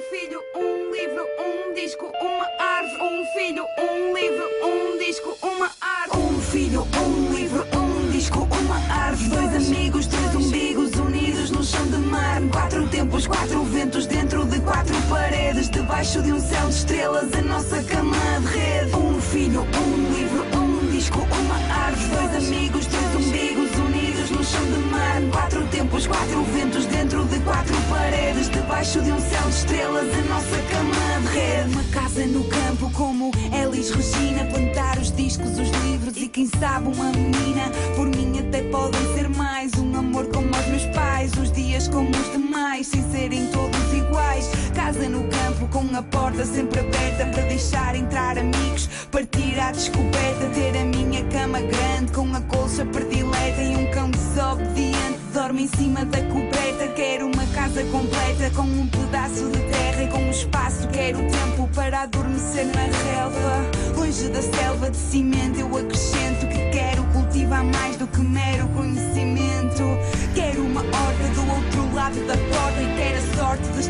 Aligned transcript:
Um 0.00 0.02
filho, 0.02 0.40
um 0.56 0.94
livro, 0.94 1.26
um 1.38 1.74
disco, 1.74 2.10
uma 2.22 2.46
árvore. 2.58 3.02
Um 3.02 3.24
filho, 3.34 3.66
um 3.78 4.14
livro, 4.14 4.44
um 4.64 4.98
disco, 4.98 5.38
uma 5.42 5.70
árvore. 5.78 6.22
Um 6.22 6.40
filho, 6.40 6.88
um 6.96 7.34
livro, 7.34 7.66
um 7.76 8.10
disco, 8.10 8.48
uma 8.50 8.76
árvore. 8.94 9.28
Dois 9.28 9.66
amigos, 9.66 10.06
dois 10.06 10.34
umbigos 10.34 10.92
unidos 10.92 11.50
no 11.50 11.62
chão 11.62 11.86
de 11.86 11.98
mar. 11.98 12.40
Quatro 12.50 12.88
tempos, 12.88 13.26
quatro 13.26 13.62
ventos 13.64 14.06
dentro 14.06 14.46
de 14.46 14.58
quatro 14.60 14.96
paredes. 15.10 15.68
Debaixo 15.68 16.22
de 16.22 16.32
um 16.32 16.40
céu 16.40 16.66
de 16.68 16.74
estrelas, 16.76 17.34
a 17.34 17.42
nossa 17.42 17.82
cama 17.82 18.16
de 18.40 18.58
rede. 18.58 18.96
Um 18.96 19.20
filho, 19.20 19.60
um 19.60 20.14
livro, 20.14 20.46
um 20.58 20.90
disco, 20.92 21.18
uma 21.18 21.74
árvore. 21.74 22.08
Dois 22.08 22.46
amigos, 22.46 22.86
no 22.86 23.09
de 24.58 24.78
mar. 24.90 25.20
Quatro 25.30 25.66
tempos, 25.68 26.06
quatro 26.06 26.42
ventos 26.44 26.86
dentro 26.86 27.24
de 27.24 27.38
quatro 27.40 27.74
paredes. 27.88 28.48
Debaixo 28.50 29.00
de 29.00 29.12
um 29.12 29.18
céu 29.20 29.42
de 29.42 29.56
estrelas, 29.56 30.06
a 30.14 30.22
nossa 30.32 30.56
cama 30.70 31.20
de 31.20 31.38
rede. 31.38 31.72
Uma 31.72 31.84
casa 31.84 32.26
no 32.26 32.44
campo 32.44 32.90
como 32.92 33.30
Elis 33.52 33.90
Regina. 33.90 34.44
Plantar 34.46 34.98
os 34.98 35.12
discos, 35.12 35.58
os 35.58 35.70
livros 35.84 36.16
e 36.16 36.28
quem 36.28 36.46
sabe 36.46 36.88
uma 36.88 37.12
menina. 37.12 37.70
Por 37.94 38.08
mim 38.08 38.38
até 38.38 38.62
podem 38.62 39.00
ser 39.14 39.28
mais. 39.28 39.72
Um 39.74 39.96
amor 39.96 40.26
como 40.26 40.48
os 40.50 40.66
meus 40.66 40.86
pais. 40.94 41.32
Os 41.34 41.52
dias 41.52 41.88
como 41.88 42.10
os 42.10 42.39
sem 42.84 43.02
serem 43.10 43.46
todos 43.48 43.92
iguais. 43.92 44.48
Casa 44.74 45.08
no 45.08 45.24
campo 45.24 45.68
com 45.68 45.96
a 45.96 46.02
porta 46.02 46.44
sempre 46.44 46.80
aberta 46.80 47.26
para 47.26 47.42
deixar 47.42 47.94
entrar 47.94 48.38
amigos. 48.38 48.88
Partir 49.10 49.58
à 49.60 49.72
descoberta, 49.72 50.46
ter 50.54 50.76
a 50.78 50.84
minha 50.84 51.24
cama 51.24 51.60
grande 51.60 52.12
com 52.12 52.34
a 52.34 52.40
colcha 52.42 52.84
predileta 52.86 53.62
e 53.62 53.76
um 53.76 53.90
cão 53.90 54.10
desobediente. 54.10 55.20
Dorme 55.32 55.64
em 55.64 55.68
cima 55.68 56.04
da 56.04 56.22
coberta. 56.22 56.88
Quero 56.94 57.26
uma 57.26 57.46
casa 57.46 57.84
completa 57.84 58.50
com 58.54 58.62
um 58.62 58.86
pedaço 58.86 59.48
de 59.50 59.58
terra 59.70 60.02
e 60.02 60.08
com 60.08 60.18
um 60.18 60.30
espaço. 60.30 60.88
Quero 60.88 61.18
tempo 61.18 61.68
para 61.74 62.02
adormecer 62.02 62.66
na 62.66 62.82
relva. 63.12 63.80
Longe 63.96 64.28
da 64.28 64.42
selva 64.42 64.90
de 64.90 64.96
cimento, 64.96 65.60
eu 65.60 65.76
acrescento 65.76 66.48
que 66.48 66.70
quero 66.70 67.04
cultivar 67.12 67.64
mais 67.64 67.96
do 67.96 68.06
que 68.06 68.20
mero 68.20 68.68
conhecimento. 68.68 69.19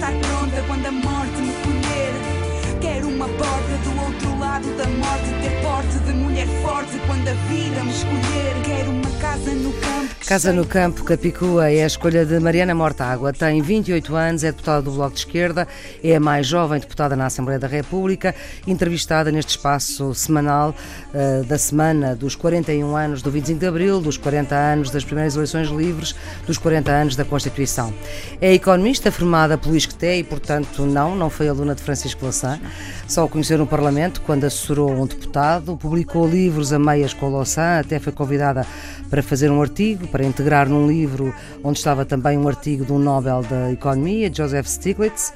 Estar 0.00 0.12
pronta 0.12 0.62
quando 0.66 0.86
a 0.86 0.92
morte 0.92 1.36
me 1.42 1.52
colher. 1.62 2.14
Quero 2.80 3.08
uma 3.08 3.28
porta 3.28 3.76
do 3.84 4.02
outro 4.02 4.39
lado 4.60 4.76
da 4.76 4.86
morte, 4.86 5.24
ter 5.42 5.62
porte 5.62 5.98
de 6.00 6.12
mulher 6.12 6.46
forte 6.62 6.98
quando 7.06 7.28
a 7.28 7.32
vida 7.32 7.82
me 7.82 7.90
escolher. 7.90 8.62
Quero 8.64 8.90
uma 8.90 9.10
casa 9.18 9.50
no 9.52 9.72
campo. 9.72 9.90
Casa 10.30 10.52
no 10.52 10.64
Campo, 10.64 11.02
Capicua, 11.02 11.72
é 11.72 11.82
a 11.82 11.86
escolha 11.88 12.24
de 12.24 12.38
Mariana 12.38 12.72
Mortágua. 12.72 13.32
Tem 13.32 13.60
28 13.60 14.14
anos, 14.14 14.44
é 14.44 14.52
deputada 14.52 14.80
do 14.80 14.92
Bloco 14.92 15.14
de 15.14 15.18
Esquerda, 15.18 15.66
é 16.04 16.14
a 16.14 16.20
mais 16.20 16.46
jovem 16.46 16.78
deputada 16.78 17.16
na 17.16 17.26
Assembleia 17.26 17.58
da 17.58 17.66
República, 17.66 18.32
entrevistada 18.64 19.32
neste 19.32 19.50
espaço 19.50 20.14
semanal 20.14 20.72
eh, 21.12 21.42
da 21.48 21.58
semana 21.58 22.14
dos 22.14 22.36
41 22.36 22.94
anos 22.94 23.22
do 23.22 23.30
25 23.32 23.58
de 23.58 23.66
Abril, 23.66 24.00
dos 24.00 24.16
40 24.16 24.54
anos 24.54 24.90
das 24.92 25.02
primeiras 25.02 25.34
eleições 25.34 25.68
livres, 25.68 26.14
dos 26.46 26.58
40 26.58 26.92
anos 26.92 27.16
da 27.16 27.24
Constituição. 27.24 27.92
É 28.40 28.52
economista 28.54 29.10
formada 29.10 29.58
pelo 29.58 29.74
ISCTE 29.74 30.18
e, 30.18 30.22
portanto, 30.22 30.86
não, 30.86 31.16
não 31.16 31.28
foi 31.28 31.48
aluna 31.48 31.74
de 31.74 31.82
Francisco 31.82 32.22
Louçã. 32.22 32.60
Só 33.08 33.24
o 33.24 33.28
conheceu 33.28 33.58
no 33.58 33.66
Parlamento 33.66 34.20
quando 34.20 34.44
assessorou 34.50 34.90
um 34.90 35.06
deputado, 35.06 35.76
publicou 35.76 36.28
livros 36.28 36.72
a 36.72 36.78
meias 36.78 37.14
com 37.14 37.30
até 37.78 37.98
foi 38.00 38.12
convidada 38.12 38.66
para 39.08 39.22
fazer 39.22 39.50
um 39.50 39.62
artigo, 39.62 40.08
para 40.08 40.24
integrar 40.24 40.68
num 40.68 40.86
livro 40.86 41.32
onde 41.62 41.78
estava 41.78 42.04
também 42.04 42.36
um 42.36 42.48
artigo 42.48 42.84
de 42.84 42.92
um 42.92 42.98
Nobel 42.98 43.42
da 43.42 43.70
Economia, 43.70 44.30
Joseph 44.32 44.66
Stiglitz. 44.66 45.32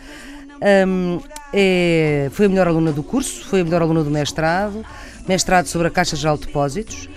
Hum, 0.87 1.21
é- 1.53 2.29
foi 2.33 2.47
a 2.47 2.49
melhor 2.49 2.67
aluna 2.67 2.93
do 2.93 3.03
curso, 3.03 3.45
foi 3.47 3.61
a 3.61 3.65
melhor 3.65 3.83
aluna 3.83 4.03
do 4.03 4.11
mestrado, 4.11 4.85
mestrado 5.29 5.67
sobre 5.67 5.87
a 5.87 5.91
Caixa 5.91 6.17
Geral 6.17 6.37
de 6.37 6.47
Depósitos. 6.47 7.09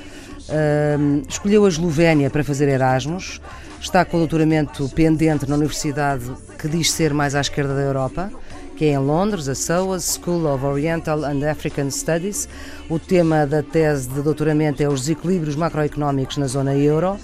Hum, 1.00 1.24
escolheu 1.28 1.66
a 1.66 1.70
Eslovénia 1.70 2.30
para 2.30 2.44
fazer 2.44 2.70
Erasmus. 2.70 3.42
Está 3.82 4.06
com 4.06 4.18
o 4.18 4.20
doutoramento 4.20 4.90
pendente 4.90 5.48
na 5.50 5.56
universidade 5.56 6.26
que 6.58 6.68
diz 6.68 6.92
ser 6.92 7.14
mais 7.14 7.36
à 7.36 7.42
esquerda 7.42 7.76
da 7.76 7.82
Europa, 7.82 8.32
que 8.78 8.86
é 8.86 8.90
em 8.90 8.98
Londres, 9.00 9.50
a 9.50 9.56
SOAS, 9.56 10.20
School 10.22 10.46
of 10.46 10.64
Oriental 10.64 11.26
and 11.26 11.44
African 11.50 11.90
Studies. 11.90 12.48
O 12.88 13.00
tema 13.00 13.44
da 13.48 13.64
tese 13.64 14.08
de 14.08 14.22
doutoramento 14.22 14.84
é 14.84 14.88
os 14.88 15.02
desequilíbrios 15.02 15.56
macroeconómicos 15.56 16.38
na 16.38 16.46
zona 16.46 16.76
euro. 16.76 17.18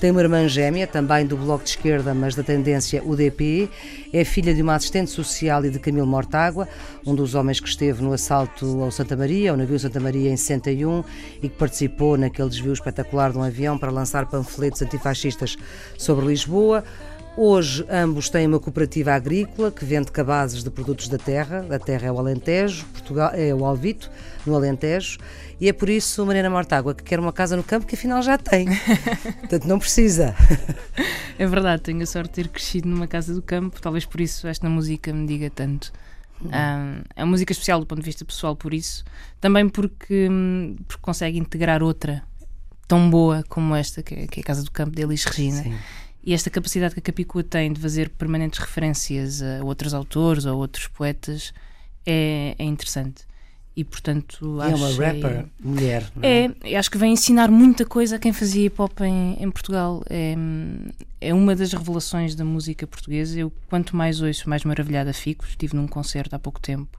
Tem 0.00 0.10
uma 0.10 0.20
irmã 0.20 0.48
gêmea, 0.48 0.84
também 0.84 1.24
do 1.24 1.36
Bloco 1.36 1.62
de 1.62 1.70
Esquerda, 1.70 2.12
mas 2.12 2.34
da 2.34 2.42
tendência 2.42 3.04
UDP. 3.04 3.70
É 4.12 4.24
filha 4.24 4.52
de 4.52 4.60
uma 4.60 4.74
assistente 4.74 5.12
social 5.12 5.64
e 5.64 5.70
de 5.70 5.78
Camilo 5.78 6.08
Mortágua, 6.08 6.68
um 7.06 7.14
dos 7.14 7.36
homens 7.36 7.60
que 7.60 7.68
esteve 7.68 8.02
no 8.02 8.12
assalto 8.12 8.82
ao 8.82 8.90
Santa 8.90 9.16
Maria, 9.16 9.52
ao 9.52 9.56
navio 9.56 9.78
Santa 9.78 10.00
Maria 10.00 10.30
em 10.30 10.36
61, 10.36 11.04
e 11.40 11.48
que 11.48 11.56
participou 11.56 12.18
naquele 12.18 12.48
desvio 12.48 12.72
espetacular 12.72 13.30
de 13.30 13.38
um 13.38 13.42
avião 13.44 13.78
para 13.78 13.92
lançar 13.92 14.26
panfletos 14.26 14.82
antifascistas 14.82 15.56
sobre 15.96 16.26
Lisboa. 16.26 16.82
Hoje 17.38 17.84
ambos 17.90 18.30
têm 18.30 18.46
uma 18.46 18.58
cooperativa 18.58 19.12
agrícola 19.12 19.70
que 19.70 19.84
vende 19.84 20.10
cabazes 20.10 20.64
de 20.64 20.70
produtos 20.70 21.06
da 21.06 21.18
terra. 21.18 21.66
A 21.70 21.78
terra 21.78 22.06
é 22.06 22.12
o 22.12 22.18
Alentejo, 22.18 22.86
Portugal 22.86 23.30
é 23.34 23.54
o 23.54 23.62
Alvito, 23.62 24.10
no 24.46 24.54
Alentejo. 24.54 25.18
E 25.60 25.68
é 25.68 25.72
por 25.74 25.90
isso, 25.90 26.24
Mariana 26.24 26.48
Mortágua, 26.48 26.94
que 26.94 27.02
quer 27.02 27.20
uma 27.20 27.34
casa 27.34 27.54
no 27.54 27.62
campo 27.62 27.86
que 27.86 27.94
afinal 27.94 28.22
já 28.22 28.38
tem. 28.38 28.66
Portanto, 29.40 29.68
não 29.68 29.78
precisa. 29.78 30.34
É 31.38 31.46
verdade, 31.46 31.82
tenho 31.82 32.02
a 32.02 32.06
sorte 32.06 32.28
de 32.28 32.34
ter 32.44 32.48
crescido 32.48 32.88
numa 32.88 33.06
casa 33.06 33.34
do 33.34 33.42
campo, 33.42 33.82
talvez 33.82 34.06
por 34.06 34.22
isso 34.22 34.48
esta 34.48 34.70
música 34.70 35.12
me 35.12 35.26
diga 35.26 35.50
tanto. 35.50 35.92
Ah, 36.50 37.02
é 37.14 37.22
uma 37.22 37.32
música 37.32 37.52
especial 37.52 37.80
do 37.80 37.86
ponto 37.86 38.00
de 38.00 38.06
vista 38.06 38.24
pessoal, 38.24 38.56
por 38.56 38.72
isso. 38.72 39.04
Também 39.40 39.68
porque, 39.68 40.26
hum, 40.30 40.76
porque 40.88 41.02
consegue 41.02 41.38
integrar 41.38 41.82
outra 41.82 42.22
tão 42.88 43.10
boa 43.10 43.44
como 43.48 43.74
esta, 43.74 44.02
que 44.02 44.14
é, 44.14 44.26
que 44.26 44.40
é 44.40 44.42
a 44.42 44.46
Casa 44.46 44.62
do 44.62 44.70
Campo 44.70 44.96
de 44.96 45.02
Elis 45.02 45.24
Regina. 45.24 45.62
Sim. 45.62 45.76
E 46.26 46.34
esta 46.34 46.50
capacidade 46.50 46.92
que 46.92 46.98
a 46.98 47.02
Capicua 47.02 47.44
tem 47.44 47.72
de 47.72 47.80
fazer 47.80 48.10
permanentes 48.10 48.58
referências 48.58 49.40
a 49.40 49.64
outros 49.64 49.94
autores 49.94 50.44
ou 50.44 50.58
outros 50.58 50.88
poetas 50.88 51.54
é, 52.04 52.56
é 52.58 52.64
interessante. 52.64 53.22
E 53.76 53.84
portanto 53.84 54.60
É 54.62 54.74
uma 54.74 54.88
rapper 54.90 55.46
mulher. 55.60 56.10
não 56.16 56.22
é? 56.28 56.50
é, 56.64 56.76
acho 56.76 56.90
que 56.90 56.98
vem 56.98 57.12
ensinar 57.12 57.48
muita 57.48 57.84
coisa 57.84 58.16
a 58.16 58.18
quem 58.18 58.32
fazia 58.32 58.66
hip 58.66 58.82
hop 58.82 59.00
em, 59.02 59.36
em 59.38 59.50
Portugal. 59.50 60.02
É, 60.10 60.34
é 61.20 61.32
uma 61.32 61.54
das 61.54 61.72
revelações 61.72 62.34
da 62.34 62.44
música 62.44 62.86
portuguesa. 62.88 63.38
Eu, 63.38 63.52
quanto 63.68 63.94
mais 63.94 64.20
ouço, 64.20 64.48
mais 64.48 64.64
maravilhada 64.64 65.12
fico. 65.12 65.44
Estive 65.46 65.76
num 65.76 65.86
concerto 65.86 66.34
há 66.34 66.38
pouco 66.40 66.58
tempo 66.58 66.98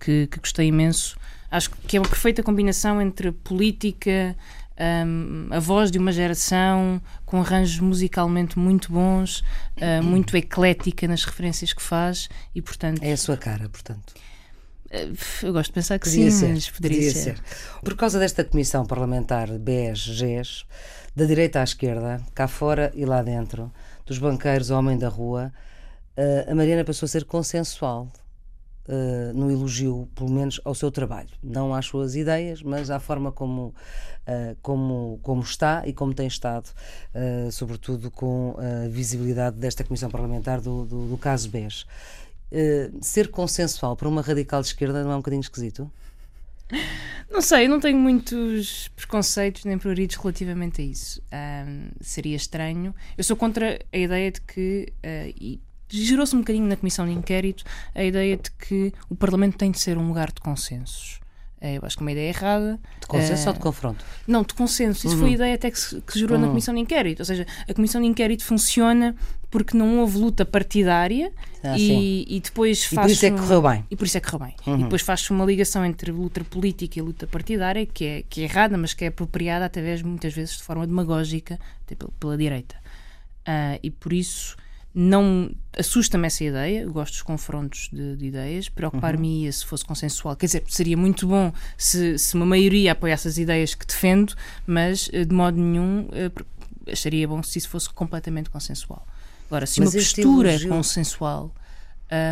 que, 0.00 0.26
que 0.26 0.40
gostei 0.40 0.66
imenso. 0.66 1.16
Acho 1.50 1.70
que 1.70 1.96
é 1.96 2.00
uma 2.00 2.08
perfeita 2.08 2.42
combinação 2.42 3.00
entre 3.00 3.30
política, 3.30 4.34
hum, 5.06 5.48
a 5.50 5.58
voz 5.58 5.90
de 5.90 5.98
uma 5.98 6.12
geração, 6.12 7.00
com 7.26 7.40
arranjos 7.40 7.80
musicalmente 7.80 8.58
muito 8.58 8.92
bons, 8.92 9.42
ah, 9.80 10.02
muito 10.02 10.36
eclética 10.36 11.06
nas 11.08 11.24
referências 11.24 11.72
que 11.72 11.82
faz 11.82 12.28
e, 12.54 12.62
portanto, 12.62 13.02
É 13.02 13.12
a 13.12 13.16
sua 13.16 13.36
cara, 13.36 13.68
portanto. 13.68 14.14
eu 15.42 15.52
gosto 15.52 15.70
de 15.70 15.74
pensar 15.74 15.98
que 15.98 16.08
Podia 16.08 16.30
sim, 16.30 16.38
ser, 16.38 16.48
mas 16.54 16.70
poderia 16.70 17.10
ser. 17.12 17.36
ser. 17.36 17.40
Por 17.84 17.94
causa 17.96 18.18
desta 18.18 18.44
comissão 18.44 18.86
parlamentar 18.86 19.48
BES-GES, 19.58 20.64
da 21.14 21.24
direita 21.24 21.60
à 21.60 21.64
esquerda, 21.64 22.22
cá 22.34 22.46
fora 22.48 22.90
e 22.94 23.04
lá 23.04 23.22
dentro, 23.22 23.72
dos 24.06 24.18
banqueiros 24.18 24.70
ao 24.70 24.78
homem 24.78 24.96
da 24.96 25.08
rua, 25.08 25.52
eh, 26.16 26.46
a 26.48 26.54
Mariana 26.54 26.84
passou 26.84 27.06
a 27.06 27.08
ser 27.08 27.24
consensual 27.24 28.10
eh, 28.90 29.32
no 29.34 29.50
elogio, 29.50 30.08
pelo 30.14 30.30
menos, 30.30 30.58
ao 30.64 30.74
seu 30.74 30.90
trabalho. 30.90 31.28
Não 31.42 31.74
às 31.74 31.84
suas 31.84 32.16
ideias, 32.16 32.62
mas 32.62 32.90
à 32.90 32.98
forma 32.98 33.30
como, 33.30 33.74
eh, 34.26 34.56
como, 34.62 35.20
como 35.22 35.42
está 35.42 35.86
e 35.86 35.92
como 35.92 36.14
tem 36.14 36.26
estado, 36.26 36.70
eh, 37.12 37.50
sobretudo 37.52 38.10
com 38.10 38.56
a 38.58 38.88
visibilidade 38.88 39.56
desta 39.56 39.84
comissão 39.84 40.08
parlamentar 40.08 40.62
do, 40.62 40.86
do, 40.86 41.06
do 41.06 41.18
caso 41.18 41.50
BES. 41.50 41.84
Ser 43.02 43.30
consensual 43.30 43.94
para 43.94 44.08
uma 44.08 44.22
radical 44.22 44.62
de 44.62 44.68
esquerda 44.68 45.04
não 45.04 45.12
é 45.12 45.14
um 45.14 45.18
bocadinho 45.18 45.42
esquisito? 45.42 45.90
Não 47.30 47.42
sei, 47.42 47.66
eu 47.66 47.68
não 47.68 47.78
tenho 47.78 47.98
muitos 47.98 48.88
preconceitos 48.96 49.66
nem 49.66 49.76
prioridades 49.76 50.16
relativamente 50.16 50.80
a 50.80 50.84
isso. 50.84 51.22
Ahm, 51.30 51.90
seria 52.00 52.36
estranho. 52.36 52.94
Eu 53.18 53.24
sou 53.24 53.36
contra 53.36 53.78
a 53.92 53.98
ideia 53.98 54.32
de 54.32 54.40
que, 54.40 54.92
ah, 55.02 55.28
e 55.38 55.60
gerou-se 55.88 56.34
um 56.34 56.40
bocadinho 56.40 56.66
na 56.66 56.76
comissão 56.76 57.06
de 57.06 57.12
inquérito, 57.12 57.64
a 57.94 58.02
ideia 58.04 58.36
de 58.36 58.50
que 58.52 58.92
o 59.08 59.14
Parlamento 59.16 59.56
tem 59.56 59.70
de 59.70 59.78
ser 59.78 59.96
um 59.98 60.06
lugar 60.08 60.28
de 60.32 60.40
consensos. 60.40 61.18
Eh, 61.60 61.76
Eu 61.76 61.82
acho 61.84 61.96
que 61.96 62.02
é 62.02 62.04
uma 62.04 62.12
ideia 62.12 62.28
errada. 62.28 62.78
De 63.00 63.06
consenso 63.08 63.44
Eh, 63.44 63.48
ou 63.48 63.52
de 63.54 63.58
confronto? 63.60 64.04
Não, 64.28 64.42
de 64.44 64.54
consenso. 64.54 65.06
Isso 65.06 65.16
Uhum. 65.16 65.22
foi 65.22 65.30
a 65.30 65.34
ideia 65.34 65.54
até 65.56 65.70
que 65.70 65.78
se, 65.80 66.00
que 66.02 66.12
se 66.12 66.18
gerou 66.20 66.38
na 66.38 66.46
Comissão 66.46 66.72
de 66.74 66.80
Inquérito. 66.80 67.18
Ou 67.20 67.24
seja, 67.24 67.46
a 67.68 67.74
Comissão 67.74 68.00
de 68.00 68.06
Inquérito 68.06 68.44
funciona 68.44 69.16
porque 69.50 69.76
não 69.76 69.98
houve 69.98 70.18
luta 70.18 70.44
partidária 70.44 71.32
Ah, 71.64 71.76
e, 71.76 72.24
e 72.28 72.38
depois 72.38 72.84
E 72.84 72.94
faz. 72.94 73.06
por 73.06 73.10
isso 73.12 73.26
é 73.26 73.30
que 73.30 73.38
correu 73.38 73.62
bem. 73.62 73.84
E 73.90 73.96
por 73.96 74.06
isso 74.06 74.16
é 74.18 74.20
que 74.20 74.30
correu 74.30 74.46
bem. 74.46 74.54
Uhum. 74.66 74.78
E 74.80 74.82
depois 74.84 75.02
faz-se 75.02 75.30
uma 75.32 75.44
ligação 75.44 75.84
entre 75.84 76.12
luta 76.12 76.44
política 76.44 76.98
e 77.00 77.02
luta 77.02 77.26
partidária 77.26 77.84
que 77.86 78.04
é, 78.04 78.22
que 78.28 78.42
é 78.42 78.44
errada, 78.44 78.78
mas 78.78 78.94
que 78.94 79.04
é 79.04 79.08
apropriada 79.08 79.64
através, 79.64 80.00
muitas 80.02 80.32
vezes, 80.32 80.58
de 80.58 80.62
forma 80.62 80.86
demagógica, 80.86 81.58
até 81.84 81.96
pela, 81.96 82.12
pela 82.20 82.36
direita. 82.36 82.76
Ah, 83.44 83.78
e 83.82 83.90
por 83.90 84.12
isso 84.12 84.54
não 85.00 85.50
assusta-me 85.78 86.26
essa 86.26 86.42
ideia, 86.42 86.80
eu 86.80 86.92
gosto 86.92 87.12
dos 87.12 87.22
confrontos 87.22 87.88
de, 87.92 88.16
de 88.16 88.26
ideias, 88.26 88.68
preocupar-me-ia 88.68 89.52
se 89.52 89.64
fosse 89.64 89.84
consensual. 89.84 90.34
Quer 90.34 90.46
dizer, 90.46 90.64
seria 90.66 90.96
muito 90.96 91.24
bom 91.26 91.52
se, 91.76 92.18
se 92.18 92.34
uma 92.34 92.44
maioria 92.44 92.90
apoiasse 92.92 93.28
as 93.28 93.38
ideias 93.38 93.76
que 93.76 93.86
defendo, 93.86 94.34
mas 94.66 95.08
eh, 95.12 95.24
de 95.24 95.32
modo 95.32 95.56
nenhum 95.56 96.08
eh, 96.12 96.32
acharia 96.90 97.28
bom 97.28 97.40
se 97.44 97.58
isso 97.58 97.68
fosse 97.68 97.88
completamente 97.90 98.50
consensual. 98.50 99.06
Agora, 99.46 99.66
se 99.66 99.78
Mas 99.78 99.90
uma 99.94 100.00
postura 100.02 100.48
é 100.48 100.52
elogio- 100.54 100.68
consensual, 100.70 101.54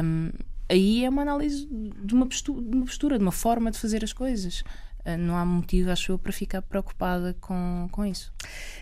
hum, 0.05 0.31
aí 0.69 1.05
é 1.05 1.09
uma 1.09 1.23
análise 1.23 1.69
de 1.71 2.15
uma 2.15 2.27
postura, 2.27 3.17
de 3.17 3.23
uma 3.23 3.33
forma 3.33 3.71
de 3.71 3.79
fazer 3.79 4.03
as 4.03 4.13
coisas. 4.13 4.65
Ah, 5.07 5.17
não 5.17 5.37
há 5.37 5.45
motivo, 5.45 5.93
acho 5.93 6.11
eu, 6.11 6.19
para 6.19 6.33
ficar 6.33 6.61
preocupada 6.63 7.37
com, 7.41 7.89
com 7.93 8.05
isso. 8.05 8.33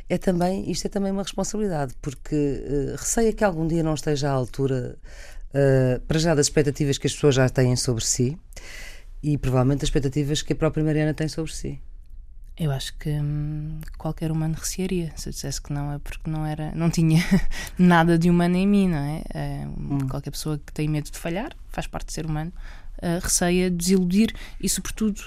É 0.08 0.16
também, 0.16 0.70
isto 0.70 0.86
é 0.86 0.88
também 0.88 1.12
uma 1.12 1.22
responsabilidade, 1.22 1.94
porque 2.00 2.34
eh, 2.34 2.94
receia 2.96 3.30
que 3.30 3.44
algum 3.44 3.68
dia 3.68 3.82
não 3.82 3.92
esteja 3.92 4.30
à 4.30 4.32
altura, 4.32 4.96
eh, 5.52 6.00
para 6.08 6.18
já, 6.18 6.34
das 6.34 6.46
expectativas 6.46 6.96
que 6.96 7.06
as 7.06 7.12
pessoas 7.12 7.34
já 7.34 7.46
têm 7.50 7.76
sobre 7.76 8.02
si 8.02 8.38
e 9.22 9.36
provavelmente 9.36 9.80
das 9.80 9.88
expectativas 9.88 10.40
que 10.40 10.54
a 10.54 10.56
própria 10.56 10.82
Mariana 10.82 11.12
tem 11.12 11.28
sobre 11.28 11.52
si. 11.52 11.78
Eu 12.56 12.70
acho 12.70 12.96
que 12.96 13.10
hum, 13.10 13.80
qualquer 13.98 14.32
humano 14.32 14.54
recearia 14.58 15.12
se 15.16 15.28
eu 15.28 15.32
dissesse 15.32 15.60
que 15.60 15.74
não 15.74 15.92
é 15.92 15.98
porque 15.98 16.30
não 16.30 16.46
era, 16.46 16.72
não 16.74 16.88
tinha 16.88 17.22
nada 17.76 18.18
de 18.18 18.30
humano 18.30 18.56
em 18.56 18.66
mim, 18.66 18.88
não 18.88 18.98
é? 18.98 19.22
É, 19.34 19.66
Qualquer 20.08 20.30
pessoa 20.30 20.56
que 20.56 20.72
tem 20.72 20.88
medo 20.88 21.10
de 21.10 21.18
falhar, 21.18 21.54
faz 21.68 21.86
parte 21.86 22.06
de 22.06 22.12
ser 22.14 22.24
humano, 22.24 22.52
ah, 23.02 23.18
receia 23.20 23.70
desiludir 23.70 24.32
e, 24.58 24.68
sobretudo, 24.68 25.20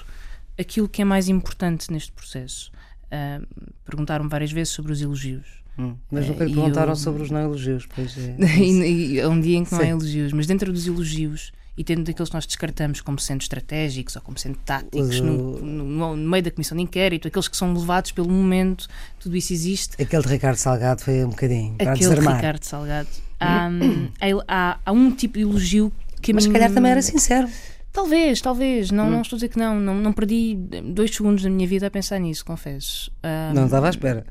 aquilo 0.58 0.88
que 0.88 1.00
é 1.02 1.04
mais 1.04 1.28
importante 1.28 1.90
neste 1.92 2.12
processo. 2.12 2.70
Ah, 3.10 3.40
Perguntaram-me 3.84 4.28
várias 4.30 4.52
vezes 4.52 4.72
sobre 4.72 4.92
os 4.92 5.00
elogios. 5.00 5.46
Hum. 5.78 5.94
Mas 6.10 6.26
nunca 6.26 6.44
lhe 6.44 6.50
e 6.50 6.54
perguntaram 6.54 6.92
eu- 6.92 6.96
sobre 6.96 7.22
os 7.22 7.30
não 7.30 7.40
elogios, 7.40 7.86
pois 7.94 8.16
é. 8.18 8.34
e, 8.60 9.24
um 9.24 9.40
dia 9.40 9.56
em 9.58 9.64
que 9.64 9.72
não 9.72 9.80
há 9.80 9.86
elogios, 9.86 10.32
mas 10.32 10.46
dentro 10.46 10.72
dos 10.72 10.86
elogios 10.86 11.52
e 11.76 11.84
tendo 11.84 12.02
daqueles 12.02 12.28
que 12.28 12.34
nós 12.34 12.44
descartamos 12.44 13.00
como 13.00 13.20
sendo 13.20 13.40
estratégicos 13.42 14.16
ou 14.16 14.22
como 14.22 14.36
sendo 14.36 14.58
táticos 14.64 15.20
no, 15.20 15.60
no- 15.60 16.16
no 16.16 16.28
meio 16.28 16.42
da 16.42 16.50
comissão 16.50 16.76
de 16.76 16.82
inquérito, 16.82 17.28
aqueles 17.28 17.46
que 17.46 17.56
são 17.56 17.72
levados 17.72 18.10
pelo 18.10 18.28
momento, 18.28 18.88
tudo 19.20 19.36
isso 19.36 19.52
existe. 19.52 20.02
Aquele 20.02 20.22
de 20.22 20.28
Ricardo 20.28 20.56
Salgado 20.56 21.00
foi 21.02 21.24
um 21.24 21.28
bocadinho 21.30 21.74
para 21.76 21.92
Aquele 21.92 22.08
desarmar. 22.10 22.36
Ricardo 22.36 22.64
Salgado. 22.64 23.08
Há, 23.38 23.68
há, 23.68 24.44
há- 24.48 24.78
há 24.84 24.92
um 24.92 25.12
tipo 25.12 25.34
de 25.38 25.42
elogio 25.44 25.92
que 26.20 26.32
a 26.32 26.34
Mas 26.34 26.42
se 26.44 26.50
calhar 26.50 26.72
também 26.72 26.90
era 26.90 27.00
sincero. 27.02 27.48
Talvez, 27.92 28.40
talvez. 28.40 28.90
Não, 28.90 29.06
Hum. 29.06 29.10
não 29.10 29.22
estou 29.22 29.36
a 29.36 29.38
dizer 29.38 29.48
que 29.48 29.58
não. 29.58 29.78
não. 29.80 29.94
Não 29.94 30.12
perdi 30.12 30.54
dois 30.92 31.14
segundos 31.14 31.42
da 31.42 31.50
minha 31.50 31.66
vida 31.66 31.86
a 31.86 31.90
pensar 31.90 32.18
nisso, 32.18 32.44
confesso. 32.44 33.10
Ah, 33.22 33.52
Não 33.54 33.64
estava 33.64 33.86
à 33.86 33.90
espera. 33.90 34.24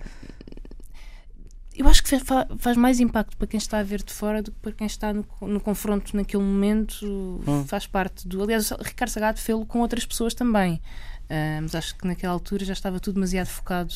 eu 1.75 1.87
acho 1.87 2.03
que 2.03 2.17
fa- 2.19 2.47
faz 2.57 2.75
mais 2.75 2.99
impacto 2.99 3.37
para 3.37 3.45
quem 3.47 3.57
está 3.59 3.77
a 3.79 3.83
ver 3.83 4.01
de 4.01 4.11
fora 4.11 4.41
do 4.41 4.51
que 4.51 4.57
para 4.59 4.71
quem 4.71 4.87
está 4.87 5.13
no, 5.13 5.25
no 5.41 5.59
confronto 5.59 6.15
naquele 6.15 6.41
momento. 6.43 7.05
Hum. 7.47 7.65
Faz 7.67 7.85
parte 7.85 8.27
do. 8.27 8.41
Aliás, 8.41 8.71
o 8.71 8.77
Ricardo 8.81 9.09
Sagado 9.11 9.39
fez-lo 9.39 9.65
com 9.65 9.79
outras 9.79 10.05
pessoas 10.05 10.33
também. 10.33 10.81
Mas 11.61 11.75
acho 11.75 11.95
que 11.97 12.07
naquela 12.07 12.31
altura 12.33 12.63
já 12.63 12.71
estava 12.73 12.99
tudo 13.01 13.15
demasiado 13.15 13.47
focado 13.47 13.93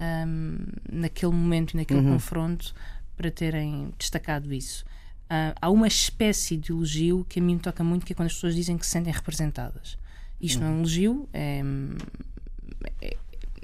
ahm, 0.00 0.56
naquele 0.90 1.32
momento 1.32 1.72
e 1.74 1.76
naquele 1.76 2.00
Uhum. 2.00 2.14
confronto 2.14 2.74
para 3.16 3.30
terem 3.30 3.92
destacado 3.98 4.52
isso. 4.54 4.84
Ah, 5.28 5.54
há 5.60 5.70
uma 5.70 5.88
espécie 5.88 6.56
de 6.56 6.72
elogio 6.72 7.26
que 7.28 7.40
a 7.40 7.42
mim 7.42 7.54
me 7.54 7.60
toca 7.60 7.82
muito, 7.82 8.06
que 8.06 8.12
é 8.12 8.16
quando 8.16 8.26
as 8.26 8.34
pessoas 8.34 8.54
dizem 8.54 8.78
que 8.78 8.86
se 8.86 8.92
sentem 8.92 9.12
representadas. 9.12 9.98
Isto 10.40 10.60
não 10.60 10.68
é 10.68 10.70
um 10.70 10.78
elogio, 10.78 11.28
é, 11.32 11.62
é- 13.00 13.16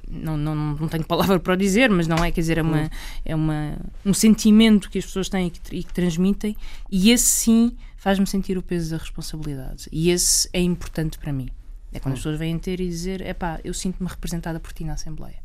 não, 0.09 0.37
não, 0.37 0.55
não 0.55 0.89
tenho 0.89 1.05
palavra 1.05 1.39
para 1.39 1.57
dizer, 1.57 1.89
mas 1.89 2.07
não 2.07 2.23
é, 2.23 2.31
quer 2.31 2.41
dizer, 2.41 2.59
é, 2.59 2.63
uma, 2.63 2.91
é 3.25 3.35
uma, 3.35 3.77
um 4.05 4.13
sentimento 4.13 4.91
que 4.91 4.99
as 4.99 5.07
pessoas 5.07 5.29
têm 5.29 5.47
e 5.47 5.51
que, 5.51 5.77
e 5.77 5.85
que 5.85 5.93
transmitem, 5.93 6.57
e 6.91 7.11
esse 7.11 7.25
sim 7.27 7.77
faz-me 7.97 8.27
sentir 8.27 8.59
o 8.59 8.63
peso 8.63 8.91
da 8.91 8.97
responsabilidade. 8.99 9.89
E 9.93 10.11
esse 10.11 10.49
é 10.53 10.61
importante 10.61 11.19
para 11.19 11.33
mim. 11.33 11.49
É 11.93 12.01
quando 12.01 12.15
as 12.15 12.21
pessoas 12.21 12.39
vêm 12.39 12.59
ter 12.59 12.81
e 12.81 12.89
dizer: 12.89 13.21
é 13.21 13.35
pá, 13.35 13.61
eu 13.63 13.75
sinto-me 13.75 14.09
representada 14.09 14.59
por 14.59 14.73
ti 14.73 14.83
na 14.83 14.95
Assembleia. 14.95 15.37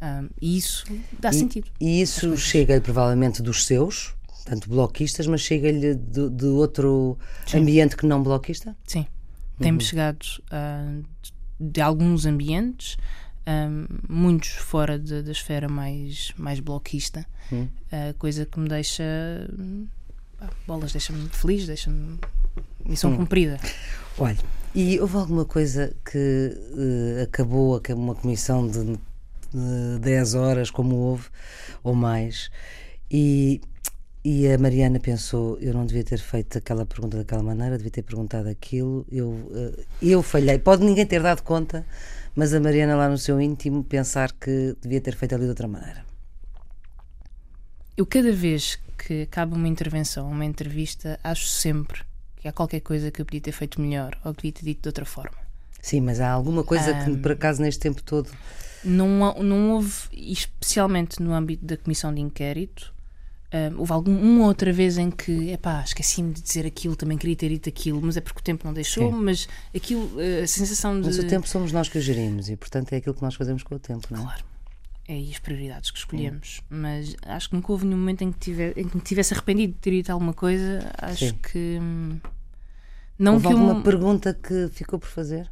Ahm, 0.00 0.28
e 0.40 0.56
isso 0.56 0.84
dá 1.18 1.30
sentido. 1.30 1.70
E 1.78 2.00
isso 2.00 2.36
chega-lhe 2.36 2.80
provavelmente 2.80 3.42
dos 3.42 3.64
seus, 3.66 4.14
tanto 4.44 4.68
bloquistas, 4.68 5.26
mas 5.26 5.40
chega-lhe 5.40 5.94
de, 5.94 6.30
de 6.30 6.46
outro 6.46 7.18
ambiente 7.54 7.96
que 7.96 8.06
não 8.06 8.22
bloquista? 8.22 8.76
Sim. 8.86 9.06
Tem-me 9.58 9.80
chegado 9.80 10.24
ah, 10.50 10.98
de, 11.58 11.80
alguns 11.80 12.26
ambientes, 12.26 12.96
ah, 13.46 13.68
muitos 14.08 14.50
fora 14.50 14.98
de- 14.98 15.22
da 15.22 15.30
esfera 15.32 15.68
mais, 15.68 16.32
mais 16.36 16.60
bloquista, 16.60 17.24
ah, 17.92 18.14
coisa 18.18 18.44
que 18.44 18.58
me 18.58 18.68
deixa. 18.68 19.04
pá, 20.38 20.50
bolas, 20.66 20.92
deixa-me 20.92 21.28
feliz, 21.30 21.66
deixa-me. 21.66 22.18
Missão 22.84 23.16
cumprida. 23.16 23.58
Olha, 24.18 24.36
e 24.74 25.00
houve 25.00 25.16
alguma 25.16 25.44
coisa 25.46 25.96
que 26.04 26.52
eh, 27.18 27.22
acabou 27.22 27.76
a 27.76 27.94
uma 27.94 28.14
comissão 28.14 28.68
de, 28.68 28.84
de 29.52 29.98
10 30.00 30.34
horas, 30.34 30.70
como 30.70 30.96
houve, 30.96 31.28
ou 31.82 31.94
mais, 31.94 32.50
e, 33.10 33.60
e 34.24 34.50
a 34.50 34.56
Mariana 34.56 34.98
pensou: 34.98 35.58
eu 35.60 35.74
não 35.74 35.84
devia 35.84 36.02
ter 36.02 36.18
feito 36.18 36.56
aquela 36.56 36.86
pergunta 36.86 37.18
daquela 37.18 37.42
maneira, 37.42 37.76
devia 37.76 37.90
ter 37.90 38.02
perguntado 38.02 38.48
aquilo, 38.48 39.04
eu, 39.12 39.52
eh, 39.54 39.84
eu 40.00 40.22
falhei. 40.22 40.58
Pode 40.58 40.82
ninguém 40.82 41.04
ter 41.04 41.22
dado 41.22 41.42
conta, 41.42 41.84
mas 42.34 42.54
a 42.54 42.60
Mariana, 42.60 42.96
lá 42.96 43.08
no 43.08 43.18
seu 43.18 43.38
íntimo, 43.38 43.84
pensar 43.84 44.32
que 44.32 44.74
devia 44.80 45.00
ter 45.00 45.14
feito 45.14 45.34
ali 45.34 45.44
de 45.44 45.50
outra 45.50 45.68
maneira. 45.68 46.04
Eu, 47.96 48.06
cada 48.06 48.32
vez 48.32 48.78
que 48.96 49.22
acaba 49.22 49.54
uma 49.54 49.68
intervenção, 49.68 50.30
uma 50.30 50.44
entrevista, 50.44 51.20
acho 51.22 51.46
sempre 51.46 52.00
que 52.36 52.48
há 52.48 52.52
qualquer 52.52 52.80
coisa 52.80 53.10
que 53.10 53.20
eu 53.20 53.26
podia 53.26 53.42
ter 53.42 53.52
feito 53.52 53.78
melhor 53.78 54.18
ou 54.24 54.32
que 54.32 54.42
devia 54.42 54.52
ter 54.52 54.64
dito 54.64 54.82
de 54.82 54.88
outra 54.88 55.04
forma. 55.04 55.36
Sim, 55.82 56.00
mas 56.00 56.18
há 56.18 56.30
alguma 56.30 56.64
coisa 56.64 56.94
que, 57.04 57.14
por 57.18 57.32
acaso, 57.32 57.60
neste 57.60 57.80
tempo 57.80 58.02
todo. 58.02 58.30
Não, 58.82 59.34
não 59.42 59.72
houve, 59.72 59.92
especialmente 60.12 61.22
no 61.22 61.34
âmbito 61.34 61.64
da 61.64 61.76
comissão 61.76 62.12
de 62.12 62.22
inquérito, 62.22 62.93
hum, 63.52 63.76
houve 63.78 63.92
algum, 63.92 64.16
uma 64.18 64.46
outra 64.46 64.72
vez 64.72 64.98
em 64.98 65.10
que, 65.10 65.50
epá, 65.50 65.82
esqueci-me 65.84 66.32
de 66.32 66.42
dizer 66.42 66.66
aquilo, 66.66 66.96
também 66.96 67.16
queria 67.18 67.36
ter 67.36 67.48
dito 67.48 67.68
aquilo, 67.68 68.00
mas 68.02 68.16
é 68.16 68.20
porque 68.20 68.40
o 68.40 68.42
tempo 68.42 68.66
não 68.66 68.72
deixou, 68.72 69.10
Sim. 69.10 69.18
mas 69.18 69.48
aquilo, 69.74 70.20
eh, 70.20 70.42
a 70.42 70.46
sensação 70.46 71.00
de. 71.00 71.06
Mas 71.06 71.18
o 71.18 71.26
tempo 71.26 71.48
somos 71.48 71.72
nós 71.72 71.88
que 71.88 71.98
o 71.98 72.00
gerimos 72.00 72.48
e, 72.48 72.56
portanto, 72.56 72.92
é 72.92 72.96
aquilo 72.96 73.14
que 73.14 73.22
nós 73.22 73.34
fazemos 73.34 73.62
com 73.62 73.74
o 73.74 73.78
tempo, 73.78 74.06
não 74.10 74.20
é? 74.20 74.22
Claro. 74.22 74.44
É 75.06 75.12
aí 75.12 75.30
as 75.30 75.38
prioridades 75.38 75.90
que 75.90 75.98
escolhemos. 75.98 76.62
Mas 76.70 77.14
acho 77.26 77.50
que 77.50 77.54
nunca 77.54 77.70
houve 77.72 77.84
nenhum 77.84 77.98
momento 77.98 78.22
em 78.22 78.32
que, 78.32 78.38
tive, 78.38 78.72
em 78.74 78.88
que 78.88 78.96
me 78.96 79.02
tivesse 79.02 79.34
arrependido 79.34 79.74
de 79.74 79.78
ter 79.78 79.90
dito 79.90 80.10
alguma 80.10 80.32
coisa. 80.32 80.90
Acho 80.96 81.26
Sim. 81.26 81.34
que. 81.42 81.78
hum, 81.78 82.18
Não 83.18 83.34
Houve 83.34 83.46
que 83.46 83.52
alguma 83.52 83.74
um, 83.74 83.82
pergunta 83.82 84.32
que 84.32 84.68
ficou 84.72 84.98
por 84.98 85.08
fazer? 85.08 85.50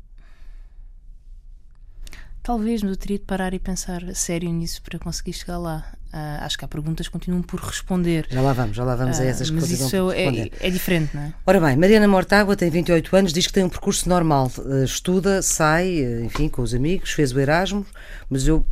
Talvez, 2.42 2.82
mas 2.82 2.90
eu 2.90 2.96
teria 2.96 3.18
de 3.18 3.24
parar 3.24 3.54
e 3.54 3.58
pensar 3.58 4.02
sério 4.14 4.50
nisso 4.50 4.82
para 4.82 4.98
conseguir 4.98 5.32
chegar 5.32 5.58
lá. 5.58 5.84
Ah, 6.12 6.44
acho 6.44 6.58
que 6.58 6.64
há 6.64 6.68
perguntas 6.68 7.06
que 7.06 7.12
continuam 7.12 7.40
por 7.40 7.58
responder. 7.60 8.26
Já 8.28 8.42
lá 8.42 8.52
vamos, 8.52 8.76
já 8.76 8.84
lá 8.84 8.96
vamos 8.96 9.18
a 9.18 9.22
Ah, 9.22 9.26
essas 9.26 9.48
mas 9.50 9.60
coisas. 9.68 9.80
isso 9.86 10.10
é, 10.12 10.24
é, 10.24 10.50
é 10.60 10.70
diferente, 10.70 11.14
não 11.14 11.22
é? 11.22 11.32
Ora 11.46 11.60
bem, 11.60 11.76
Mariana 11.76 12.06
Mortágua 12.08 12.54
tem 12.56 12.68
28 12.68 13.16
anos, 13.16 13.32
diz 13.32 13.46
que 13.46 13.52
tem 13.52 13.64
um 13.64 13.68
percurso 13.68 14.08
normal. 14.08 14.50
Eh, 14.66 14.84
estuda, 14.84 15.40
sai, 15.40 16.00
enfim, 16.24 16.48
com 16.48 16.60
os 16.62 16.74
amigos, 16.74 17.12
fez 17.12 17.32
o 17.32 17.40
Erasmus, 17.40 17.86
mas 18.28 18.46
eu 18.46 18.66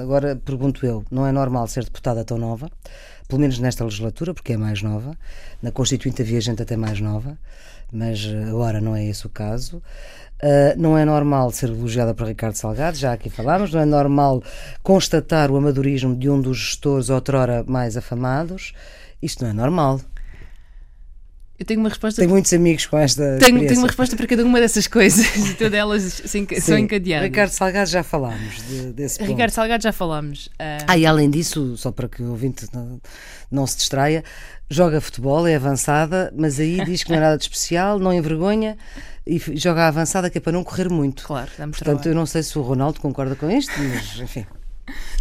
agora 0.00 0.36
pergunto 0.36 0.84
eu, 0.86 1.04
não 1.10 1.26
é 1.26 1.32
normal 1.32 1.66
ser 1.66 1.82
deputada 1.84 2.22
tão 2.24 2.38
nova? 2.38 2.70
Pelo 3.26 3.40
menos 3.40 3.58
nesta 3.58 3.82
legislatura, 3.84 4.34
porque 4.34 4.52
é 4.52 4.56
mais 4.56 4.82
nova. 4.82 5.16
Na 5.62 5.72
Constituinte 5.72 6.20
havia 6.22 6.40
gente 6.40 6.62
até 6.62 6.76
mais 6.76 7.00
nova, 7.00 7.36
mas 7.92 8.24
agora 8.48 8.80
não 8.80 8.94
é 8.94 9.04
esse 9.06 9.26
o 9.26 9.30
caso. 9.30 9.82
Uh, 10.42 10.78
não 10.78 10.96
é 10.96 11.04
normal 11.04 11.50
ser 11.50 11.68
elogiada 11.68 12.14
por 12.14 12.26
Ricardo 12.26 12.54
Salgado, 12.54 12.96
já 12.96 13.12
aqui 13.12 13.28
falámos, 13.28 13.74
não 13.74 13.80
é 13.80 13.84
normal 13.84 14.42
constatar 14.82 15.50
o 15.50 15.56
amadorismo 15.56 16.16
de 16.16 16.30
um 16.30 16.40
dos 16.40 16.56
gestores 16.56 17.10
outrora 17.10 17.62
mais 17.66 17.96
afamados. 17.96 18.72
Isto 19.22 19.44
não 19.44 19.50
é 19.50 19.52
normal. 19.52 20.00
Eu 21.60 21.66
tenho 21.66 21.78
uma 21.80 21.90
resposta. 21.90 22.22
Tenho 22.22 22.30
muitos 22.32 22.50
amigos 22.54 22.86
com 22.86 22.96
esta 22.96 23.36
Tenho, 23.38 23.60
tenho 23.66 23.78
uma 23.80 23.86
resposta 23.86 24.16
para 24.16 24.26
cada 24.26 24.42
uma 24.42 24.58
dessas 24.58 24.86
coisas 24.86 25.26
e 25.36 25.52
todas 25.54 25.74
elas 25.78 26.22
são 26.62 26.78
encadeadas. 26.78 27.28
Ricardo 27.28 27.50
Salgado 27.50 27.90
já 27.90 28.02
falámos 28.02 28.62
de- 28.66 28.92
desse 28.94 29.18
ponto. 29.18 29.28
Ricardo 29.28 29.50
Salgado 29.50 29.82
já 29.82 29.92
falámos. 29.92 30.48
Ah, 30.58 30.78
Ah, 30.86 30.96
e 30.96 31.04
além 31.04 31.28
disso, 31.28 31.76
só 31.76 31.92
para 31.92 32.08
que 32.08 32.22
o 32.22 32.30
ouvinte 32.30 32.66
não, 32.72 32.98
não 33.50 33.66
se 33.66 33.76
distraia, 33.76 34.24
joga 34.70 35.02
futebol, 35.02 35.46
é 35.46 35.54
avançada, 35.54 36.32
mas 36.34 36.58
aí 36.58 36.82
diz 36.86 37.04
que 37.04 37.10
não 37.10 37.18
é 37.18 37.20
nada 37.20 37.36
de 37.36 37.44
especial, 37.44 37.98
não 37.98 38.10
envergonha 38.10 38.78
e 39.26 39.38
joga 39.54 39.86
avançada 39.86 40.30
que 40.30 40.38
é 40.38 40.40
para 40.40 40.52
não 40.52 40.64
correr 40.64 40.88
muito. 40.88 41.24
claro, 41.24 41.50
dá-me 41.58 41.72
Portanto, 41.72 41.88
trabalho. 42.00 42.10
eu 42.10 42.14
não 42.14 42.24
sei 42.24 42.42
se 42.42 42.58
o 42.58 42.62
Ronaldo 42.62 43.00
concorda 43.00 43.36
com 43.36 43.50
isto, 43.50 43.72
mas 43.78 44.18
enfim. 44.18 44.46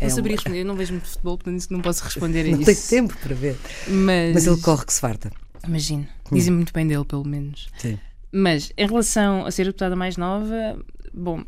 Não 0.02 0.08
é 0.08 0.10
saberia 0.10 0.36
responder, 0.38 0.62
eu 0.62 0.66
não 0.66 0.76
vejo 0.76 0.94
muito 0.94 1.08
futebol, 1.08 1.38
portanto 1.38 1.60
isso 1.60 1.72
não 1.72 1.80
posso 1.82 2.04
responder 2.04 2.40
a 2.42 2.52
Não 2.52 2.62
isso. 2.62 2.66
tem 2.66 2.76
tempo 3.02 3.16
para 3.22 3.36
ver. 3.36 3.56
Mas, 3.88 4.34
Mas 4.34 4.48
ele 4.48 4.58
corre 4.62 4.84
que 4.86 4.92
se 4.94 5.00
farta. 5.00 5.30
Imagino. 5.68 6.08
Dizem 6.32 6.54
muito 6.54 6.74
bem 6.74 6.88
dele, 6.88 7.06
pelo 7.06 7.28
menos. 7.28 7.70
Sim. 7.78 7.98
Mas 8.32 8.72
em 8.78 8.88
relação 8.88 9.46
a 9.46 9.52
ser 9.52 9.64
a 9.64 9.66
deputada 9.66 9.96
mais 9.96 10.16
nova, 10.16 10.80
bom, 11.14 11.44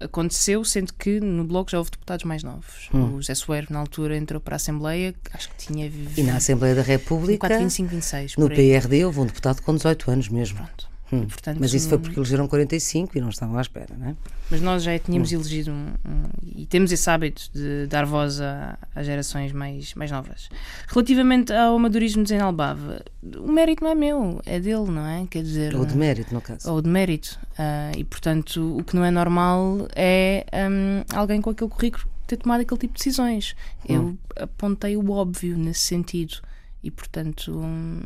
aconteceu, 0.00 0.64
sendo 0.64 0.92
que 0.92 1.20
no 1.20 1.44
Bloco 1.44 1.70
já 1.70 1.78
houve 1.78 1.90
deputados 1.90 2.24
mais 2.24 2.42
novos. 2.42 2.88
Hum. 2.92 3.14
O 3.14 3.22
José 3.22 3.34
Soeiro, 3.34 3.68
na 3.70 3.78
altura, 3.78 4.16
entrou 4.16 4.40
para 4.40 4.54
a 4.54 4.56
Assembleia, 4.56 5.14
acho 5.32 5.48
que 5.50 5.66
tinha. 5.66 5.90
E 6.16 6.22
na 6.22 6.36
Assembleia 6.36 6.74
da 6.74 6.82
República, 6.82 7.48
24, 7.48 7.58
25, 7.58 7.88
26. 7.88 8.36
no. 8.36 8.48
PRD, 8.48 9.04
houve 9.04 9.20
um 9.20 9.26
deputado 9.26 9.62
com 9.62 9.74
18 9.74 10.10
anos 10.10 10.28
mesmo. 10.28 10.58
Pronto. 10.58 10.93
Hum. 11.22 11.26
Portanto, 11.26 11.58
Mas 11.60 11.72
isso 11.74 11.88
foi 11.88 11.98
um- 11.98 12.00
porque 12.00 12.18
elegeram 12.18 12.48
45 12.48 13.16
e 13.16 13.20
não 13.20 13.28
estavam 13.28 13.56
à 13.58 13.60
espera, 13.60 13.94
não 13.98 14.08
é? 14.08 14.16
Mas 14.50 14.60
nós 14.60 14.82
já 14.82 14.98
tínhamos 14.98 15.32
elegido 15.32 15.70
um, 15.70 15.86
um- 16.06 16.24
e 16.56 16.66
temos 16.66 16.90
esse 16.92 17.08
hábito 17.08 17.48
de 17.54 17.86
dar 17.86 18.04
voz 18.04 18.40
a- 18.40 18.76
às 18.94 19.06
gerações 19.06 19.52
mais, 19.52 19.94
mais 19.94 20.10
novas. 20.10 20.48
Relativamente 20.88 21.52
ao 21.52 21.76
amadorismo 21.76 22.22
de 22.22 22.28
Zainal 22.30 22.52
Bava, 22.52 23.02
o 23.38 23.50
mérito 23.50 23.82
não 23.84 23.90
é 23.90 23.94
meu, 23.94 24.40
é 24.44 24.60
dele, 24.60 24.90
não 24.90 25.06
é? 25.06 25.26
Quer 25.30 25.42
dizer, 25.42 25.74
Ou 25.74 25.84
de 25.86 25.96
mérito, 25.96 26.32
no 26.34 26.40
caso. 26.40 26.70
ou 26.70 26.80
de 26.82 26.88
mérito. 26.88 27.38
Ah, 27.58 27.92
e 27.96 28.04
portanto, 28.04 28.76
o 28.78 28.84
que 28.84 28.94
não 28.96 29.04
é 29.04 29.10
normal 29.10 29.88
é 29.94 30.44
hum, 30.70 31.04
alguém 31.14 31.40
com 31.40 31.50
aquele 31.50 31.70
currículo 31.70 32.04
ter 32.26 32.36
tomado 32.38 32.60
aquele 32.62 32.80
tipo 32.80 32.94
de 32.94 32.98
decisões. 32.98 33.54
Eu 33.88 34.16
apontei 34.36 34.96
o 34.96 35.10
óbvio 35.10 35.56
nesse 35.58 35.80
sentido. 35.80 36.36
E 36.82 36.90
portanto, 36.90 37.52
hum, 37.62 38.00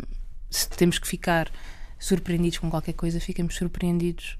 se 0.50 0.69
temos 0.71 0.99
que 0.99 1.07
ficar 1.09 1.49
surpreendidos 1.99 2.59
com 2.59 2.71
qualquer 2.71 2.93
coisa, 2.95 3.19
ficamos 3.21 3.57
surpreendidos 3.57 4.37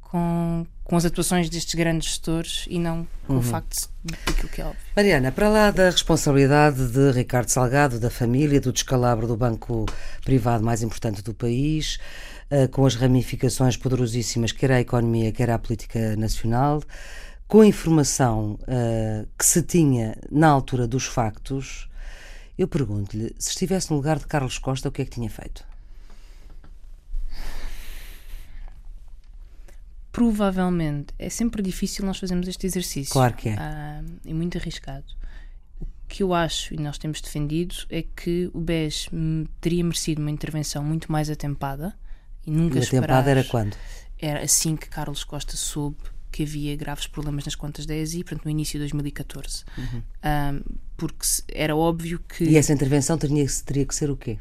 com, 0.00 0.66
com 0.84 0.96
as 0.96 1.04
atuações 1.04 1.50
destes 1.50 1.74
grandes 1.74 2.08
gestores 2.08 2.64
e 2.68 2.78
não 2.78 3.06
com 3.26 3.36
o 3.36 3.42
facto 3.42 3.90
de- 4.04 4.14
daquilo 4.24 4.48
que 4.48 4.60
é 4.62 4.64
óbvio. 4.64 4.80
Mariana, 4.96 5.30
para 5.30 5.48
lá 5.48 5.70
da 5.70 5.90
responsabilidade 5.90 6.88
de 6.90 7.10
Ricardo 7.12 7.48
Salgado, 7.50 8.00
da 8.00 8.08
família, 8.10 8.60
do 8.60 8.72
descalabro 8.72 9.26
do 9.26 9.36
banco 9.36 9.84
privado 10.24 10.64
mais 10.64 10.82
importante 10.82 11.22
do 11.22 11.34
país, 11.34 11.98
eh, 12.50 12.66
com 12.68 12.86
as 12.86 12.94
ramificações 12.94 13.76
poderosíssimas, 13.76 14.50
quer 14.50 14.72
à 14.72 14.80
economia, 14.80 15.30
quer 15.30 15.50
à 15.50 15.58
política 15.58 16.16
nacional, 16.16 16.82
com 17.46 17.60
a 17.60 17.66
informação 17.66 18.58
eh, 18.66 19.26
que 19.38 19.44
se 19.44 19.60
tinha 19.62 20.16
na 20.30 20.48
altura 20.48 20.86
dos 20.88 21.04
factos, 21.04 21.86
eu 22.56 22.66
pergunto-lhe, 22.66 23.34
se 23.38 23.50
estivesse 23.50 23.90
no 23.90 23.96
lugar 23.96 24.18
de 24.18 24.26
Carlos 24.26 24.58
Costa, 24.58 24.88
o 24.88 24.92
que 24.92 25.02
é 25.02 25.04
que 25.04 25.10
tinha 25.10 25.28
feito? 25.30 25.64
Provavelmente 30.12 31.12
é 31.18 31.28
sempre 31.28 31.62
difícil 31.62 32.04
nós 32.04 32.18
fazermos 32.18 32.48
este 32.48 32.66
exercício. 32.66 33.12
Claro 33.12 33.34
que 33.34 33.50
é. 33.50 33.56
Ah, 33.58 34.02
e 34.24 34.34
muito 34.34 34.58
arriscado. 34.58 35.04
O 35.80 35.86
que 36.08 36.22
eu 36.22 36.32
acho, 36.32 36.74
e 36.74 36.78
nós 36.78 36.96
temos 36.98 37.20
defendido, 37.20 37.74
é 37.90 38.02
que 38.02 38.50
o 38.54 38.60
BES 38.60 39.08
teria 39.60 39.84
merecido 39.84 40.20
uma 40.22 40.30
intervenção 40.30 40.82
muito 40.82 41.12
mais 41.12 41.28
atempada 41.28 41.94
e 42.46 42.50
nunca 42.50 42.78
E 42.78 42.82
a 42.82 42.86
temporada 42.86 43.30
esperar. 43.30 43.38
era 43.38 43.44
quando? 43.44 43.76
Era 44.18 44.42
assim 44.42 44.74
que 44.74 44.88
Carlos 44.88 45.22
Costa 45.22 45.56
soube 45.56 45.98
que 46.32 46.42
havia 46.42 46.74
graves 46.76 47.06
problemas 47.06 47.44
nas 47.44 47.54
contas 47.54 47.86
da 47.86 47.94
ESI, 47.94 48.22
portanto, 48.24 48.44
no 48.44 48.50
início 48.50 48.72
de 48.74 48.80
2014. 48.80 49.64
Ah, 50.22 50.54
porque 50.96 51.26
era 51.52 51.76
óbvio 51.76 52.18
que 52.20 52.44
Uhum. 52.44 52.50
E 52.50 52.56
essa 52.56 52.72
intervenção 52.72 53.16
teria, 53.18 53.46
teria 53.64 53.84
que 53.86 53.94
ser 53.94 54.10
o 54.10 54.16
quê? 54.16 54.38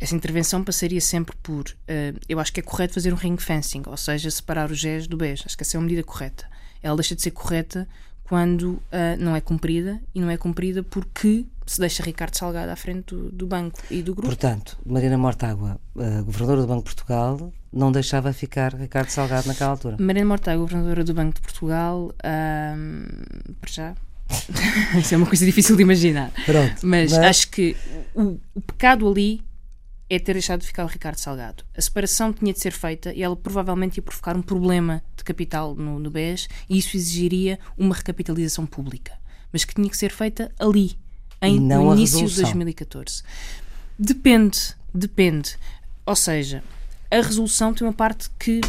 Essa 0.00 0.14
intervenção 0.14 0.62
passaria 0.62 1.00
sempre 1.00 1.34
por. 1.42 1.64
eh, 1.86 2.14
eu 2.28 2.38
acho 2.38 2.52
que 2.52 2.60
é 2.60 2.62
correto 2.62 2.94
fazer 2.94 3.12
um 3.12 3.16
ring 3.16 3.36
fencing, 3.36 3.82
ou 3.86 3.96
seja, 3.96 4.30
separar 4.30 4.70
o 4.70 4.74
GES 4.74 5.06
do 5.06 5.16
BES. 5.16 5.42
Acho 5.46 5.56
que 5.56 5.62
essa 5.62 5.76
é 5.76 5.78
uma 5.78 5.84
medida 5.86 6.02
correta. 6.04 6.46
Ela 6.82 6.96
deixa 6.96 7.14
de 7.16 7.22
ser 7.22 7.32
correta 7.32 7.88
quando 8.24 8.80
ah, 8.92 9.16
não 9.18 9.34
é 9.34 9.40
cumprida 9.40 10.00
e 10.14 10.20
não 10.20 10.30
é 10.30 10.36
cumprida 10.36 10.82
porque 10.82 11.46
se 11.66 11.80
deixa 11.80 12.02
Ricardo 12.02 12.34
Salgado 12.36 12.70
à 12.70 12.76
frente 12.76 13.14
do, 13.14 13.30
do 13.32 13.46
banco 13.46 13.80
e 13.90 14.00
do 14.02 14.14
grupo. 14.14 14.28
Portanto, 14.28 14.78
Mariana 14.86 15.18
Mortágua, 15.18 15.80
eh, 15.98 16.22
governadora 16.22 16.60
do 16.62 16.66
Banco 16.66 16.88
de 16.88 16.94
Portugal, 16.94 17.52
não 17.72 17.90
deixava 17.92 18.32
ficar 18.32 18.74
Ricardo 18.74 19.08
Salgado 19.10 19.48
naquela 19.48 19.70
altura. 19.70 19.96
Mariana 19.98 20.28
Mortágua, 20.28 20.60
governadora 20.64 21.04
do 21.04 21.12
Banco 21.14 21.34
de 21.34 21.40
Portugal, 21.40 22.14
ahm, 22.24 23.06
para 23.60 23.70
já. 23.70 23.94
Isso 24.98 25.14
é 25.14 25.16
uma 25.16 25.26
coisa 25.26 25.44
difícil 25.44 25.74
de 25.76 25.82
imaginar. 25.82 26.30
Pronto. 26.46 26.74
Mas 26.86 27.12
Mas- 27.12 27.18
acho 27.24 27.50
que 27.50 27.76
o, 28.14 28.38
o 28.54 28.60
pecado 28.60 29.08
ali 29.10 29.42
é 30.10 30.18
ter 30.18 30.32
deixado 30.32 30.60
de 30.60 30.66
ficar 30.66 30.84
o 30.84 30.88
Ricardo 30.88 31.18
Salgado. 31.18 31.64
A 31.76 31.80
separação 31.80 32.32
tinha 32.32 32.52
de 32.52 32.60
ser 32.60 32.72
feita 32.72 33.12
e 33.12 33.22
ela 33.22 33.36
provavelmente 33.36 33.98
ia 33.98 34.02
provocar 34.02 34.36
um 34.36 34.42
problema 34.42 35.02
de 35.16 35.22
capital 35.22 35.74
no, 35.74 35.98
no 35.98 36.10
BES 36.10 36.48
e 36.68 36.78
isso 36.78 36.96
exigiria 36.96 37.58
uma 37.76 37.94
recapitalização 37.94 38.64
pública. 38.64 39.12
Mas 39.52 39.64
que 39.64 39.74
tinha 39.74 39.88
que 39.88 39.96
ser 39.96 40.10
feita 40.10 40.50
ali, 40.58 40.98
em, 41.42 41.60
no 41.60 41.94
início 41.94 42.18
de 42.18 42.22
resolução. 42.22 42.44
2014. 42.44 43.22
Depende, 43.98 44.74
depende. 44.94 45.58
Ou 46.06 46.16
seja, 46.16 46.62
a 47.10 47.16
resolução 47.16 47.74
tem 47.74 47.86
uma 47.86 47.92
parte 47.92 48.30
que, 48.38 48.60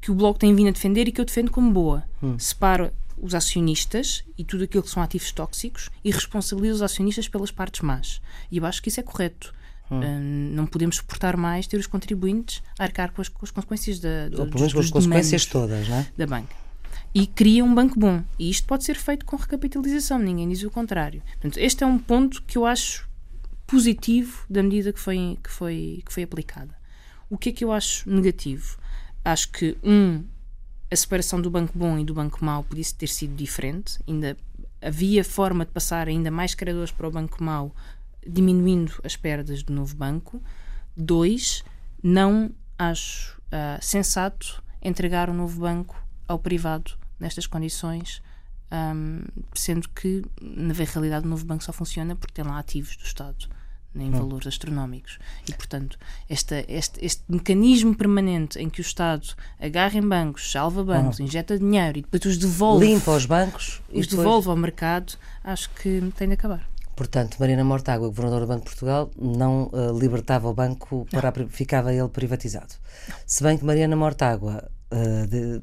que 0.00 0.10
o 0.10 0.14
Bloco 0.14 0.38
tem 0.38 0.54
vindo 0.54 0.68
a 0.68 0.72
defender 0.72 1.08
e 1.08 1.12
que 1.12 1.20
eu 1.20 1.24
defendo 1.24 1.50
como 1.50 1.72
boa. 1.72 2.04
Separa 2.38 2.92
os 3.16 3.34
acionistas 3.34 4.24
e 4.36 4.44
tudo 4.44 4.64
aquilo 4.64 4.82
que 4.82 4.90
são 4.90 5.02
ativos 5.02 5.32
tóxicos 5.32 5.88
e 6.02 6.10
responsabiliza 6.10 6.76
os 6.76 6.82
acionistas 6.82 7.28
pelas 7.28 7.50
partes 7.50 7.80
más. 7.80 8.20
E 8.50 8.58
eu 8.58 8.66
acho 8.66 8.82
que 8.82 8.88
isso 8.88 9.00
é 9.00 9.02
correto. 9.02 9.54
Hum, 9.90 10.52
não 10.54 10.66
podemos 10.66 10.96
suportar 10.96 11.36
mais 11.36 11.66
ter 11.66 11.76
os 11.76 11.86
contribuintes 11.86 12.62
a 12.78 12.84
arcar 12.84 13.12
com 13.12 13.20
as, 13.20 13.28
com 13.28 13.44
as 13.44 13.50
consequências 13.50 14.00
da, 14.00 14.30
Ou 14.38 14.46
pelo 14.46 14.58
menos 14.58 14.72
com 14.72 14.80
as 14.80 14.90
consequências 14.90 15.46
todas, 15.46 15.88
não 15.88 15.96
é? 15.96 16.06
da 16.16 16.26
banca. 16.26 16.54
E 17.14 17.26
cria 17.26 17.64
um 17.64 17.74
banco 17.74 17.98
bom. 17.98 18.22
E 18.38 18.50
isto 18.50 18.66
pode 18.66 18.84
ser 18.84 18.96
feito 18.96 19.24
com 19.24 19.36
recapitalização, 19.36 20.18
ninguém 20.18 20.48
diz 20.48 20.62
o 20.62 20.70
contrário. 20.70 21.22
Portanto, 21.34 21.58
este 21.58 21.84
é 21.84 21.86
um 21.86 21.98
ponto 21.98 22.42
que 22.42 22.58
eu 22.58 22.66
acho 22.66 23.08
positivo 23.66 24.44
da 24.48 24.62
medida 24.62 24.92
que 24.92 25.00
foi, 25.00 25.38
que 25.42 25.50
foi, 25.50 26.02
que 26.04 26.12
foi 26.12 26.22
aplicada. 26.22 26.74
O 27.30 27.38
que 27.38 27.50
é 27.50 27.52
que 27.52 27.64
eu 27.64 27.72
acho 27.72 28.08
negativo? 28.08 28.76
Acho 29.24 29.50
que, 29.50 29.76
um, 29.82 30.24
a 30.90 30.96
separação 30.96 31.40
do 31.40 31.50
banco 31.50 31.76
bom 31.76 31.98
e 31.98 32.04
do 32.04 32.14
banco 32.14 32.44
mau 32.44 32.62
podia 32.62 32.84
ter 32.96 33.08
sido 33.08 33.34
diferente. 33.34 33.98
Ainda 34.06 34.36
havia 34.82 35.24
forma 35.24 35.64
de 35.64 35.70
passar 35.72 36.08
ainda 36.08 36.30
mais 36.30 36.54
credores 36.54 36.90
para 36.90 37.08
o 37.08 37.10
banco 37.10 37.42
mau, 37.42 37.74
diminuindo 38.26 38.92
as 39.04 39.16
perdas 39.16 39.62
do 39.62 39.72
novo 39.72 39.94
banco. 39.96 40.42
Dois, 40.96 41.64
não 42.02 42.50
acho 42.78 43.40
ah, 43.50 43.78
sensato 43.80 44.62
entregar 44.82 45.28
o 45.30 45.34
novo 45.34 45.60
banco 45.60 45.96
ao 46.28 46.38
privado 46.38 46.92
nestas 47.18 47.46
condições, 47.46 48.22
ahm, 48.70 49.22
sendo 49.54 49.88
que, 49.88 50.22
na 50.40 50.72
realidade, 50.74 51.26
o 51.26 51.28
novo 51.28 51.44
banco 51.44 51.64
só 51.64 51.72
funciona 51.72 52.14
porque 52.16 52.34
tem 52.34 52.44
lá 52.44 52.58
ativos 52.58 52.96
do 52.96 53.04
Estado 53.04 53.46
em 53.96 54.10
valores 54.10 54.48
astronómicos. 54.48 55.18
E, 55.48 55.52
portanto, 55.52 55.96
esta, 56.28 56.64
este, 56.66 57.04
este 57.04 57.22
mecanismo 57.28 57.94
permanente 57.94 58.58
em 58.58 58.68
que 58.68 58.80
o 58.80 58.82
Estado 58.82 59.24
agarra 59.60 59.96
em 59.96 60.02
bancos, 60.06 60.50
salva 60.50 60.82
bancos, 60.82 61.20
injeta 61.20 61.56
dinheiro 61.56 61.98
e 61.98 62.02
depois 62.02 62.24
os 62.24 62.36
devolve, 62.36 62.84
Limpa 62.86 63.12
os 63.12 63.24
bancos 63.24 63.80
os 63.92 64.06
depois- 64.08 64.10
devolve 64.10 64.48
ao 64.48 64.56
mercado, 64.56 65.14
acho 65.44 65.70
que 65.70 66.12
tem 66.16 66.26
de 66.26 66.34
acabar. 66.34 66.68
Portanto, 66.96 67.36
Mariana 67.40 67.64
Mortágua, 67.64 68.08
governadora 68.08 68.46
do 68.46 68.48
Banco 68.48 68.60
de 68.64 68.70
Portugal, 68.70 69.10
não 69.20 69.70
eh, 69.72 69.98
libertava 69.98 70.48
o 70.48 70.54
banco, 70.54 71.06
para 71.10 71.28
a 71.30 71.32
ficava 71.48 71.92
ele 71.92 72.08
privatizado. 72.08 72.74
Se 73.26 73.42
bem 73.42 73.58
que 73.58 73.64
Mariana 73.64 73.96
Mortágua, 73.96 74.70
eh, 74.90 75.26
de- 75.26 75.60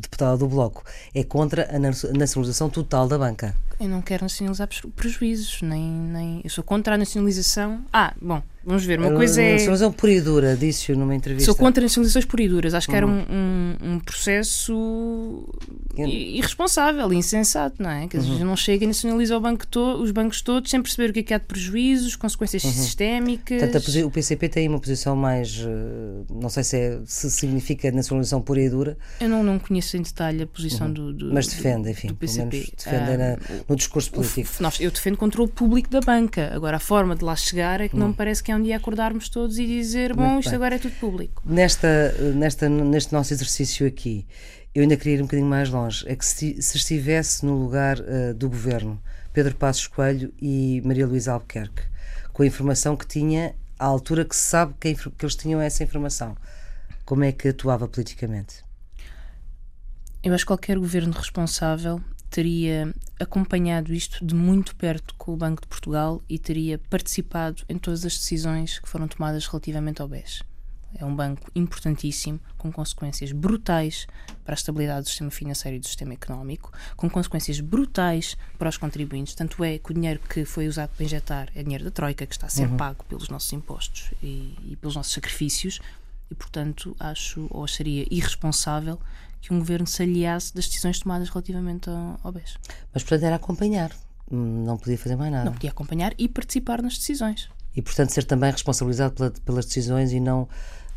deputada 0.00 0.36
do 0.36 0.46
Bloco, 0.46 0.84
é 1.14 1.24
contra 1.24 1.68
a 1.74 1.78
na- 1.78 1.90
nacionalização 2.16 2.70
total 2.70 3.08
da 3.08 3.18
banca. 3.18 3.54
Eu 3.80 3.88
não 3.88 4.00
quero 4.00 4.24
nacionalizar 4.24 4.68
preju- 4.68 4.88
prejuízos, 4.90 5.62
nem, 5.62 5.82
nem. 5.90 6.40
Eu 6.44 6.50
sou 6.50 6.62
contra 6.62 6.94
a 6.94 6.98
nacionalização. 6.98 7.84
Ah, 7.92 8.14
bom, 8.22 8.40
vamos 8.64 8.84
ver. 8.84 8.98
Uma 8.98 9.12
coisa 9.12 9.40
é. 9.42 9.52
Nacionalização 9.52 9.92
pura 9.92 10.12
e 10.12 10.20
dura, 10.20 10.56
disse-o 10.56 10.96
numa 10.96 11.14
entrevista. 11.14 11.46
Sou 11.46 11.54
contra 11.54 11.82
nacionalizações 11.82 12.24
pura 12.24 12.42
e 12.42 12.48
duras. 12.48 12.74
Acho 12.74 12.88
que 12.88 12.96
era 12.96 13.06
um, 13.06 13.20
um, 13.30 13.76
um 13.94 13.98
processo 14.00 15.48
Eu- 15.96 16.06
irresponsável, 16.08 17.12
insensato, 17.12 17.82
não 17.82 17.90
é? 17.90 18.06
Que 18.08 18.16
às 18.16 18.26
vezes 18.26 18.40
não 18.42 18.56
chega 18.56 18.84
e 18.84 18.86
nacionaliza 18.86 19.38
banco 19.40 19.66
to- 19.66 20.00
os 20.02 20.10
bancos 20.10 20.40
todos 20.42 20.70
sem 20.70 20.80
perceber 20.82 21.10
o 21.10 21.12
que 21.12 21.20
é 21.20 21.22
que 21.22 21.34
há 21.34 21.38
de 21.38 21.44
prejuízos, 21.44 22.16
consequências 22.16 22.62
sistémicas. 22.62 23.60
Portanto, 23.60 24.06
o 24.06 24.10
PCP 24.10 24.48
tem 24.48 24.68
uma 24.68 24.78
posição 24.80 25.14
mais. 25.16 25.58
eh, 25.66 26.22
Não 26.30 26.48
sei 26.48 26.64
se, 26.64 26.76
é- 26.76 26.98
se 27.06 27.30
significa 27.30 27.90
nacionalização 27.90 28.40
pura 28.40 28.60
e 28.60 28.68
dura, 28.68 28.96
Eu 29.20 29.28
não, 29.28 29.42
não 29.42 29.58
conheço 29.58 29.96
em 29.96 30.02
detalhe 30.02 30.42
a 30.42 30.46
posição 30.46 30.90
do, 30.92 31.12
do- 31.12 31.32
mas 31.32 31.46
defende, 31.46 31.90
enfim, 31.90 32.08
do 32.08 32.14
PCP. 32.14 32.72
defende 32.76 33.16
na- 33.16 33.36
no 33.68 33.76
discurso 33.76 34.10
político. 34.10 34.48
eu 34.80 34.90
defendo 34.90 35.16
controle 35.16 35.50
público 35.50 35.90
da 35.90 36.00
banca. 36.00 36.50
Agora, 36.54 36.76
a 36.76 36.80
forma 36.80 37.14
de 37.14 37.24
lá 37.24 37.36
chegar 37.36 37.80
é 37.80 37.88
que 37.88 37.96
não 37.96 38.08
me 38.08 38.14
parece 38.14 38.42
que 38.42 38.50
é 38.50 38.51
um 38.56 38.62
dia 38.62 38.76
acordarmos 38.76 39.28
todos 39.28 39.58
e 39.58 39.66
dizer: 39.66 40.14
bom. 40.14 40.22
Muito 40.22 40.40
isto 40.40 40.50
bem. 40.50 40.56
agora 40.56 40.74
é 40.76 40.78
tudo 40.78 40.94
público. 40.96 41.42
Nesta, 41.44 42.12
nesta, 42.34 42.68
neste 42.68 43.12
nosso 43.12 43.32
exercício 43.32 43.86
aqui, 43.86 44.26
eu 44.74 44.82
ainda 44.82 44.96
queria 44.96 45.16
ir 45.16 45.20
um 45.20 45.24
bocadinho 45.24 45.48
mais 45.48 45.68
longe. 45.68 46.04
É 46.08 46.16
que 46.16 46.24
se, 46.24 46.60
se 46.62 46.76
estivesse 46.76 47.44
no 47.44 47.56
lugar 47.56 47.98
eh, 48.00 48.32
do 48.32 48.48
governo, 48.48 49.00
Pedro 49.32 49.54
Passos 49.54 49.86
Coelho 49.86 50.32
e 50.40 50.80
Maria 50.84 51.06
Luísa 51.06 51.32
Albuquerque, 51.32 51.82
com 52.32 52.42
a 52.42 52.46
informação 52.46 52.96
que 52.96 53.06
tinha, 53.06 53.54
à 53.78 53.84
altura 53.84 54.24
que 54.24 54.34
se 54.34 54.42
sabe 54.42 54.74
que, 54.80 54.94
que 54.94 55.24
eles 55.24 55.34
tinham 55.34 55.60
essa 55.60 55.82
informação, 55.82 56.36
como 57.04 57.24
é 57.24 57.32
que 57.32 57.48
atuava 57.48 57.88
politicamente? 57.88 58.64
Eu 60.22 60.32
acho 60.32 60.44
que 60.44 60.48
qualquer 60.48 60.78
governo 60.78 61.12
responsável 61.12 62.00
teria 62.32 62.92
acompanhado 63.20 63.92
isto 63.92 64.24
de 64.24 64.34
muito 64.34 64.74
perto 64.74 65.14
com 65.16 65.34
o 65.34 65.36
Banco 65.36 65.60
de 65.60 65.68
Portugal 65.68 66.22
e 66.28 66.38
teria 66.38 66.78
participado 66.78 67.62
em 67.68 67.76
todas 67.76 68.06
as 68.06 68.16
decisões 68.16 68.78
que 68.78 68.88
foram 68.88 69.06
tomadas 69.06 69.46
relativamente 69.46 70.00
ao 70.00 70.08
BES. 70.08 70.42
É 70.94 71.04
um 71.04 71.14
banco 71.14 71.50
importantíssimo, 71.54 72.40
com 72.58 72.70
consequências 72.72 73.32
brutais 73.32 74.06
para 74.44 74.54
a 74.54 74.56
estabilidade 74.56 75.02
do 75.02 75.08
sistema 75.08 75.30
financeiro 75.30 75.76
e 75.76 75.80
do 75.80 75.86
sistema 75.86 76.14
económico, 76.14 76.72
com 76.96 77.08
consequências 77.08 77.60
brutais 77.60 78.36
para 78.58 78.68
os 78.68 78.76
contribuintes. 78.76 79.34
Tanto 79.34 79.62
é 79.62 79.78
que 79.78 79.90
o 79.90 79.94
dinheiro 79.94 80.20
que 80.28 80.44
foi 80.44 80.68
usado 80.68 80.90
para 80.90 81.04
injetar 81.04 81.48
é 81.54 81.62
dinheiro 81.62 81.84
da 81.84 81.90
Troika, 81.90 82.26
que 82.26 82.34
está 82.34 82.46
a 82.46 82.50
ser 82.50 82.68
uhum. 82.68 82.76
pago 82.76 83.04
pelos 83.04 83.28
nossos 83.28 83.52
impostos 83.52 84.12
e, 84.22 84.54
e 84.64 84.76
pelos 84.76 84.96
nossos 84.96 85.12
sacrifícios, 85.12 85.80
e, 86.30 86.34
portanto, 86.34 86.96
acho 86.98 87.46
ou 87.50 87.64
acharia 87.64 88.06
irresponsável 88.10 88.98
que 89.42 89.52
um 89.52 89.58
governo 89.58 89.86
se 89.86 90.02
aliasse 90.02 90.54
das 90.54 90.66
decisões 90.66 91.00
tomadas 91.00 91.28
relativamente 91.28 91.90
ao, 91.90 92.18
ao 92.22 92.32
BES. 92.32 92.56
Mas, 92.94 93.02
portanto, 93.02 93.24
era 93.24 93.36
acompanhar, 93.36 93.90
não 94.30 94.78
podia 94.78 94.96
fazer 94.96 95.16
mais 95.16 95.30
nada. 95.30 95.44
Não 95.44 95.52
podia 95.52 95.70
acompanhar 95.70 96.14
e 96.16 96.28
participar 96.28 96.80
nas 96.80 96.96
decisões. 96.96 97.50
E, 97.74 97.82
portanto, 97.82 98.10
ser 98.10 98.24
também 98.24 98.50
responsabilizado 98.50 99.14
pela, 99.14 99.30
pelas 99.30 99.66
decisões 99.66 100.12
e 100.12 100.20
não 100.20 100.48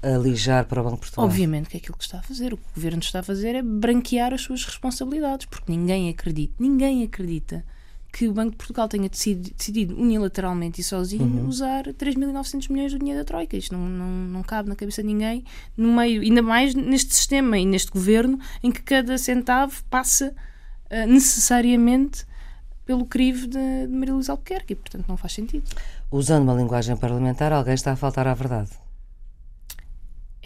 alijar 0.02 0.66
para 0.66 0.80
o 0.80 0.84
Banco 0.84 0.98
Portugal. 0.98 1.26
Obviamente 1.26 1.70
que 1.70 1.78
é 1.78 1.80
aquilo 1.80 1.98
que 1.98 2.04
está 2.04 2.20
a 2.20 2.22
fazer. 2.22 2.54
O 2.54 2.58
que 2.58 2.64
o 2.64 2.76
governo 2.76 3.00
está 3.00 3.20
a 3.20 3.24
fazer 3.24 3.56
é 3.56 3.64
branquear 3.64 4.34
as 4.34 4.42
suas 4.42 4.64
responsabilidades, 4.64 5.48
porque 5.48 5.72
ninguém 5.72 6.10
acredita, 6.10 6.54
ninguém 6.60 7.04
acredita 7.04 7.66
que 8.16 8.30
o 8.30 8.34
Banco 8.34 8.52
de 8.52 8.56
Portugal 8.56 8.88
tenha 8.88 9.10
decidido, 9.10 9.54
decidido 9.58 10.02
unilateralmente 10.02 10.80
e 10.80 10.84
sozinho 10.86 11.26
uhum. 11.26 11.50
usar 11.50 11.84
3.900 11.84 12.72
milhões 12.72 12.94
do 12.94 13.00
dinheiro 13.00 13.20
da 13.20 13.26
Troika. 13.26 13.58
Isto 13.58 13.76
não, 13.76 13.90
não, 13.90 14.08
não 14.08 14.42
cabe 14.42 14.70
na 14.70 14.76
cabeça 14.76 15.02
de 15.02 15.08
ninguém, 15.10 15.44
no 15.76 15.94
meio, 15.94 16.22
ainda 16.22 16.42
mais 16.42 16.74
neste 16.74 17.14
sistema 17.14 17.58
e 17.58 17.66
neste 17.66 17.92
governo, 17.92 18.40
em 18.64 18.72
que 18.72 18.82
cada 18.82 19.18
centavo 19.18 19.84
passa 19.90 20.34
uh, 20.90 21.08
necessariamente 21.12 22.26
pelo 22.86 23.06
crivo 23.06 23.48
de, 23.48 23.88
de 23.88 23.94
Maria 23.94 24.14
Luísa 24.14 24.32
Albuquerque 24.32 24.72
e, 24.72 24.76
portanto, 24.78 25.06
não 25.10 25.18
faz 25.18 25.34
sentido. 25.34 25.70
Usando 26.10 26.44
uma 26.44 26.54
linguagem 26.54 26.96
parlamentar, 26.96 27.52
alguém 27.52 27.74
está 27.74 27.92
a 27.92 27.96
faltar 27.98 28.28
à 28.28 28.34
verdade. 28.34 28.70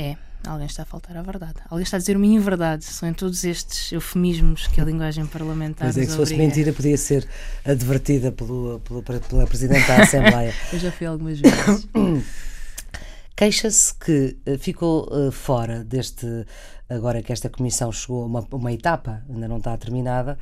É, 0.01 0.15
alguém 0.47 0.65
está 0.65 0.83
a 0.83 0.85
faltar 0.85 1.17
à 1.17 1.21
verdade. 1.21 1.55
Alguém 1.69 1.83
está 1.83 1.97
a 1.97 1.99
dizer 1.99 2.15
uma 2.15 2.25
inverdade. 2.25 2.85
São 2.85 3.09
em 3.09 3.13
todos 3.13 3.43
estes 3.43 3.91
eufemismos 3.91 4.65
que 4.67 4.79
a 4.79 4.85
linguagem 4.85 5.25
parlamentar 5.27 5.87
Mas 5.87 5.97
é 5.97 6.05
que 6.05 6.11
se 6.11 6.15
fosse 6.15 6.35
mentira 6.35 6.71
podia 6.71 6.97
ser 6.97 7.27
advertida 7.65 8.31
pelo, 8.31 8.79
pelo, 8.79 9.03
pela 9.03 9.45
Presidente 9.45 9.85
da 9.85 10.03
Assembleia. 10.03 10.53
Eu 10.71 10.79
já 10.79 10.89
fui 10.89 11.05
algumas 11.05 11.41
vezes. 11.41 11.85
Queixa-se 13.35 13.93
que 13.95 14.37
eh, 14.45 14.57
ficou 14.57 15.07
uh, 15.13 15.31
fora 15.31 15.83
deste, 15.83 16.45
agora 16.89 17.21
que 17.21 17.31
esta 17.31 17.49
comissão 17.49 17.89
chegou 17.89 18.23
a 18.23 18.25
uma, 18.25 18.47
uma 18.51 18.71
etapa, 18.73 19.23
ainda 19.29 19.47
não 19.47 19.57
está 19.57 19.77
terminada, 19.77 20.37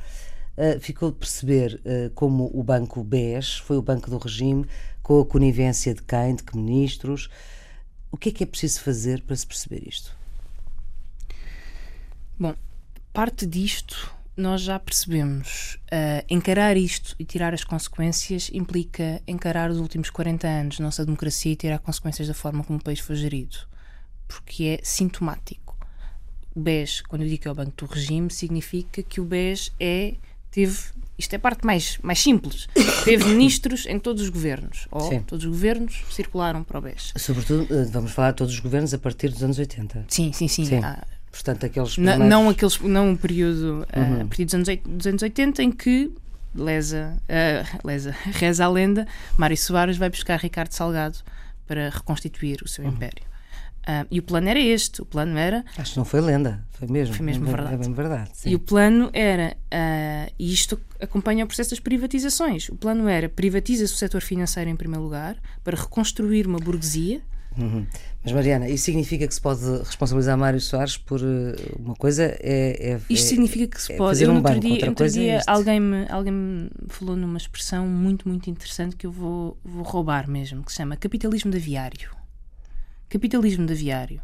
uh, 0.56 0.80
ficou 0.80 1.12
de 1.12 1.16
perceber 1.16 1.80
uh, 1.84 2.10
como 2.10 2.50
o 2.52 2.60
Banco 2.62 3.04
BES 3.04 3.58
foi 3.58 3.76
o 3.76 3.82
banco 3.82 4.10
do 4.10 4.18
regime, 4.18 4.66
com 5.00 5.20
a 5.20 5.24
conivência 5.24 5.94
de 5.94 6.02
quem, 6.02 6.34
de 6.34 6.42
que 6.42 6.56
ministros, 6.56 7.30
o 8.10 8.16
que 8.16 8.30
é 8.30 8.32
que 8.32 8.42
é 8.42 8.46
preciso 8.46 8.80
fazer 8.80 9.22
para 9.22 9.36
se 9.36 9.46
perceber 9.46 9.86
isto? 9.86 10.16
Bom, 12.38 12.54
parte 13.12 13.46
disto 13.46 14.18
nós 14.38 14.62
já 14.62 14.78
percebemos. 14.78 15.78
Uh, 15.86 16.24
encarar 16.30 16.76
isto 16.76 17.16
e 17.18 17.24
tirar 17.24 17.52
as 17.52 17.64
consequências 17.64 18.50
implica 18.54 19.20
encarar 19.26 19.70
os 19.70 19.78
últimos 19.78 20.10
40 20.10 20.46
anos 20.46 20.78
da 20.78 20.84
nossa 20.84 21.04
democracia 21.04 21.52
e 21.52 21.56
tirar 21.56 21.80
consequências 21.80 22.28
da 22.28 22.34
forma 22.34 22.62
como 22.62 22.78
o 22.78 22.82
país 22.82 23.00
foi 23.00 23.16
gerido. 23.16 23.58
Porque 24.28 24.64
é 24.64 24.80
sintomático. 24.84 25.76
O 26.54 26.60
BES, 26.60 27.02
quando 27.02 27.22
eu 27.22 27.28
digo 27.28 27.42
que 27.42 27.48
é 27.48 27.50
o 27.50 27.54
Banco 27.54 27.72
do 27.76 27.86
Regime, 27.86 28.30
significa 28.30 29.02
que 29.02 29.20
o 29.20 29.24
BES 29.24 29.72
é, 29.80 30.14
teve 30.50 30.76
isto 31.18 31.32
é 31.32 31.36
a 31.36 31.40
parte 31.40 31.66
mais, 31.66 31.98
mais 32.00 32.20
simples. 32.20 32.68
Teve 33.04 33.24
ministros 33.34 33.86
em 33.86 33.98
todos 33.98 34.22
os 34.22 34.28
governos. 34.28 34.86
Ou 34.88 35.08
Sim. 35.08 35.20
todos 35.20 35.44
os 35.44 35.50
governos 35.50 36.04
circularam 36.12 36.62
para 36.62 36.78
o 36.78 36.80
BES. 36.80 37.12
Sobretudo, 37.16 37.66
eh, 37.74 37.84
vamos 37.90 38.12
falar 38.12 38.30
de 38.30 38.36
todos 38.36 38.54
os 38.54 38.60
governos 38.60 38.94
a 38.94 38.98
partir 38.98 39.28
dos 39.30 39.42
anos 39.42 39.58
80. 39.58 40.04
Sim, 40.06 40.32
sim, 40.32 40.46
sim. 40.46 40.64
sim. 40.64 40.80
Ah, 40.80 41.04
Portanto, 41.30 41.66
aqueles 41.66 41.94
primeiros... 41.94 42.20
não, 42.20 42.44
não, 42.44 42.50
aqueles, 42.50 42.78
não 42.80 43.10
um 43.10 43.16
período 43.16 43.86
uh, 43.94 44.00
uhum. 44.00 44.22
a 44.22 44.24
partir 44.24 44.44
dos 44.44 44.54
anos, 44.54 44.68
dos 44.84 45.06
anos 45.06 45.22
80 45.22 45.62
em 45.62 45.70
que 45.70 46.10
lesa, 46.54 47.16
uh, 47.24 47.86
lesa, 47.86 48.14
reza 48.32 48.64
a 48.64 48.68
lenda, 48.68 49.06
Mário 49.36 49.56
Soares 49.56 49.96
vai 49.96 50.08
buscar 50.08 50.38
Ricardo 50.38 50.72
Salgado 50.72 51.18
para 51.66 51.90
reconstituir 51.90 52.62
o 52.62 52.68
seu 52.68 52.84
uhum. 52.84 52.90
império. 52.90 53.22
Uh, 53.88 54.06
e 54.10 54.18
o 54.18 54.22
plano 54.22 54.50
era 54.50 54.60
este: 54.60 55.00
o 55.00 55.06
plano 55.06 55.38
era. 55.38 55.64
Acho 55.78 55.92
que 55.92 55.96
não 55.96 56.04
foi 56.04 56.20
lenda, 56.20 56.62
foi 56.72 56.86
mesmo. 56.86 57.14
Foi 57.14 57.24
mesmo 57.24 57.46
é, 57.46 57.50
verdade. 57.50 57.74
É 57.74 57.76
bem 57.78 57.92
verdade 57.94 58.30
e 58.44 58.54
o 58.54 58.58
plano 58.58 59.08
era, 59.14 59.56
uh, 59.72 60.32
e 60.38 60.52
isto 60.52 60.78
acompanha 61.00 61.44
o 61.44 61.46
processo 61.48 61.70
das 61.70 61.80
privatizações: 61.80 62.68
o 62.68 62.76
plano 62.76 63.08
era 63.08 63.30
privatiza-se 63.30 63.94
o 63.94 63.96
setor 63.96 64.20
financeiro 64.20 64.68
em 64.68 64.76
primeiro 64.76 65.02
lugar 65.02 65.36
para 65.64 65.74
reconstruir 65.74 66.46
uma 66.46 66.58
burguesia. 66.58 67.22
Uhum. 67.56 67.86
Mas, 68.22 68.32
Mariana, 68.32 68.68
isso 68.68 68.84
significa 68.84 69.26
que 69.26 69.34
se 69.34 69.40
pode 69.40 69.64
responsabilizar 69.78 70.36
Mário 70.36 70.60
Soares 70.60 70.98
por 70.98 71.20
uh, 71.20 71.56
uma 71.78 71.94
coisa? 71.94 72.24
É, 72.40 72.92
é, 72.92 73.00
isto 73.08 73.24
é, 73.24 73.28
significa 73.28 73.68
que 73.68 73.82
se 73.82 73.96
pode. 73.96 74.10
Fazer 74.10 74.28
um 74.28 74.36
outro 74.36 74.60
dia, 74.60 74.88
outro 74.88 75.06
é 75.06 75.08
dia 75.08 75.36
é 75.38 75.42
alguém, 75.46 75.80
me, 75.80 76.06
alguém 76.10 76.32
me 76.32 76.70
falou 76.88 77.16
numa 77.16 77.38
expressão 77.38 77.86
muito, 77.86 78.28
muito 78.28 78.50
interessante 78.50 78.94
que 78.94 79.06
eu 79.06 79.10
vou, 79.10 79.56
vou 79.64 79.82
roubar 79.82 80.28
mesmo, 80.28 80.62
que 80.62 80.70
se 80.70 80.76
chama 80.76 80.94
capitalismo 80.94 81.50
de 81.50 81.56
aviário. 81.56 82.17
Capitalismo 83.08 83.64
de 83.64 83.72
aviário 83.72 84.20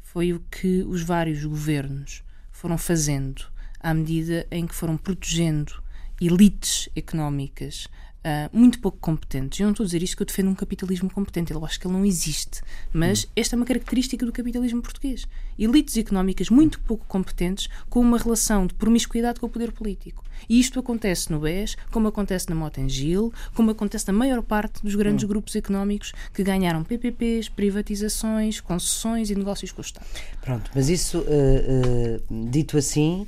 foi 0.00 0.32
o 0.32 0.40
que 0.40 0.82
os 0.84 1.02
vários 1.02 1.44
governos 1.44 2.24
foram 2.50 2.78
fazendo 2.78 3.44
à 3.78 3.92
medida 3.92 4.46
em 4.50 4.66
que 4.66 4.74
foram 4.74 4.96
protegendo 4.96 5.82
elites 6.18 6.88
económicas 6.96 7.88
Uh, 8.24 8.56
muito 8.56 8.78
pouco 8.78 8.98
competentes. 9.00 9.58
Eu 9.58 9.64
não 9.64 9.72
estou 9.72 9.82
a 9.82 9.86
dizer 9.86 10.00
isto 10.00 10.16
que 10.16 10.22
eu 10.22 10.26
defendo 10.26 10.48
um 10.48 10.54
capitalismo 10.54 11.10
competente, 11.10 11.52
eu 11.52 11.64
acho 11.64 11.80
que 11.80 11.88
ele 11.88 11.94
não 11.94 12.04
existe. 12.04 12.60
Mas 12.92 13.24
hum. 13.24 13.28
esta 13.34 13.54
é 13.54 13.56
uma 13.56 13.66
característica 13.66 14.24
do 14.24 14.30
capitalismo 14.30 14.80
português. 14.80 15.26
Elites 15.58 15.96
económicas 15.96 16.48
muito 16.48 16.78
pouco 16.80 17.04
competentes 17.06 17.68
com 17.90 18.00
uma 18.00 18.16
relação 18.16 18.64
de 18.64 18.74
promiscuidade 18.74 19.40
com 19.40 19.46
o 19.46 19.48
poder 19.48 19.72
político. 19.72 20.22
E 20.48 20.60
isto 20.60 20.78
acontece 20.78 21.32
no 21.32 21.40
BES, 21.40 21.76
como 21.90 22.06
acontece 22.06 22.48
na 22.48 22.54
Motengil, 22.54 23.32
como 23.54 23.72
acontece 23.72 24.06
na 24.06 24.12
maior 24.12 24.40
parte 24.40 24.82
dos 24.84 24.94
grandes 24.94 25.24
hum. 25.24 25.28
grupos 25.28 25.56
económicos 25.56 26.12
que 26.32 26.44
ganharam 26.44 26.84
PPPs, 26.84 27.48
privatizações, 27.48 28.60
concessões 28.60 29.30
e 29.30 29.34
negócios 29.34 29.72
com 29.72 29.80
o 29.80 29.84
Estado. 29.84 30.06
Pronto, 30.40 30.70
mas 30.76 30.88
isso, 30.88 31.18
uh, 31.18 32.22
uh, 32.30 32.50
dito 32.50 32.78
assim 32.78 33.26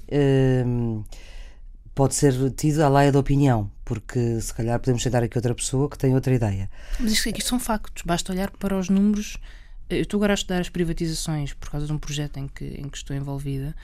pode 1.95 2.15
ser 2.15 2.51
tido 2.51 2.81
à 2.81 2.89
laia 2.89 3.13
da 3.13 3.19
opinião, 3.19 3.71
porque 3.85 4.41
se 4.41 4.53
calhar 4.55 4.79
podemos 4.79 5.03
sentar 5.03 5.23
aqui 5.23 5.37
outra 5.37 5.55
pessoa 5.55 5.89
que 5.89 5.99
tem 5.99 6.15
outra 6.15 6.35
ideia. 6.35 6.71
Mas 6.99 7.13
isto, 7.13 7.29
isto 7.29 7.49
são 7.49 7.61
factos, 7.61 8.03
basta 8.05 8.33
olhar 8.33 8.51
para 8.51 8.77
os 8.77 8.89
números. 8.89 9.37
Eu 9.91 10.03
estou 10.03 10.19
agora 10.19 10.33
a 10.33 10.35
estudar 10.35 10.61
as 10.61 10.69
privatizações 10.69 11.53
por 11.53 11.71
causa 11.71 11.87
de 11.87 11.93
um 11.93 11.99
projeto 11.99 12.39
em 12.39 12.49
que, 12.49 12.65
em 12.65 12.89
que 12.89 12.97
estou 12.97 13.15
envolvida 13.15 13.75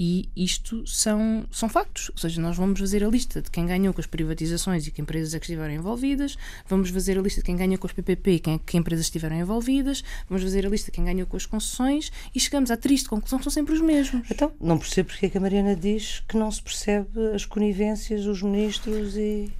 e 0.00 0.28
isto 0.36 0.86
são, 0.86 1.44
são 1.50 1.68
factos. 1.68 2.08
Ou 2.10 2.18
seja, 2.18 2.40
nós 2.40 2.56
vamos 2.56 2.78
fazer 2.78 3.02
a 3.02 3.08
lista 3.08 3.42
de 3.42 3.50
quem 3.50 3.66
ganhou 3.66 3.92
com 3.92 4.00
as 4.00 4.06
privatizações 4.06 4.86
e 4.86 4.92
que 4.92 5.02
empresas 5.02 5.34
é 5.34 5.40
que 5.40 5.46
estiveram 5.46 5.74
envolvidas, 5.74 6.38
vamos 6.68 6.90
fazer 6.90 7.18
a 7.18 7.20
lista 7.20 7.40
de 7.40 7.46
quem 7.46 7.56
ganhou 7.56 7.76
com 7.78 7.88
as 7.88 7.92
PPP 7.92 8.30
e 8.30 8.38
quem, 8.38 8.58
que 8.58 8.78
empresas 8.78 9.06
estiveram 9.06 9.36
envolvidas, 9.36 10.04
vamos 10.28 10.44
fazer 10.44 10.64
a 10.64 10.68
lista 10.68 10.92
de 10.92 10.92
quem 10.92 11.04
ganhou 11.04 11.26
com 11.26 11.36
as 11.36 11.46
concessões 11.46 12.12
e 12.32 12.38
chegamos 12.38 12.70
à 12.70 12.76
triste 12.76 13.08
conclusão 13.08 13.40
que 13.40 13.44
são 13.44 13.52
sempre 13.52 13.74
os 13.74 13.80
mesmos. 13.80 14.30
Então, 14.30 14.52
não 14.60 14.78
percebo 14.78 15.08
porque 15.08 15.26
é 15.26 15.28
que 15.30 15.36
a 15.36 15.40
Mariana 15.40 15.74
diz 15.74 16.22
que 16.28 16.36
não 16.36 16.48
se 16.52 16.62
percebe 16.62 17.34
as 17.34 17.44
conivências, 17.44 18.24
os 18.24 18.40
ministros 18.40 19.16
e. 19.16 19.50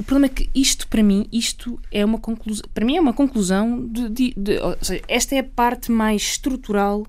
O 0.00 0.04
problema 0.04 0.26
é 0.26 0.28
que 0.28 0.50
isto, 0.52 0.88
para 0.88 1.02
mim, 1.02 1.28
isto 1.32 1.80
é 1.92 2.04
uma 2.04 2.18
conclusão. 2.18 2.64
Para 2.74 2.84
mim, 2.84 2.96
é 2.96 3.00
uma 3.00 3.14
conclusão 3.14 3.86
de. 3.86 4.08
de, 4.08 4.34
de 4.36 4.58
ou 4.58 4.76
seja, 4.82 5.02
esta 5.06 5.36
é 5.36 5.38
a 5.38 5.44
parte 5.44 5.92
mais 5.92 6.22
estrutural 6.22 7.06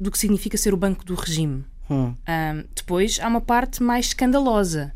do 0.00 0.10
que 0.10 0.18
significa 0.18 0.56
ser 0.56 0.72
o 0.72 0.76
banco 0.76 1.04
do 1.04 1.14
regime. 1.14 1.64
Hum. 1.90 2.14
Um, 2.28 2.64
depois 2.74 3.18
há 3.20 3.28
uma 3.28 3.40
parte 3.40 3.82
mais 3.82 4.06
escandalosa. 4.06 4.92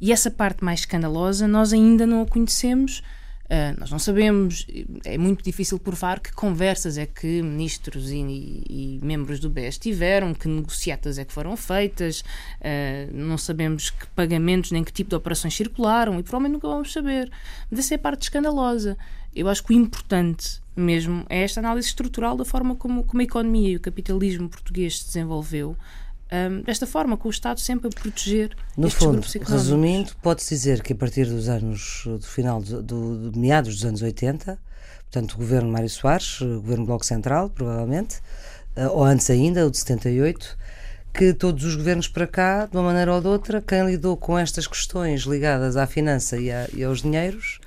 E 0.00 0.12
essa 0.12 0.30
parte 0.30 0.64
mais 0.64 0.80
escandalosa 0.80 1.48
nós 1.48 1.72
ainda 1.72 2.06
não 2.06 2.22
a 2.22 2.26
conhecemos. 2.26 3.02
Uh, 3.46 3.78
nós 3.78 3.92
não 3.92 3.98
sabemos, 4.00 4.66
é 5.04 5.16
muito 5.16 5.44
difícil 5.44 5.78
provar 5.78 6.18
que 6.18 6.32
conversas 6.32 6.98
é 6.98 7.06
que 7.06 7.40
ministros 7.42 8.10
e, 8.10 8.16
e, 8.16 8.64
e 8.68 9.00
membros 9.04 9.38
do 9.38 9.48
BES 9.48 9.78
tiveram, 9.78 10.34
que 10.34 10.48
negociatas 10.48 11.16
é 11.16 11.24
que 11.24 11.32
foram 11.32 11.56
feitas, 11.56 12.22
uh, 12.22 13.12
não 13.12 13.38
sabemos 13.38 13.90
que 13.90 14.04
pagamentos 14.08 14.72
nem 14.72 14.82
que 14.82 14.92
tipo 14.92 15.10
de 15.10 15.16
operações 15.16 15.54
circularam 15.54 16.18
e 16.18 16.24
provavelmente 16.24 16.54
nunca 16.54 16.66
vamos 16.66 16.92
saber. 16.92 17.30
Mas 17.70 17.78
essa 17.78 17.94
é 17.94 17.96
a 17.96 18.00
parte 18.00 18.22
escandalosa. 18.22 18.98
Eu 19.32 19.48
acho 19.48 19.62
que 19.62 19.72
o 19.72 19.76
importante 19.76 20.60
mesmo 20.74 21.24
é 21.28 21.42
esta 21.42 21.60
análise 21.60 21.88
estrutural 21.88 22.36
da 22.36 22.44
forma 22.44 22.74
como, 22.74 23.04
como 23.04 23.20
a 23.20 23.24
economia 23.24 23.70
e 23.70 23.76
o 23.76 23.80
capitalismo 23.80 24.48
português 24.48 24.98
se 24.98 25.06
desenvolveu 25.06 25.76
um, 26.32 26.62
desta 26.62 26.86
forma, 26.86 27.16
com 27.16 27.28
o 27.28 27.30
Estado 27.30 27.60
sempre 27.60 27.88
a 27.88 27.90
proteger 27.90 28.56
no 28.76 28.90
fundo, 28.90 29.24
resumindo, 29.44 30.12
pode-se 30.20 30.54
dizer 30.54 30.82
que 30.82 30.92
a 30.92 30.96
partir 30.96 31.26
dos 31.26 31.48
anos, 31.48 32.02
do 32.04 32.26
final, 32.26 32.60
do, 32.60 32.82
do, 32.82 33.30
de 33.30 33.38
meados 33.38 33.76
dos 33.76 33.84
anos 33.84 34.02
80, 34.02 34.58
portanto, 35.10 35.32
o 35.34 35.36
governo 35.36 35.70
Mário 35.70 35.88
Soares, 35.88 36.40
o 36.40 36.60
governo 36.60 36.84
Bloco 36.84 37.06
Central, 37.06 37.48
provavelmente, 37.50 38.18
uh, 38.76 38.90
ou 38.90 39.04
antes 39.04 39.30
ainda, 39.30 39.66
o 39.66 39.70
de 39.70 39.78
78, 39.78 40.58
que 41.14 41.32
todos 41.32 41.64
os 41.64 41.76
governos 41.76 42.08
para 42.08 42.26
cá, 42.26 42.66
de 42.66 42.76
uma 42.76 42.82
maneira 42.82 43.14
ou 43.14 43.20
de 43.20 43.28
outra, 43.28 43.62
quem 43.62 43.86
lidou 43.86 44.16
com 44.16 44.36
estas 44.36 44.66
questões 44.66 45.22
ligadas 45.22 45.76
à 45.76 45.86
finança 45.86 46.36
e, 46.36 46.50
a, 46.50 46.68
e 46.74 46.82
aos 46.82 47.02
dinheiros, 47.02 47.60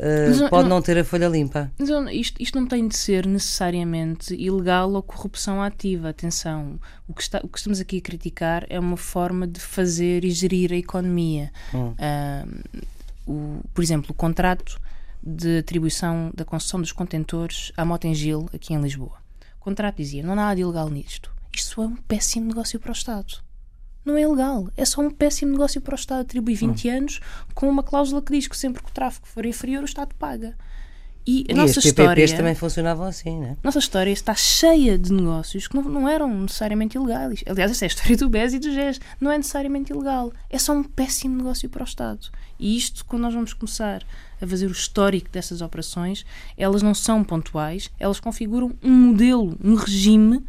uh, 0.00 0.48
pode 0.48 0.68
não 0.68 0.80
ter 0.82 0.98
a 0.98 1.04
folha 1.04 1.28
limpa. 1.28 1.70
Isto, 2.12 2.42
isto 2.42 2.58
não 2.58 2.66
tem 2.66 2.86
de 2.88 2.96
ser 2.96 3.26
necessariamente 3.26 4.34
ilegal 4.34 4.92
ou 4.92 5.02
corrupção 5.02 5.62
ativa. 5.62 6.10
Atenção, 6.10 6.78
o 7.08 7.14
que, 7.14 7.22
está, 7.22 7.40
o 7.42 7.48
que 7.48 7.58
estamos 7.58 7.80
aqui 7.80 7.98
a 7.98 8.00
criticar 8.00 8.66
é 8.68 8.78
uma 8.78 8.96
forma 8.96 9.46
de 9.46 9.60
fazer 9.60 10.24
e 10.24 10.30
gerir 10.30 10.72
a 10.72 10.76
economia. 10.76 11.52
Hum. 11.72 11.92
Uh, 11.92 12.84
o, 13.26 13.60
por 13.72 13.82
exemplo, 13.82 14.10
o 14.10 14.14
contrato 14.14 14.80
de 15.22 15.58
atribuição 15.58 16.30
da 16.34 16.44
concessão 16.44 16.80
dos 16.80 16.92
contentores 16.92 17.72
à 17.76 17.84
Motengil, 17.84 18.48
aqui 18.52 18.74
em 18.74 18.80
Lisboa. 18.80 19.18
O 19.58 19.64
contrato 19.64 19.96
dizia: 19.96 20.22
não 20.22 20.32
há 20.32 20.36
nada 20.36 20.56
de 20.56 20.62
ilegal 20.62 20.90
nisto. 20.90 21.32
Isto 21.52 21.82
é 21.82 21.86
um 21.86 21.96
péssimo 21.96 22.48
negócio 22.48 22.78
para 22.80 22.90
o 22.90 22.92
Estado. 22.92 23.43
Não 24.04 24.16
é 24.16 24.26
legal. 24.26 24.68
É 24.76 24.84
só 24.84 25.00
um 25.00 25.10
péssimo 25.10 25.52
negócio 25.52 25.80
para 25.80 25.94
o 25.94 25.98
Estado 25.98 26.20
atribuir 26.20 26.56
20 26.56 26.88
hum. 26.88 26.96
anos 26.96 27.20
com 27.54 27.68
uma 27.68 27.82
cláusula 27.82 28.20
que 28.20 28.32
diz 28.32 28.46
que 28.46 28.56
sempre 28.56 28.82
que 28.82 28.90
o 28.90 28.92
tráfego 28.92 29.26
for 29.26 29.46
inferior, 29.46 29.82
o 29.82 29.86
Estado 29.86 30.14
paga. 30.16 30.54
E 31.26 31.46
a 31.48 31.52
e 31.52 31.54
nossa 31.54 31.78
história. 31.78 32.36
também 32.36 32.54
funcionavam 32.54 33.06
assim, 33.06 33.40
né? 33.40 33.56
Nossa 33.62 33.78
história 33.78 34.10
está 34.10 34.34
cheia 34.34 34.98
de 34.98 35.10
negócios 35.10 35.66
que 35.66 35.74
não, 35.74 35.82
não 35.84 36.08
eram 36.08 36.42
necessariamente 36.42 36.98
ilegais. 36.98 37.42
Aliás, 37.46 37.70
essa 37.70 37.84
é 37.84 37.86
a 37.86 37.88
história 37.88 38.16
do 38.16 38.28
BES 38.28 38.52
e 38.54 38.58
do 38.58 38.70
GES. 38.70 39.00
Não 39.18 39.32
é 39.32 39.38
necessariamente 39.38 39.90
ilegal. 39.90 40.32
É 40.50 40.58
só 40.58 40.74
um 40.74 40.82
péssimo 40.82 41.36
negócio 41.36 41.68
para 41.70 41.82
o 41.82 41.86
Estado. 41.86 42.28
E 42.58 42.76
isto, 42.76 43.06
quando 43.06 43.22
nós 43.22 43.32
vamos 43.32 43.54
começar 43.54 44.04
a 44.40 44.46
fazer 44.46 44.66
o 44.66 44.72
histórico 44.72 45.30
dessas 45.30 45.62
operações, 45.62 46.26
elas 46.58 46.82
não 46.82 46.94
são 46.94 47.24
pontuais, 47.24 47.90
elas 47.98 48.20
configuram 48.20 48.72
um 48.82 48.92
modelo, 48.92 49.56
um 49.64 49.74
regime 49.74 50.44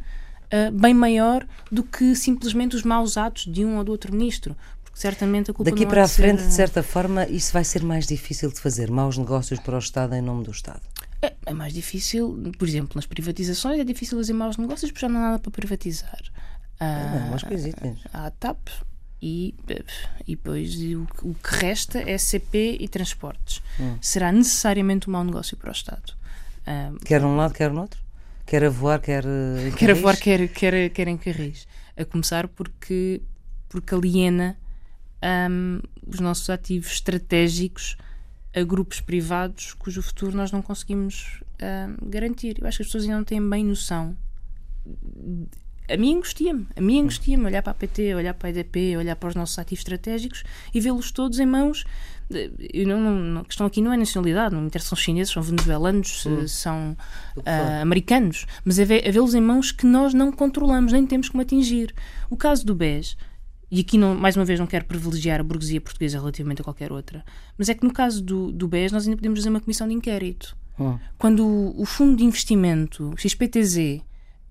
uh, 0.53 0.71
bem 0.71 0.93
maior 0.93 1.45
do 1.71 1.84
que 1.84 2.15
simplesmente 2.15 2.75
os 2.75 2.84
maus 2.84 3.17
atos 3.17 3.45
de 3.45 3.65
um 3.65 3.77
ou 3.77 3.84
do 3.84 3.91
outro 3.91 4.12
ministro. 4.12 4.55
Porque 4.84 4.99
certamente 4.99 5.51
a 5.51 5.53
culpa 5.53 5.71
Daqui 5.71 5.86
para 5.86 6.03
a 6.03 6.08
frente, 6.08 6.41
ser... 6.41 6.47
de 6.47 6.53
certa 6.53 6.84
forma, 6.84 7.27
isso 7.27 7.51
vai 7.51 7.63
ser 7.63 7.84
mais 7.84 8.08
difícil 8.08 8.51
de 8.51 8.60
fazer, 8.60 8.89
maus 8.89 9.17
negócios 9.17 9.60
para 9.60 9.75
o 9.75 9.79
Estado 9.79 10.15
em 10.15 10.21
nome 10.21 10.43
do 10.43 10.51
Estado. 10.51 10.81
É, 11.21 11.34
é 11.45 11.53
mais 11.53 11.73
difícil, 11.73 12.51
por 12.58 12.67
exemplo, 12.67 12.91
nas 12.95 13.05
privatizações 13.05 13.79
é 13.79 13.84
difícil 13.84 14.17
fazer 14.17 14.34
maus 14.34 14.58
negócios 14.58 14.91
porque 14.91 15.05
já 15.05 15.10
não 15.10 15.19
há 15.19 15.23
nada 15.23 15.39
para 15.39 15.51
privatizar. 15.51 16.21
Ah, 16.79 17.27
umas 17.29 17.43
coisitas. 17.43 17.97
Há 18.13 18.27
a 18.27 18.31
TAP, 18.31 18.67
e, 19.21 19.55
e 20.27 20.36
depois 20.36 20.75
o, 20.75 21.08
o, 21.23 21.34
que 21.34 21.55
resta 21.55 21.99
é 21.99 22.17
CP 22.17 22.77
e 22.79 22.88
transportes. 22.88 23.62
Hum. 23.79 23.97
Será 24.01 24.31
necessariamente 24.31 25.10
um 25.10 25.13
mau 25.13 25.23
negócio 25.23 25.58
para 25.58 25.69
o 25.69 25.71
Estado. 25.71 26.13
Um, 26.67 26.97
quer 26.97 27.23
um 27.23 27.36
lado, 27.36 27.53
quer 27.53 27.71
no 27.71 27.81
outro? 27.81 27.99
Quer 28.45 28.63
a 28.63 28.69
voar, 28.69 29.01
quer 29.01 29.25
em 29.25 29.71
Quer 29.71 29.91
a 29.91 29.93
voar, 29.95 30.17
quer, 30.17 30.47
quer, 30.49 30.89
quer 30.89 31.08
em 31.08 31.17
carris. 31.17 31.67
A 31.97 32.05
começar 32.05 32.47
porque, 32.47 33.21
porque 33.67 33.95
aliena 33.95 34.58
um, 35.49 35.79
os 36.05 36.19
nossos 36.19 36.49
ativos 36.49 36.91
estratégicos 36.91 37.97
a 38.55 38.63
grupos 38.63 39.01
privados 39.01 39.73
cujo 39.73 40.01
futuro 40.01 40.38
nós 40.38 40.51
não 40.51 40.62
conseguimos 40.62 41.41
um, 41.62 42.10
garantir. 42.10 42.58
Eu 42.62 42.67
acho 42.67 42.77
que 42.77 42.84
as 42.84 42.88
pessoas 42.88 43.03
ainda 43.03 43.17
não 43.17 43.23
têm 43.23 43.49
bem 43.49 43.65
noção 43.65 44.15
a 45.89 45.98
mim 45.98 46.15
angustia-me, 46.15 46.67
a 46.76 46.82
mim 46.82 47.02
angustia-me 47.02 47.45
olhar 47.45 47.62
para 47.62 47.71
a 47.71 47.76
PT, 47.76 48.15
olhar 48.15 48.34
para 48.34 48.48
a 48.48 48.52
EDP, 48.52 48.98
olhar 48.98 49.15
para 49.15 49.30
os 49.30 49.36
nossos 49.36 49.58
ativos 49.60 49.82
estratégicos 49.82 50.43
e 50.74 50.80
vê-los 50.80 51.12
todos 51.12 51.39
em 51.39 51.45
mãos. 51.45 51.84
Eu 52.74 52.88
não, 52.88 53.00
não, 53.00 53.41
a 53.41 53.45
questão 53.45 53.67
aqui 53.67 53.82
não 53.82 53.93
é 53.93 53.98
nacionalidade, 53.98 54.56
não 54.56 54.62
me 54.62 54.67
interessa, 54.67 54.89
são 54.89 54.98
chineses, 54.98 55.32
são 55.32 55.43
venezuelanos, 55.43 56.26
hum. 56.26 56.48
são 56.48 56.98
uh, 57.38 57.82
americanos, 57.82 58.48
mas 58.63 58.80
é, 58.80 58.84
é 58.84 59.12
vê-los 59.12 59.36
em 59.36 59.41
mãos 59.41 59.71
que 59.71 59.86
nós 59.86 60.12
não 60.13 60.32
controlamos, 60.32 60.91
nem 60.91 61.06
temos 61.06 61.30
como 61.30 61.43
atingir. 61.43 61.93
O 62.28 62.36
caso 62.36 62.65
do 62.65 62.74
BES, 62.74 63.15
e 63.69 63.82
aqui 63.82 63.95
não, 63.95 64.15
mais 64.15 64.36
uma 64.36 64.45
vez 64.45 64.60
não 64.60 64.65
quero 64.65 64.86
privilegiar 64.86 65.39
a 65.39 65.43
burguesia 65.43 65.80
portuguesa 65.80 66.17
relativamente 66.17 66.62
a 66.62 66.63
qualquer 66.63 66.91
outra, 66.91 67.24
mas 67.58 67.69
é 67.69 67.76
que 67.76 67.86
no 67.86 67.93
caso 67.93 68.24
do, 68.24 68.52
do 68.52 68.67
BES 68.67 68.91
nós 68.91 69.06
ainda 69.06 69.17
podemos 69.17 69.39
fazer 69.39 69.50
uma 69.50 69.62
comissão 69.62 69.88
de 69.88 69.93
inquérito. 69.93 70.58
Hum. 70.80 70.98
Quando 71.19 71.45
o, 71.45 71.80
o 71.80 71.86
fundo 71.86 72.17
de 72.17 72.24
investimento, 72.24 73.13
XPTZ, 73.17 74.02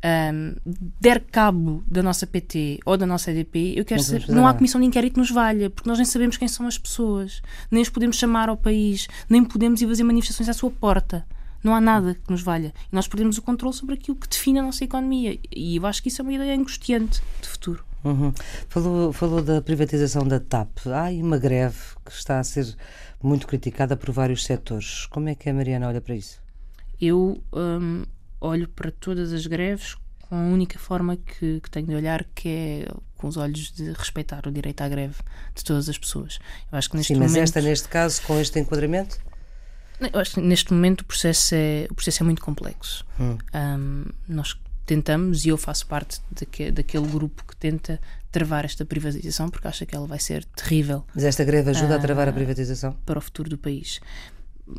um, 0.05 0.55
der 1.01 1.21
cabo 1.21 1.83
da 1.87 2.03
nossa 2.03 2.27
PT 2.27 2.81
ou 2.85 2.97
da 2.97 3.07
nossa 3.07 3.31
EDP, 3.31 3.75
eu 3.77 3.85
quero 3.85 4.01
não 4.01 4.07
saber, 4.07 4.29
não 4.29 4.47
há 4.47 4.53
comissão 4.53 4.81
de 4.81 4.87
inquérito 4.87 5.15
que 5.15 5.21
nos 5.21 5.31
valha, 5.31 5.71
porque 5.71 5.89
nós 5.89 5.99
nem 5.99 6.05
sabemos 6.05 6.37
quem 6.37 6.47
são 6.47 6.67
as 6.67 6.77
pessoas, 6.77 7.41
nem 7.71 7.83
os 7.83 7.89
podemos 7.89 8.17
chamar 8.17 8.49
ao 8.49 8.57
país, 8.57 9.09
nem 9.29 9.43
podemos 9.43 9.81
ir 9.81 9.89
fazer 9.89 10.05
manifestações 10.05 10.49
à 10.49 10.53
sua 10.53 10.71
porta. 10.71 11.27
Não 11.63 11.75
há 11.75 11.81
nada 11.81 12.15
que 12.15 12.31
nos 12.31 12.43
valha. 12.43 12.75
E 12.93 12.95
nós 12.95 13.09
perdemos 13.09 13.39
o 13.39 13.43
controle 13.43 13.75
sobre 13.75 13.95
aquilo 13.95 14.19
que 14.19 14.29
define 14.29 14.59
a 14.59 14.63
nossa 14.63 14.85
economia. 14.85 15.39
E 15.51 15.77
eu 15.77 15.87
acho 15.87 16.03
que 16.03 16.09
isso 16.11 16.21
é 16.21 16.23
uma 16.23 16.35
ideia 16.35 16.55
angustiante 16.55 17.23
de 17.41 17.49
futuro. 17.49 17.83
Uhum. 18.05 18.35
Falou, 18.69 19.15
falou 19.15 19.41
da 19.41 19.63
privatização 19.63 20.29
da 20.29 20.39
TAP. 20.39 20.87
Há 20.89 21.05
aí 21.05 21.23
uma 21.23 21.39
greve 21.39 21.79
que 22.05 22.13
está 22.13 22.39
a 22.39 22.45
ser 22.45 22.77
muito 23.23 23.47
criticada 23.47 23.97
por 23.97 24.11
vários 24.11 24.45
setores. 24.45 25.07
Como 25.07 25.31
é 25.31 25.35
que 25.35 25.49
a 25.49 25.55
Mariana 25.55 25.89
olha 25.89 26.03
para 26.03 26.15
isso? 26.15 26.39
Eu 27.01 27.43
hum, 27.51 28.05
olho 28.45 28.69
para 28.69 28.91
todas 28.91 29.33
as 29.33 29.47
greves 29.47 29.97
com 30.29 30.37
a 30.37 30.43
única 30.43 30.79
forma 30.79 31.17
que, 31.17 31.61
que, 31.61 31.71
tenho 31.71 31.87
de 31.87 31.95
olhar, 31.95 32.25
que 32.35 32.49
é 32.49 32.89
com 33.17 33.29
os 33.29 33.37
olhos 33.37 33.73
de 33.73 33.93
respeitar 33.93 34.47
o 34.47 34.51
direito 34.51 34.81
à 34.81 34.89
greve 34.89 35.17
de 35.55 35.63
todas 35.63 35.89
as 35.89 35.99
pessoas. 35.99 36.39
Eu 36.73 36.79
acho 36.79 36.91
que 36.91 36.97
neste 36.97 37.15
Sim, 37.15 37.21
mas 37.21 37.31
momento, 37.31 37.45
esta, 37.45 37.61
neste 37.61 37.89
caso, 37.89 38.23
com 38.23 38.41
este 38.41 38.59
enquadramento? 38.59 39.19
Eu 40.01 40.21
acho 40.21 40.35
que 40.35 40.41
neste 40.41 40.73
momento 40.73 41.03
o 41.03 41.05
processo 41.05 41.55
é, 41.55 41.87
o 41.91 41.95
processo 41.95 42.23
é 42.23 42.25
muito 42.25 42.43
complexo. 42.43 43.05
Hum. 43.21 43.39
Um, 43.55 44.05
nós 44.29 44.59
tentamos, 44.85 45.45
e 45.45 45.49
eu 45.49 45.57
faço 45.57 45.87
parte 45.87 46.21
daque, 46.31 46.71
daquele 46.71 47.07
grupo 47.07 47.45
que 47.45 47.57
tenta 47.57 48.01
travar 48.31 48.65
esta 48.65 48.85
privatização, 48.85 49.49
porque 49.49 49.69
acha 49.69 49.87
que 49.87 49.95
ela 49.95 50.07
vai 50.07 50.19
ser 50.19 50.45
terrível. 50.45 51.05
Mas 51.15 51.25
esta 51.25 51.45
greve 51.45 51.71
ajuda 51.71 51.95
uh, 51.95 51.97
a 51.97 52.01
travar 52.01 52.29
a 52.29 52.33
privatização? 52.33 52.97
Para 53.07 53.19
o 53.19 53.23
futuro 53.23 53.49
do 53.49 53.57
país 53.57 54.01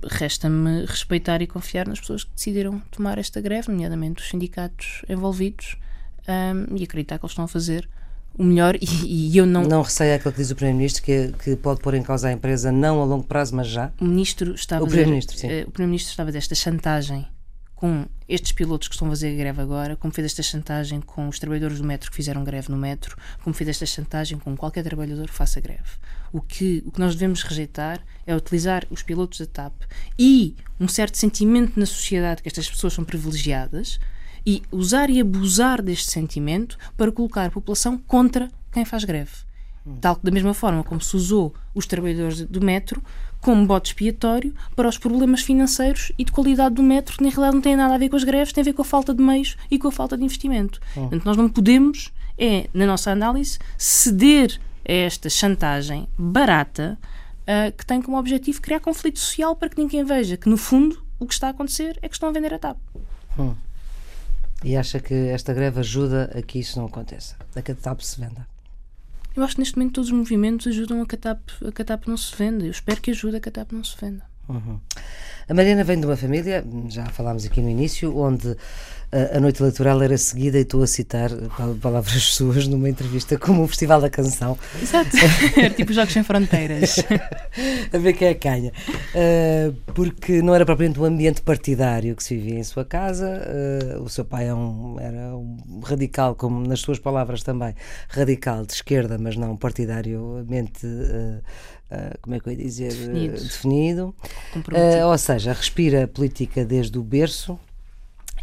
resta-me 0.03 0.85
respeitar 0.85 1.41
e 1.41 1.47
confiar 1.47 1.87
nas 1.87 1.99
pessoas 1.99 2.23
que 2.23 2.31
decidiram 2.33 2.79
tomar 2.91 3.17
esta 3.17 3.39
greve, 3.39 3.69
nomeadamente 3.69 4.21
os 4.21 4.29
sindicatos 4.29 5.03
envolvidos, 5.07 5.77
um, 6.27 6.75
e 6.75 6.83
acreditar 6.83 7.19
que 7.19 7.25
eles 7.25 7.31
estão 7.31 7.45
a 7.45 7.47
fazer 7.47 7.87
o 8.37 8.43
melhor. 8.43 8.75
E, 8.81 9.31
e 9.31 9.37
eu 9.37 9.45
não. 9.45 9.63
Não 9.63 9.81
receia 9.81 10.15
aquilo 10.15 10.31
que 10.31 10.39
diz 10.39 10.51
o 10.51 10.55
Primeiro-Ministro, 10.55 11.03
que, 11.03 11.33
que 11.43 11.55
pode 11.55 11.81
pôr 11.81 11.93
em 11.93 12.03
causa 12.03 12.27
a 12.27 12.31
empresa 12.31 12.71
não 12.71 13.01
a 13.01 13.05
longo 13.05 13.23
prazo, 13.23 13.55
mas 13.55 13.67
já? 13.67 13.91
O 13.99 14.05
Ministro 14.05 14.55
estava 14.55 14.83
o 14.83 14.87
Primeiro-Ministro, 14.87 15.37
sim. 15.37 15.47
Uh, 15.47 15.67
o 15.67 15.71
Primeiro-Ministro 15.71 16.11
estava 16.11 16.31
desta 16.31 16.55
chantagem 16.55 17.27
com 17.85 18.07
estes 18.27 18.51
pilotos 18.51 18.87
que 18.87 18.95
estão 18.95 19.07
a 19.07 19.11
fazer 19.11 19.37
greve 19.37 19.61
agora, 19.61 19.95
como 19.95 20.11
fez 20.11 20.25
esta 20.25 20.41
chantagem 20.41 20.99
com 20.99 21.27
os 21.27 21.37
trabalhadores 21.37 21.77
do 21.77 21.83
metro 21.83 22.09
que 22.09 22.15
fizeram 22.15 22.43
greve 22.43 22.71
no 22.71 22.77
metro, 22.77 23.15
como 23.43 23.53
fez 23.53 23.69
esta 23.69 23.85
chantagem 23.85 24.39
com 24.39 24.57
qualquer 24.57 24.83
trabalhador 24.83 25.27
que 25.27 25.33
faça 25.35 25.61
greve. 25.61 25.83
O 26.33 26.41
que, 26.41 26.81
o 26.83 26.91
que 26.91 26.99
nós 26.99 27.13
devemos 27.13 27.43
rejeitar 27.43 28.03
é 28.25 28.35
utilizar 28.35 28.87
os 28.89 29.03
pilotos 29.03 29.37
da 29.37 29.45
TAP 29.45 29.73
e 30.17 30.55
um 30.79 30.87
certo 30.87 31.15
sentimento 31.15 31.79
na 31.79 31.85
sociedade 31.85 32.41
que 32.41 32.47
estas 32.47 32.67
pessoas 32.67 32.93
são 32.93 33.05
privilegiadas 33.05 33.99
e 34.43 34.63
usar 34.71 35.11
e 35.11 35.21
abusar 35.21 35.79
deste 35.79 36.09
sentimento 36.09 36.79
para 36.97 37.11
colocar 37.11 37.45
a 37.45 37.51
população 37.51 37.99
contra 37.99 38.49
quem 38.71 38.83
faz 38.83 39.03
greve. 39.03 39.45
Tal 40.01 40.15
que, 40.15 40.23
da 40.23 40.31
mesma 40.31 40.55
forma 40.55 40.83
como 40.83 40.99
se 40.99 41.15
usou 41.15 41.53
os 41.75 41.85
trabalhadores 41.85 42.41
do 42.41 42.59
metro 42.59 43.03
como 43.45 43.63
bote 43.63 43.89
expiatório 43.89 44.55
para 44.75 44.89
os 44.89 44.97
problemas 44.97 45.41
financeiros 45.41 46.11
e 46.17 46.25
de 46.25 46.31
qualidade 46.31 46.73
do 46.73 46.81
metro, 46.81 47.15
que 47.15 47.23
na 47.23 47.29
realidade 47.29 47.53
não 47.53 47.61
têm 47.61 47.75
nada 47.75 47.93
a 47.93 47.97
ver 47.99 48.09
com 48.09 48.15
as 48.15 48.23
greves, 48.23 48.51
tem 48.51 48.63
a 48.63 48.65
ver 48.65 48.73
com 48.73 48.81
a 48.81 48.85
falta 48.85 49.13
de 49.13 49.21
meios 49.21 49.55
e 49.69 49.77
com 49.77 49.87
a 49.87 49.91
falta 49.91 50.17
de 50.17 50.23
investimento. 50.23 50.81
Oh. 50.95 51.01
Portanto, 51.01 51.25
nós 51.25 51.37
não 51.37 51.47
podemos, 51.47 52.11
é, 52.39 52.67
na 52.73 52.87
nossa 52.87 53.11
análise, 53.11 53.59
ceder 53.77 54.59
a 54.83 54.91
esta 54.91 55.29
chantagem 55.29 56.07
barata 56.17 56.97
uh, 57.41 57.71
que 57.77 57.85
tem 57.85 58.01
como 58.01 58.17
objetivo 58.17 58.59
criar 58.59 58.79
conflito 58.79 59.19
social 59.19 59.55
para 59.55 59.69
que 59.69 59.79
ninguém 59.79 60.03
veja 60.03 60.37
que, 60.37 60.49
no 60.49 60.57
fundo, 60.57 61.05
o 61.19 61.27
que 61.27 61.33
está 61.35 61.45
a 61.45 61.51
acontecer 61.51 61.99
é 62.01 62.09
que 62.09 62.15
estão 62.15 62.29
a 62.29 62.31
vender 62.31 62.51
a 62.51 62.57
TAP. 62.57 62.77
Hum. 63.37 63.53
E 64.63 64.75
acha 64.75 64.99
que 64.99 65.13
esta 65.13 65.53
greve 65.53 65.81
ajuda 65.81 66.31
a 66.35 66.41
que 66.41 66.57
isso 66.57 66.79
não 66.79 66.87
aconteça? 66.87 67.35
A 67.55 67.61
que 67.61 67.73
a 67.73 67.75
TAP 67.75 68.01
se 68.01 68.19
venda? 68.19 68.47
Eu 69.35 69.43
acho 69.43 69.55
que 69.55 69.61
neste 69.61 69.77
momento 69.77 69.95
todos 69.95 70.09
os 70.09 70.17
movimentos 70.17 70.65
ajudam 70.67 71.01
a 71.01 71.05
que 71.05 71.15
a 71.15 71.17
TAP, 71.17 71.49
a 71.67 71.71
que 71.71 71.81
a 71.81 71.85
TAP 71.85 72.07
não 72.07 72.15
se 72.15 72.33
venda. 72.35 72.65
Eu 72.65 72.71
espero 72.71 73.01
que 73.01 73.11
ajude 73.11 73.35
a 73.35 73.39
que 73.41 73.49
a 73.49 73.51
TAP 73.51 73.73
não 73.73 73.83
se 73.83 73.97
venda. 73.99 74.23
Uhum. 74.47 74.79
A 75.47 75.53
Mariana 75.53 75.83
vem 75.83 75.99
de 75.99 76.05
uma 76.05 76.17
família, 76.17 76.65
já 76.89 77.05
falámos 77.05 77.45
aqui 77.45 77.61
no 77.61 77.69
início, 77.69 78.17
onde 78.17 78.55
a 79.33 79.39
noite 79.39 79.61
eleitoral 79.61 80.01
era 80.01 80.17
seguida, 80.17 80.57
e 80.57 80.61
estou 80.61 80.83
a 80.83 80.87
citar 80.87 81.29
palavras 81.81 82.23
suas 82.35 82.67
numa 82.67 82.89
entrevista 82.89 83.37
como 83.37 83.63
o 83.63 83.67
Festival 83.67 84.01
da 84.01 84.09
Canção. 84.09 84.57
Exato, 84.81 85.11
era 85.55 85.73
tipo 85.73 85.93
Jogos 85.93 86.11
Sem 86.11 86.23
Fronteiras. 86.23 86.97
a 87.93 87.97
ver 87.97 88.13
quem 88.13 88.27
é 88.27 88.33
canha. 88.33 88.71
Uh, 89.13 89.73
porque 89.93 90.41
não 90.41 90.53
era 90.53 90.65
propriamente 90.65 90.99
um 90.99 91.05
ambiente 91.05 91.41
partidário 91.41 92.15
que 92.15 92.23
se 92.23 92.35
vivia 92.35 92.59
em 92.59 92.63
sua 92.63 92.83
casa. 92.83 93.41
Uh, 93.97 94.03
o 94.03 94.09
seu 94.09 94.25
pai 94.25 94.47
é 94.47 94.53
um, 94.53 94.97
era 94.99 95.35
um 95.35 95.79
radical, 95.83 96.35
como 96.35 96.67
nas 96.67 96.81
suas 96.81 96.99
palavras 96.99 97.41
também, 97.41 97.73
radical 98.09 98.65
de 98.65 98.73
esquerda, 98.73 99.17
mas 99.17 99.37
não 99.37 99.55
partidariamente. 99.55 100.85
Uh, 100.85 101.41
Uh, 101.91 102.17
como 102.19 102.35
é 102.35 102.39
que 102.39 102.49
eu 102.49 102.53
ia 102.53 102.57
dizer, 102.57 102.91
definido. 102.91 103.43
Definido. 103.43 104.15
Uh, 104.55 105.05
ou 105.07 105.17
seja, 105.17 105.53
respira 105.53 106.07
política 106.07 106.65
desde 106.65 106.97
o 106.97 107.03
berço, 107.03 107.59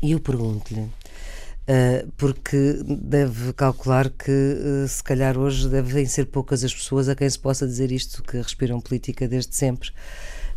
e 0.00 0.12
eu 0.12 0.20
pergunto-lhe, 0.20 0.83
uh, 0.83 2.12
porque 2.16 2.81
deve 2.87 3.52
calcular 3.52 4.11
que 4.11 4.87
se 4.88 5.02
calhar 5.02 5.37
hoje 5.37 5.68
devem 5.68 6.07
ser 6.07 6.26
poucas 6.26 6.62
as 6.62 6.72
pessoas 6.72 7.09
a 7.09 7.16
quem 7.16 7.28
se 7.28 7.38
possa 7.38 7.66
dizer 7.66 7.90
isto, 7.90 8.22
que 8.22 8.37
respiram 8.37 8.81
política 8.81 9.26
desde 9.26 9.57
sempre. 9.57 9.90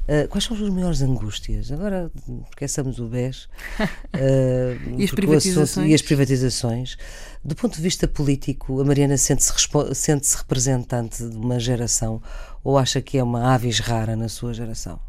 Uh, 0.08 0.28
quais 0.28 0.44
são 0.44 0.56
as 0.56 0.70
maiores 0.70 1.02
angústias? 1.02 1.72
Agora 1.72 2.12
esqueçamos 2.50 3.00
o 3.00 3.08
BES 3.08 3.46
uh, 3.46 3.50
e, 5.00 5.04
as 5.04 5.12
privatizações. 5.12 5.89
e 5.89 5.94
as 5.96 6.02
privatizações. 6.04 6.98
Do 7.44 7.56
ponto 7.56 7.76
de 7.76 7.82
vista 7.82 8.08
político, 8.08 8.80
a 8.80 8.86
Mariana 8.86 9.18
sente-se 9.18 9.52
sente 9.96 10.38
representante 10.38 11.28
de 11.28 11.36
uma 11.36 11.60
geração 11.60 12.22
ou 12.63 12.78
acha 12.78 13.02
que 13.02 13.18
é 13.18 13.24
uma 13.24 13.52
avis 13.54 13.80
rara 13.80 14.15
na 14.15 14.30
sua 14.30 14.54
geração? 14.54 15.00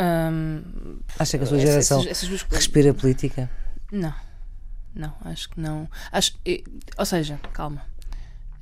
Um, 0.00 0.98
acha 1.16 1.38
que 1.38 1.44
a 1.44 1.46
sua 1.46 1.58
geração 1.60 2.00
essas, 2.00 2.24
essas 2.24 2.42
respira 2.50 2.92
política? 2.92 3.48
Não, 3.92 4.14
não, 4.92 5.14
acho 5.20 5.48
que 5.48 5.60
não. 5.60 5.88
Acho, 6.10 6.32
ou 6.98 7.06
seja, 7.06 7.38
calma 7.52 7.93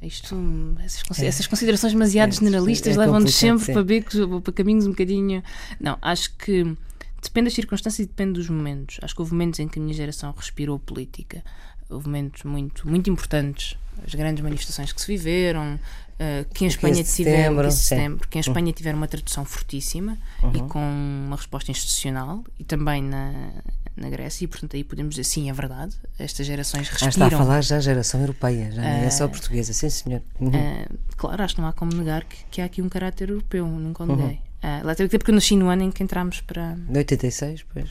isto, 0.07 0.37
essas, 0.85 1.19
é. 1.21 1.27
essas 1.27 1.47
considerações 1.47 1.93
demasiado 1.93 2.31
é, 2.31 2.33
generalistas 2.33 2.97
é 2.97 2.99
levam-nos 2.99 3.35
sempre 3.35 3.67
sim. 3.67 3.73
para 3.73 3.85
becos 3.85 4.19
para 4.43 4.53
caminhos 4.53 4.87
um 4.87 4.91
bocadinho. 4.91 5.43
Não, 5.81 5.97
acho 6.03 6.35
que 6.37 6.77
depende 7.23 7.45
das 7.45 7.55
circunstâncias 7.55 8.05
e 8.05 8.09
depende 8.09 8.33
dos 8.33 8.49
momentos. 8.49 8.99
Acho 9.03 9.15
que 9.15 9.21
houve 9.21 9.33
momentos 9.33 9.61
em 9.61 9.69
que 9.69 9.79
a 9.79 9.83
minha 9.83 9.95
geração 9.95 10.35
respirou 10.37 10.79
política. 10.79 11.43
Houve 11.89 12.07
momentos 12.07 12.43
muito, 12.43 12.89
muito 12.89 13.09
importantes. 13.09 13.77
As 14.05 14.15
grandes 14.15 14.43
manifestações 14.43 14.93
que 14.93 15.01
se 15.01 15.07
viveram, 15.07 15.75
uh, 15.75 16.55
que 16.55 16.65
em 16.65 16.69
Espanha 16.69 17.05
tiver, 17.05 17.71
setembro, 17.71 18.27
que 18.27 18.39
em 18.39 18.41
Espanha 18.41 18.73
tiver 18.73 18.95
uma 18.95 19.07
tradução 19.07 19.45
fortíssima 19.45 20.19
uhum. 20.43 20.53
e 20.55 20.63
com 20.69 20.81
uma 21.27 21.37
resposta 21.37 21.71
institucional 21.71 22.43
e 22.59 22.65
também 22.65 23.03
na, 23.03 23.33
na 23.97 24.09
Grécia 24.09 24.45
e 24.45 24.49
portanto 24.49 24.77
aí 24.77 24.85
podemos 24.85 25.15
dizer 25.15 25.25
sim, 25.25 25.51
é 25.51 25.53
verdade 25.53 25.95
estas 26.19 26.47
gerações 26.47 26.89
respiram. 26.89 27.07
Ah, 27.07 27.27
está 27.27 27.27
a 27.27 27.39
falar 27.39 27.61
já 27.63 27.77
a 27.77 27.81
geração 27.81 28.21
europeia 28.21 28.71
já 28.71 28.83
não 28.83 28.89
é 28.89 29.11
só 29.11 29.25
ah, 29.25 29.29
portuguesa, 29.29 29.73
sim 29.73 29.91
senhor. 29.91 30.23
uhum. 30.41 30.49
uh, 30.49 30.99
claro, 31.17 31.43
acho 31.43 31.55
que 31.55 31.61
não 31.61 31.69
há 31.69 31.73
como 31.73 31.93
negar 31.95 32.25
que, 32.25 32.37
que 32.51 32.61
há 32.61 32.65
aqui 32.65 32.81
um 32.81 32.89
caráter 32.89 33.31
europeu, 33.31 33.67
nunca 33.67 34.03
o 34.03 34.07
neguei 34.07 34.41
uhum. 34.65 34.81
uh, 34.81 34.87
lá 34.87 34.95
teve 34.95 35.09
que 35.09 35.19
porque 35.19 35.31
eu 35.31 35.35
nasci 35.35 35.57
no 35.57 35.69
ano 35.69 35.83
em 35.83 35.91
que 35.91 36.03
entramos 36.03 36.41
para... 36.41 36.77
86, 36.95 37.65
pois. 37.73 37.89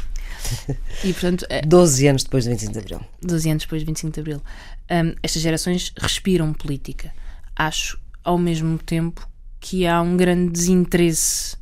E 1.03 1.13
portanto... 1.13 1.43
Uh, 1.43 1.67
12 1.67 2.07
anos 2.07 2.23
depois 2.23 2.45
do 2.45 2.51
25 2.51 2.73
de 2.73 2.79
Abril. 2.79 3.01
12 3.21 3.49
anos 3.49 3.63
depois 3.63 3.83
do 3.83 3.85
25 3.85 4.13
de 4.13 4.19
Abril. 4.19 4.41
Um, 4.89 5.15
estas 5.21 5.41
gerações 5.41 5.93
respiram 5.97 6.51
política. 6.53 7.13
Acho 7.55 7.99
ao 8.23 8.37
mesmo 8.37 8.77
tempo 8.77 9.27
que 9.59 9.85
há 9.85 10.01
um 10.01 10.17
grande 10.17 10.51
desinteresse 10.51 11.55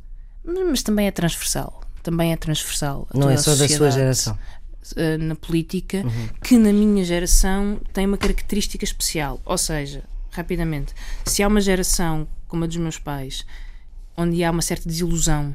mas 0.44 0.82
também 0.82 1.06
é 1.06 1.10
transversal 1.10 1.80
também 2.02 2.32
é 2.32 2.36
transversal. 2.36 3.06
Não 3.12 3.30
é 3.30 3.36
só 3.36 3.54
da 3.54 3.68
sua 3.68 3.90
geração. 3.90 4.38
Eh, 4.96 5.18
na 5.18 5.36
política, 5.36 5.98
uhum. 5.98 6.28
que 6.42 6.56
na 6.56 6.72
minha 6.72 7.04
geração 7.04 7.80
tem 7.92 8.06
uma 8.06 8.16
característica 8.16 8.84
especial. 8.84 9.40
Ou 9.44 9.58
seja, 9.58 10.02
rapidamente, 10.30 10.94
se 11.24 11.42
há 11.42 11.48
uma 11.48 11.60
geração 11.60 12.26
como 12.48 12.64
a 12.64 12.66
dos 12.66 12.76
meus 12.76 12.98
pais, 12.98 13.44
onde 14.16 14.42
há 14.42 14.50
uma 14.50 14.62
certa 14.62 14.88
desilusão 14.88 15.54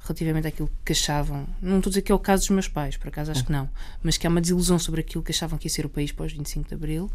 relativamente 0.00 0.46
àquilo 0.46 0.70
que 0.84 0.92
achavam, 0.92 1.46
não 1.60 1.76
estou 1.76 1.90
a 1.90 1.92
dizer 1.92 2.02
que 2.02 2.12
é 2.12 2.14
o 2.14 2.18
caso 2.18 2.42
dos 2.42 2.50
meus 2.50 2.68
pais, 2.68 2.96
por 2.96 3.08
acaso 3.08 3.30
acho 3.30 3.44
que 3.44 3.52
não, 3.52 3.68
mas 4.02 4.16
que 4.16 4.26
há 4.26 4.30
uma 4.30 4.40
desilusão 4.40 4.78
sobre 4.78 5.02
aquilo 5.02 5.22
que 5.22 5.30
achavam 5.30 5.58
que 5.58 5.66
ia 5.66 5.70
ser 5.70 5.84
o 5.84 5.88
país 5.88 6.10
pós 6.10 6.32
25 6.32 6.68
de 6.68 6.74
Abril. 6.74 7.10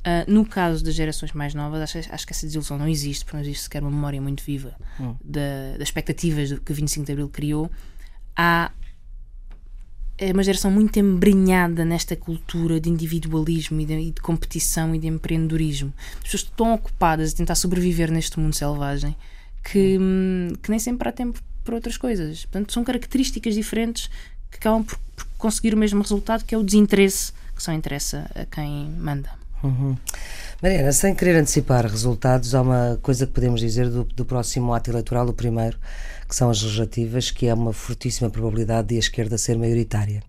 Uh, 0.00 0.32
no 0.32 0.46
caso 0.46 0.82
das 0.82 0.94
gerações 0.94 1.32
mais 1.32 1.52
novas, 1.52 1.82
acho, 1.82 1.98
acho, 2.10 2.26
que 2.26 2.32
essa 2.32 2.46
desilusão 2.46 2.78
não 2.78 2.88
existe, 2.88 3.24
porque 3.24 3.36
não 3.36 3.44
existe 3.44 3.64
sequer 3.64 3.82
uma 3.82 3.90
memória 3.90 4.20
muito 4.20 4.42
viva 4.42 4.74
uhum. 4.98 5.14
da, 5.22 5.76
das 5.78 5.88
expectativas 5.88 6.58
que 6.58 6.72
25 6.72 7.04
de 7.04 7.12
Abril 7.12 7.28
criou 7.28 7.70
há 8.40 8.70
é 10.16 10.32
uma 10.32 10.42
geração 10.42 10.70
muito 10.70 10.98
embrenhada 10.98 11.82
nesta 11.82 12.14
cultura 12.14 12.78
de 12.78 12.90
individualismo 12.90 13.80
e 13.80 13.86
de, 13.86 13.94
e 13.94 14.10
de, 14.10 14.20
competição 14.20 14.94
e 14.94 14.98
de 14.98 15.06
empreendedorismo. 15.06 15.94
As 16.18 16.24
pessoas 16.24 16.42
estão 16.42 16.74
ocupadas 16.74 17.32
a 17.32 17.36
tentar 17.36 17.54
sobreviver 17.54 18.10
neste 18.10 18.38
mundo 18.38 18.54
selvagem 18.54 19.16
que, 19.64 19.98
que 20.62 20.70
nem 20.70 20.78
sempre 20.78 21.08
há 21.08 21.12
tempo 21.12 21.40
para 21.64 21.74
outras 21.74 21.96
coisas. 21.96 22.44
Portanto, 22.44 22.70
são 22.70 22.84
características 22.84 23.54
diferentes 23.54 24.10
que 24.50 24.58
acabam 24.58 24.84
por, 24.84 24.98
por 25.16 25.26
conseguir 25.38 25.72
o 25.72 25.78
mesmo 25.78 26.02
resultado, 26.02 26.44
que 26.44 26.54
é 26.54 26.58
o 26.58 26.62
desinteresse 26.62 27.32
que 27.56 27.62
só 27.62 27.72
interessa 27.72 28.30
a 28.34 28.44
quem 28.44 28.90
manda. 28.98 29.30
Uhum. 29.62 29.96
Mariana, 30.62 30.92
sem 30.92 31.14
querer 31.14 31.36
antecipar 31.36 31.86
resultados, 31.86 32.54
há 32.54 32.62
uma 32.62 32.98
coisa 33.02 33.26
que 33.26 33.32
podemos 33.32 33.60
dizer 33.60 33.88
do, 33.88 34.04
do 34.04 34.24
próximo 34.24 34.72
ato 34.74 34.90
eleitoral, 34.90 35.26
o 35.28 35.32
primeiro, 35.32 35.78
que 36.30 36.36
são 36.36 36.48
as 36.48 36.62
legislativas, 36.62 37.32
que 37.32 37.48
é 37.48 37.52
uma 37.52 37.72
fortíssima 37.72 38.30
probabilidade 38.30 38.88
de 38.88 38.94
a 38.94 38.98
esquerda 39.00 39.36
ser 39.36 39.58
maioritária. 39.58 40.22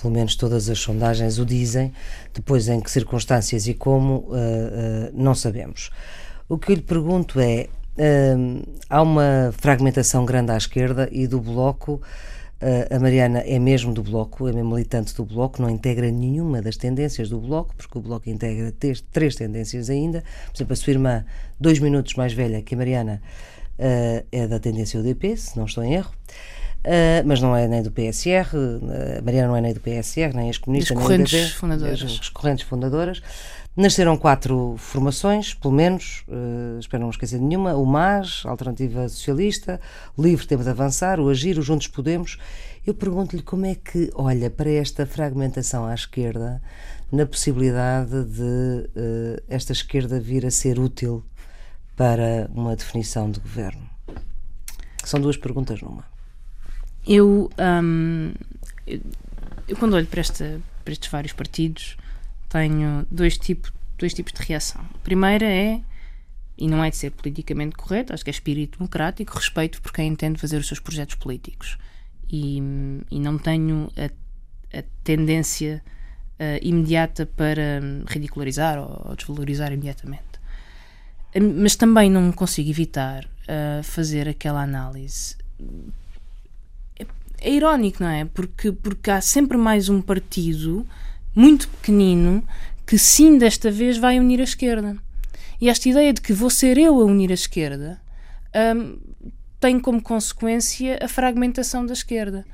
Pelo 0.00 0.14
menos 0.14 0.36
todas 0.36 0.70
as 0.70 0.78
sondagens 0.78 1.40
o 1.40 1.44
dizem, 1.44 1.92
depois 2.32 2.68
em 2.68 2.80
que 2.80 2.88
circunstâncias 2.88 3.66
e 3.66 3.74
como, 3.74 4.18
uh, 4.18 4.30
uh, 4.30 5.10
não 5.12 5.34
sabemos. 5.34 5.90
O 6.48 6.56
que 6.56 6.70
eu 6.70 6.76
lhe 6.76 6.82
pergunto 6.82 7.40
é: 7.40 7.66
uh, 7.98 8.62
há 8.88 9.02
uma 9.02 9.52
fragmentação 9.58 10.24
grande 10.24 10.52
à 10.52 10.56
esquerda 10.56 11.08
e 11.10 11.26
do 11.26 11.40
Bloco. 11.40 12.00
a 12.88 12.98
Mariana 13.00 13.40
é 13.40 13.58
mesmo 13.58 13.92
do 13.92 14.04
Bloco, 14.04 14.46
é 14.46 14.52
mesmo 14.52 14.76
militante 14.76 15.12
do 15.16 15.24
Bloco, 15.24 15.60
não 15.60 15.68
integra 15.68 16.08
nenhuma 16.08 16.62
das 16.62 16.76
tendências 16.76 17.28
do 17.28 17.40
Bloco, 17.40 17.74
porque 17.76 17.98
o 17.98 18.00
Bloco 18.00 18.30
integra 18.30 18.72
três 19.10 19.34
tendências 19.34 19.90
ainda. 19.90 20.22
Por 20.46 20.56
exemplo, 20.56 20.72
a 20.72 20.76
sua 20.76 20.92
irmã, 20.92 21.24
dois 21.58 21.80
minutos 21.80 22.14
mais 22.14 22.32
velha 22.32 22.62
que 22.62 22.76
a 22.76 22.78
Mariana, 22.78 23.20
uh, 23.78 24.26
é 24.30 24.46
da 24.46 24.58
tendência 24.58 25.00
UDP, 25.00 25.36
se 25.36 25.56
não 25.56 25.66
estou 25.66 25.84
em 25.84 25.94
erro. 25.94 26.12
Uh, 26.84 27.22
mas 27.24 27.40
não 27.40 27.54
é 27.54 27.68
nem 27.68 27.80
do 27.80 27.92
PSR, 27.92 28.48
a 29.18 29.22
Mariana 29.22 29.48
não 29.48 29.56
é 29.56 29.60
nem 29.60 29.72
do 29.72 29.80
PSR, 29.80 30.34
nem 30.34 30.50
as 30.50 30.58
comunistas, 30.58 30.96
nem 30.96 31.06
correntes 31.06 31.32
UDP, 31.32 31.54
fundadoras. 31.54 32.02
As, 32.02 32.20
as 32.20 32.28
correntes 32.28 32.64
fundadoras. 32.64 33.22
Nasceram 33.74 34.18
quatro 34.18 34.74
formações, 34.76 35.54
pelo 35.54 35.72
menos, 35.72 36.24
uh, 36.28 36.78
espero 36.78 37.04
não 37.04 37.10
esquecer 37.10 37.38
de 37.38 37.44
nenhuma: 37.44 37.74
o 37.74 37.86
MAS, 37.86 38.42
Alternativa 38.44 39.08
Socialista, 39.08 39.80
Livre 40.18 40.46
Tempo 40.46 40.62
de 40.62 40.68
Avançar, 40.68 41.18
o 41.18 41.30
Agir, 41.30 41.58
o 41.58 41.62
Juntos 41.62 41.86
Podemos. 41.86 42.36
Eu 42.84 42.92
pergunto-lhe 42.92 43.42
como 43.42 43.64
é 43.64 43.74
que 43.74 44.10
olha 44.14 44.50
para 44.50 44.68
esta 44.68 45.06
fragmentação 45.06 45.86
à 45.86 45.94
esquerda, 45.94 46.60
na 47.10 47.24
possibilidade 47.24 48.24
de 48.24 48.42
uh, 48.42 49.42
esta 49.48 49.72
esquerda 49.72 50.20
vir 50.20 50.44
a 50.44 50.50
ser 50.50 50.78
útil 50.78 51.24
para 51.96 52.48
uma 52.54 52.74
definição 52.76 53.30
de 53.30 53.40
governo? 53.40 53.88
São 55.04 55.20
duas 55.20 55.36
perguntas 55.36 55.80
numa. 55.80 56.04
Eu, 57.06 57.50
hum, 57.82 58.32
eu, 58.86 59.00
eu, 59.66 59.76
quando 59.76 59.94
olho 59.94 60.06
para, 60.06 60.20
esta, 60.20 60.60
para 60.84 60.92
estes 60.92 61.10
vários 61.10 61.32
partidos, 61.32 61.96
tenho 62.48 63.04
dois, 63.10 63.36
tipo, 63.36 63.72
dois 63.98 64.14
tipos 64.14 64.32
de 64.32 64.42
reação. 64.42 64.82
A 64.94 64.98
primeira 64.98 65.44
é, 65.44 65.80
e 66.56 66.68
não 66.68 66.84
é 66.84 66.90
de 66.90 66.96
ser 66.96 67.10
politicamente 67.10 67.76
correto, 67.76 68.12
acho 68.12 68.22
que 68.22 68.30
é 68.30 68.32
espírito 68.32 68.78
democrático, 68.78 69.36
respeito 69.36 69.82
por 69.82 69.92
quem 69.92 70.08
entende 70.08 70.40
fazer 70.40 70.58
os 70.58 70.68
seus 70.68 70.78
projetos 70.78 71.16
políticos. 71.16 71.76
E, 72.30 72.62
e 73.10 73.20
não 73.20 73.36
tenho 73.36 73.90
a, 73.96 74.78
a 74.78 74.82
tendência 75.02 75.82
uh, 76.38 76.58
imediata 76.62 77.26
para 77.26 77.80
ridicularizar 78.06 78.78
ou, 78.78 79.08
ou 79.08 79.16
desvalorizar 79.16 79.72
imediatamente 79.72 80.31
mas 81.40 81.76
também 81.76 82.10
não 82.10 82.30
consigo 82.32 82.68
evitar 82.68 83.24
uh, 83.24 83.82
fazer 83.82 84.28
aquela 84.28 84.62
análise. 84.62 85.36
É, 86.98 87.06
é, 87.40 87.50
irónico, 87.50 88.02
não 88.02 88.10
é? 88.10 88.24
Porque, 88.24 88.72
porque 88.72 89.10
há 89.10 89.20
sempre 89.20 89.56
mais 89.56 89.88
um 89.88 90.02
partido 90.02 90.86
muito 91.34 91.68
pequenino 91.68 92.46
que 92.86 92.98
sim 92.98 93.38
desta 93.38 93.70
vez 93.70 93.96
vai 93.96 94.18
unir 94.18 94.40
a 94.40 94.44
esquerda. 94.44 94.96
E 95.60 95.68
esta 95.68 95.88
ideia 95.88 96.12
de 96.12 96.20
que 96.20 96.32
vou 96.32 96.50
ser 96.50 96.76
eu 96.76 97.00
a 97.00 97.04
unir 97.04 97.30
a 97.30 97.34
esquerda 97.34 98.00
um, 98.76 98.98
tem 99.60 99.78
como 99.78 100.02
consequência 100.02 100.98
a 101.00 101.08
fragmentação 101.08 101.86
da 101.86 101.92
esquerda. 101.92 102.44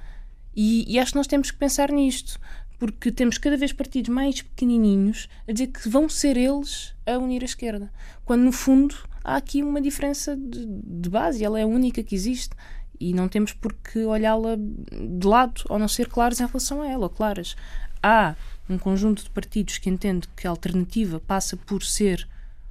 E, 0.54 0.84
e 0.92 0.98
acho 0.98 1.12
que 1.12 1.16
nós 1.16 1.26
temos 1.26 1.50
que 1.50 1.56
pensar 1.56 1.90
nisto 1.90 2.38
porque 2.78 3.10
temos 3.10 3.38
cada 3.38 3.56
vez 3.56 3.72
partidos 3.72 4.08
mais 4.08 4.40
pequenininhos 4.40 5.28
a 5.48 5.52
dizer 5.52 5.68
que 5.68 5.88
vão 5.88 6.08
ser 6.08 6.36
eles 6.36 6.94
a 7.06 7.18
unir 7.18 7.42
a 7.42 7.46
esquerda, 7.46 7.92
quando 8.24 8.42
no 8.42 8.52
fundo 8.52 8.94
há 9.24 9.36
aqui 9.36 9.62
uma 9.62 9.80
diferença 9.80 10.36
de, 10.36 10.64
de 10.66 11.08
base, 11.08 11.44
ela 11.44 11.58
é 11.58 11.62
a 11.62 11.66
única 11.66 12.02
que 12.02 12.14
existe 12.14 12.54
e 13.00 13.12
não 13.12 13.28
temos 13.28 13.52
por 13.52 13.72
que 13.72 14.04
olhá-la 14.04 14.56
de 14.56 15.26
lado 15.26 15.62
ou 15.68 15.78
não 15.78 15.88
ser 15.88 16.08
claros 16.08 16.40
em 16.40 16.46
relação 16.46 16.82
a 16.82 16.88
ela, 16.88 17.04
ou 17.04 17.10
claras. 17.10 17.56
Há 18.02 18.34
um 18.68 18.78
conjunto 18.78 19.22
de 19.22 19.30
partidos 19.30 19.78
que 19.78 19.88
entende 19.88 20.28
que 20.36 20.46
a 20.46 20.50
alternativa 20.50 21.20
passa 21.20 21.56
por 21.56 21.82
ser 21.82 22.28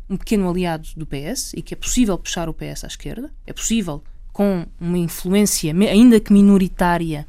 um 0.10 0.18
pequeno 0.18 0.50
aliado 0.50 0.88
do 0.96 1.06
PS 1.06 1.54
e 1.54 1.62
que 1.62 1.74
é 1.74 1.78
possível 1.78 2.18
puxar 2.18 2.48
o 2.48 2.54
PS 2.54 2.84
à 2.84 2.88
esquerda, 2.88 3.32
é 3.46 3.54
possível 3.54 4.04
com 4.32 4.66
uma 4.80 4.98
influência, 4.98 5.74
ainda 5.74 6.20
que 6.20 6.32
minoritária, 6.32 7.28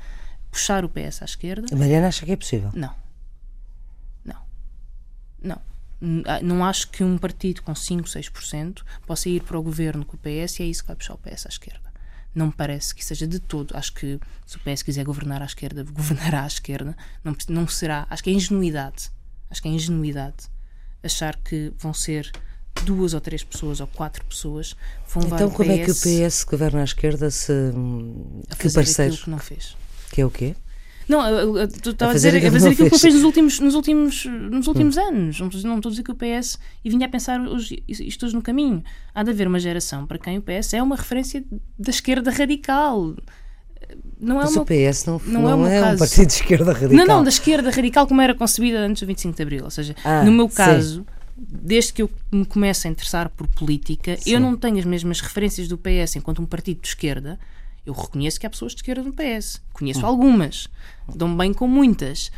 puxar 0.59 0.85
o 0.85 0.89
PS 0.89 1.23
à 1.23 1.25
esquerda. 1.25 1.67
A 1.73 1.77
Mariana 1.77 2.09
acha 2.09 2.27
que 2.27 2.33
é 2.33 2.37
possível? 2.37 2.71
Não. 2.75 2.93
Não. 4.25 4.43
Não. 5.41 5.61
Ah, 6.27 6.41
não 6.43 6.65
acho 6.65 6.91
que 6.91 7.05
um 7.05 7.17
partido 7.17 7.63
com 7.63 7.75
5, 7.75 8.09
6% 8.09 8.83
possa 9.07 9.29
ir 9.29 9.43
para 9.43 9.57
o 9.59 9.63
governo 9.63 10.05
com 10.05 10.17
o 10.17 10.19
PS 10.19 10.59
e 10.59 10.63
é 10.65 10.67
isso 10.67 10.83
que 10.83 10.89
vai 10.89 10.97
puxar 10.97 11.15
o 11.15 11.19
PS 11.19 11.47
à 11.47 11.49
esquerda. 11.49 11.89
Não 12.35 12.47
me 12.47 12.53
parece 12.53 12.95
que 12.95 13.05
seja 13.05 13.27
de 13.27 13.39
todo. 13.39 13.77
Acho 13.77 13.93
que 13.95 14.19
se 14.45 14.57
o 14.57 14.61
PS 14.61 14.83
quiser 14.83 15.05
governar 15.05 15.43
à 15.43 15.47
esquerda, 15.47 15.85
governará 15.91 16.43
à 16.43 16.47
esquerda. 16.47 16.97
Não, 17.23 17.37
não 17.49 17.69
será. 17.69 18.07
Acho 18.11 18.23
que 18.23 18.31
é 18.31 18.33
ingenuidade. 18.33 19.11
Acho 19.49 19.63
que 19.63 19.69
é 19.69 19.71
ingenuidade 19.71 20.49
achar 21.03 21.37
que 21.37 21.73
vão 21.79 21.95
ser 21.95 22.31
duas 22.85 23.15
ou 23.15 23.21
três 23.21 23.43
pessoas 23.45 23.81
ou 23.81 23.87
quatro 23.87 24.25
pessoas 24.25 24.77
vão 25.09 25.23
Então 25.25 25.49
o 25.49 25.51
como 25.53 25.71
é 25.71 25.79
que 25.79 25.91
o 25.91 25.95
PS 25.95 26.01
PS 26.03 26.45
governa 26.45 26.81
à 26.81 26.85
esquerda 26.85 27.31
se... 27.31 27.53
a 28.51 28.57
Que 28.57 28.65
fazer 28.65 28.75
parceiros? 28.75 29.15
aquilo 29.15 29.25
que 29.25 29.31
não 29.31 29.39
fez. 29.39 29.77
Que 30.11 30.21
é 30.23 30.27
o 30.27 30.31
quê? 30.31 30.55
Não, 31.09 31.23
tu 31.83 31.91
estava 31.91 32.13
a 32.13 32.15
dizer, 32.15 32.35
a 32.35 32.37
aquilo 32.37 32.53
que 32.53 32.59
fazer 32.59 32.69
aquilo 32.69 32.77
que 32.77 32.83
não 32.95 32.99
fez. 32.99 33.01
fez 33.01 33.15
nos 33.15 33.25
últimos, 33.25 33.61
nos 33.61 33.75
últimos, 33.75 34.25
nos 34.27 34.67
últimos 34.67 34.99
anos. 34.99 35.41
Não, 35.41 35.49
estou- 35.49 35.89
a 35.89 35.91
dizer 35.91 36.03
que 36.03 36.11
o 36.11 36.15
PS. 36.15 36.59
E 36.85 36.91
vinha 36.91 37.07
a 37.07 37.09
pensar 37.09 37.41
hoje, 37.41 37.83
isto 37.89 38.27
hoje 38.27 38.35
no 38.35 38.43
caminho. 38.43 38.85
Há 39.15 39.23
de 39.23 39.31
haver 39.31 39.49
uma 39.49 39.59
geração 39.59 40.07
para 40.07 40.19
quem 40.19 40.37
o 40.37 40.43
PS 40.43 40.75
é 40.75 40.83
uma 40.83 40.97
referência 40.97 41.43
da 41.79 41.89
esquerda 41.91 42.31
radical. 42.31 43.15
Não 44.21 44.39
é 44.39 44.45
Mas 44.45 44.53
uma 44.55 44.63
o 44.63 44.67
PS 44.67 45.07
não, 45.07 45.21
não 45.25 45.43
não, 45.43 45.51
é 45.51 45.55
o 45.55 45.67
é 45.89 45.95
um 45.95 45.97
partido 45.97 46.27
de 46.27 46.33
esquerda 46.35 46.73
radical. 46.73 46.91
Não, 46.95 47.07
não, 47.07 47.23
da 47.23 47.31
esquerda 47.31 47.71
radical 47.71 48.07
como 48.07 48.21
era 48.21 48.35
concebida 48.35 48.81
antes 48.81 49.01
do 49.03 49.07
25 49.07 49.35
de 49.35 49.43
Abril. 49.43 49.65
Ou 49.65 49.71
seja, 49.71 49.95
Ah, 50.05 50.23
no 50.25 50.33
meu 50.33 50.49
sim. 50.51 50.57
caso, 50.57 51.07
desde 51.39 51.95
que 51.95 52.03
eu 52.03 52.11
me 52.31 52.45
começo 52.45 52.87
a 52.87 52.91
interessar 52.91 53.31
por 53.31 53.47
política, 53.47 54.19
eu 54.27 54.39
não 54.39 54.57
tenho 54.59 54.77
as 54.79 54.85
mesmas 54.85 55.21
referências 55.23 55.69
do 55.69 55.79
PS 55.79 56.17
enquanto 56.17 56.43
um 56.43 56.47
partido 56.47 56.83
de 56.83 56.89
esquerda. 56.89 57.39
Eu 57.89 57.95
reconheço 57.95 58.39
que 58.39 58.47
há 58.47 58.51
pessoas 58.51 58.73
de 58.73 58.79
esquerda 58.79 59.03
no 59.03 59.13
PS. 59.13 59.61
Conheço 59.73 60.01
Hum. 60.01 60.07
algumas. 60.07 60.69
Dão 61.15 61.35
bem 61.37 61.53
com 61.55 61.67
muitas. 61.67 62.31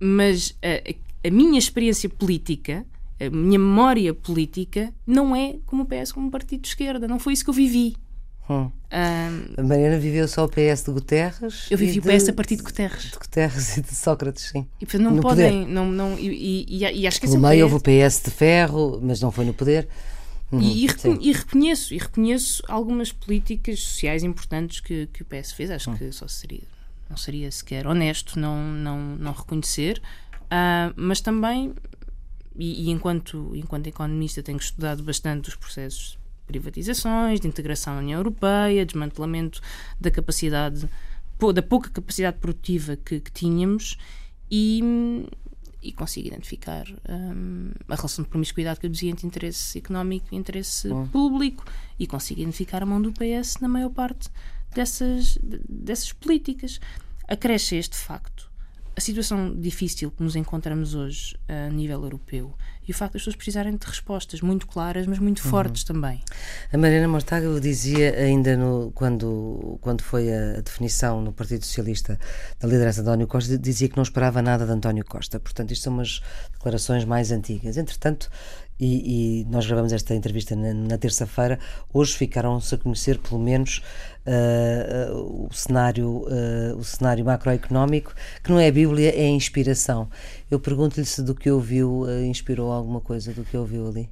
Mas 0.00 0.54
a, 0.62 1.28
a 1.28 1.30
minha 1.30 1.58
experiência 1.58 2.08
política, 2.08 2.84
a 3.20 3.30
minha 3.30 3.58
memória 3.58 4.12
política, 4.12 4.92
não 5.06 5.34
é 5.34 5.56
como 5.66 5.84
o 5.84 5.86
PS 5.86 6.12
como 6.12 6.26
um 6.26 6.30
partido 6.30 6.62
de 6.62 6.68
esquerda. 6.68 7.06
Não 7.08 7.18
foi 7.18 7.32
isso 7.34 7.44
que 7.44 7.50
eu 7.50 7.54
vivi. 7.54 7.96
Hum. 8.50 8.70
Ahm, 8.90 9.54
A 9.56 9.62
Mariana 9.62 9.98
viveu 9.98 10.28
só 10.28 10.44
o 10.44 10.48
PS 10.48 10.82
de 10.84 10.90
Guterres. 10.92 11.66
eu 11.70 11.78
vivi 11.78 11.98
o 11.98 12.02
PS 12.02 12.28
a 12.28 12.32
partir 12.34 12.56
de 12.56 12.62
Guterres. 12.62 13.04
de 13.12 13.16
Guterres 13.18 13.76
e 13.78 13.80
de 13.82 13.94
Sócrates, 13.94 14.50
sim. 14.50 14.66
E 14.80 14.84
portanto 14.84 15.02
não 15.04 15.12
No 15.12 15.22
podem. 15.22 15.66
Não, 15.66 15.86
não, 15.90 16.18
e, 16.18 16.26
e, 16.28 16.84
e, 16.84 17.00
e 17.00 17.06
acho 17.06 17.20
que 17.20 17.26
Pelo 17.26 17.38
é 17.46 17.50
meio 17.50 17.66
PS. 17.66 17.72
houve 17.72 17.76
o 17.76 18.08
PS 18.08 18.22
de 18.24 18.30
ferro, 18.30 19.00
mas 19.02 19.20
não 19.20 19.30
foi 19.30 19.44
no 19.46 19.54
poder. 19.54 19.88
Uhum, 20.54 20.62
E, 20.62 20.84
e 20.84 20.86
recon- 20.86 21.18
e 21.20 21.32
reconheço, 21.32 21.94
e 21.94 21.98
reconheço 21.98 22.62
algumas 22.68 23.12
políticas 23.12 23.80
sociais 23.80 24.22
importantes 24.22 24.80
que, 24.80 25.06
que 25.12 25.22
o 25.22 25.24
PS 25.24 25.52
fez. 25.52 25.70
Acho 25.70 25.90
Hum. 25.90 25.96
que 25.96 26.10
só 26.12 26.26
seria, 26.28 26.62
não 27.10 27.16
seria 27.16 27.50
sequer 27.50 27.86
honesto 27.86 28.38
não, 28.38 28.62
não, 28.72 28.98
não 29.16 29.32
reconhecer. 29.32 30.00
Ah, 30.50 30.92
mas 30.96 31.20
também, 31.20 31.74
e, 32.56 32.86
e 32.86 32.90
enquanto, 32.90 33.50
enquanto 33.54 33.86
economista, 33.86 34.42
tenho 34.42 34.58
estudado 34.58 35.02
bastante 35.02 35.48
os 35.48 35.56
processos 35.56 36.10
de 36.12 36.46
privatizações, 36.46 37.40
de 37.40 37.48
integração 37.48 37.94
na 37.94 38.00
União 38.00 38.18
Europeia, 38.20 38.84
desmantelamento 38.84 39.60
da 40.00 40.10
capacidade, 40.10 40.88
da 41.54 41.62
pouca 41.62 41.90
capacidade 41.90 42.38
produtiva 42.38 42.96
que, 42.96 43.18
que 43.20 43.30
tínhamos 43.32 43.96
e, 44.50 44.80
e 45.84 45.92
consigo 45.92 46.26
identificar 46.28 46.84
hum, 47.08 47.70
a 47.88 47.94
relação 47.94 48.24
de 48.24 48.30
promiscuidade 48.30 48.80
que 48.80 48.86
eu 48.86 48.90
dizia 48.90 49.10
entre 49.10 49.26
interesse 49.26 49.78
económico 49.78 50.26
e 50.32 50.36
interesse 50.36 50.88
público 51.12 51.64
e 51.98 52.06
consigo 52.06 52.40
identificar 52.40 52.82
a 52.82 52.86
mão 52.86 53.00
do 53.00 53.12
PS 53.12 53.58
na 53.60 53.68
maior 53.68 53.90
parte 53.90 54.28
dessas, 54.74 55.38
de- 55.42 55.60
dessas 55.68 56.12
políticas. 56.12 56.80
Acresce 57.28 57.76
este 57.76 57.96
facto 57.96 58.50
a 58.96 59.00
situação 59.00 59.54
difícil 59.54 60.10
que 60.10 60.22
nos 60.22 60.36
encontramos 60.36 60.94
hoje 60.94 61.36
a 61.48 61.68
nível 61.68 62.02
europeu 62.02 62.54
e 62.86 62.92
o 62.92 62.94
facto 62.94 63.14
das 63.14 63.22
pessoas 63.22 63.36
precisarem 63.36 63.76
de 63.76 63.86
respostas 63.86 64.40
muito 64.40 64.66
claras, 64.66 65.06
mas 65.06 65.18
muito 65.18 65.42
fortes 65.42 65.84
também. 65.84 66.20
A 66.72 66.76
Mariana 66.76 67.08
Mortágua 67.08 67.58
dizia 67.60 68.14
ainda 68.14 68.56
no, 68.56 68.92
quando, 68.94 69.78
quando 69.80 70.02
foi 70.02 70.32
a 70.32 70.60
definição 70.60 71.20
no 71.22 71.32
Partido 71.32 71.64
Socialista 71.64 72.18
da 72.60 72.68
liderança 72.68 73.02
de 73.02 73.08
António 73.08 73.26
Costa, 73.26 73.56
dizia 73.56 73.88
que 73.88 73.96
não 73.96 74.02
esperava 74.02 74.42
nada 74.42 74.66
de 74.66 74.72
António 74.72 75.04
Costa. 75.04 75.40
Portanto, 75.40 75.72
isto 75.72 75.84
são 75.84 75.94
umas 75.94 76.20
declarações 76.52 77.04
mais 77.06 77.32
antigas. 77.32 77.78
Entretanto, 77.78 78.30
e, 78.78 79.40
e 79.40 79.44
nós 79.44 79.66
gravamos 79.66 79.92
esta 79.92 80.14
entrevista 80.14 80.56
na, 80.56 80.74
na 80.74 80.98
terça-feira, 80.98 81.58
hoje 81.92 82.16
ficaram-se 82.16 82.74
a 82.74 82.78
conhecer 82.78 83.18
pelo 83.18 83.40
menos 83.40 83.82
ah, 84.26 85.10
ah, 85.10 85.12
o, 85.12 85.48
cenário, 85.52 86.26
ah, 86.28 86.76
o 86.76 86.84
cenário 86.84 87.24
macroeconómico, 87.24 88.14
que 88.42 88.50
não 88.50 88.58
é 88.58 88.68
a 88.68 88.72
Bíblia, 88.72 89.10
é 89.10 89.26
a 89.26 89.30
inspiração. 89.30 90.08
Eu 90.50 90.58
pergunto-lhe 90.58 91.06
se 91.06 91.22
do 91.22 91.34
que 91.34 91.50
ouviu 91.50 92.06
inspirou 92.24 92.72
alguma 92.72 93.00
coisa 93.00 93.32
do 93.32 93.44
que 93.44 93.56
ouviu 93.56 93.88
ali. 93.88 94.08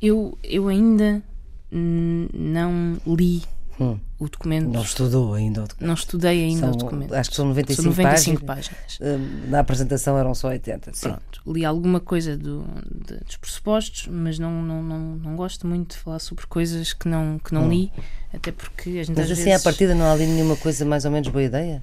Eu, 0.00 0.36
eu 0.42 0.68
ainda 0.68 1.22
não 1.70 2.98
li 3.06 3.42
Hum. 3.82 3.98
o 4.18 4.28
documento, 4.28 4.64
Não 4.66 4.72
não, 4.74 4.82
estudou 4.82 5.34
ainda 5.34 5.64
o 5.64 5.68
documento. 5.68 5.98
estudei 5.98 6.44
ainda 6.44 6.60
São- 6.60 6.70
o 6.70 6.76
documento. 6.76 7.14
acho 7.14 7.30
que 7.30 7.36
são 7.36 7.44
95 7.46 7.82
São 7.82 7.90
95 7.92 8.44
páginas. 8.44 8.80
páginas. 8.98 9.20
Hum, 9.20 9.50
Na 9.50 9.58
apresentação 9.60 10.16
eram 10.18 10.34
só 10.34 10.48
80. 10.48 10.92
Sim. 10.94 11.08
Pronto, 11.08 11.42
li 11.46 11.64
alguma 11.64 12.00
coisa 12.00 12.36
do, 12.36 12.64
de- 13.06 13.18
dos 13.24 13.36
pressupostos, 13.36 14.06
mas 14.08 14.38
não, 14.38 14.62
não, 14.62 14.82
não, 14.82 14.98
não 15.16 15.36
gosto 15.36 15.66
muito 15.66 15.92
de 15.92 15.96
falar 15.98 16.18
sobre 16.18 16.46
coisas 16.46 16.92
que 16.92 17.08
não, 17.08 17.38
que 17.38 17.52
não 17.52 17.68
li, 17.68 17.90
até 18.32 18.52
porque 18.52 18.90
a 18.90 19.04
gente 19.04 19.10
Hum. 19.10 19.14
Mas 19.16 19.26
às 19.26 19.32
assim, 19.32 19.44
vezes... 19.50 19.60
à 19.60 19.64
partida, 19.64 19.94
não 19.94 20.04
há 20.06 20.12
ali 20.12 20.26
nenhuma 20.26 20.56
coisa 20.56 20.84
mais 20.84 21.04
ou 21.04 21.10
menos 21.10 21.28
boa 21.28 21.42
ideia? 21.42 21.82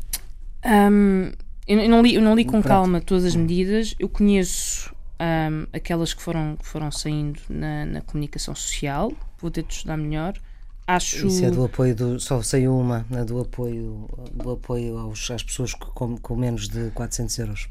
Hum, 0.65 1.31
eu, 1.67 1.89
não 1.89 2.01
li, 2.01 2.15
eu 2.15 2.21
não 2.21 2.35
li 2.35 2.43
com 2.45 2.51
Pronto. 2.61 2.67
calma 2.67 3.01
todas 3.01 3.25
as 3.25 3.35
medidas. 3.35 3.95
Eu 3.99 4.09
conheço 4.09 4.93
hum, 5.19 5.65
aquelas 5.73 6.13
que 6.13 6.21
foram, 6.21 6.55
que 6.57 6.65
foram 6.65 6.91
saindo 6.91 7.39
na, 7.49 7.85
na 7.85 8.01
comunicação 8.01 8.55
social. 8.55 9.11
Vou 9.39 9.49
ter 9.51 9.63
de 9.63 9.73
estudar 9.73 9.97
melhor. 9.97 10.33
Acho. 10.89 11.27
Isso 11.27 11.45
é 11.45 11.51
do 11.51 11.63
apoio 11.65 11.95
do. 11.95 12.19
Só 12.19 12.41
saiu 12.41 12.75
uma, 12.75 13.05
né, 13.11 13.23
do 13.23 13.39
apoio, 13.39 14.09
do 14.33 14.51
apoio 14.51 14.97
aos, 14.97 15.29
às 15.29 15.43
pessoas 15.43 15.71
com, 15.75 16.17
com 16.17 16.35
menos 16.35 16.67
de 16.67 16.89
400 16.91 17.37
euros. 17.37 17.67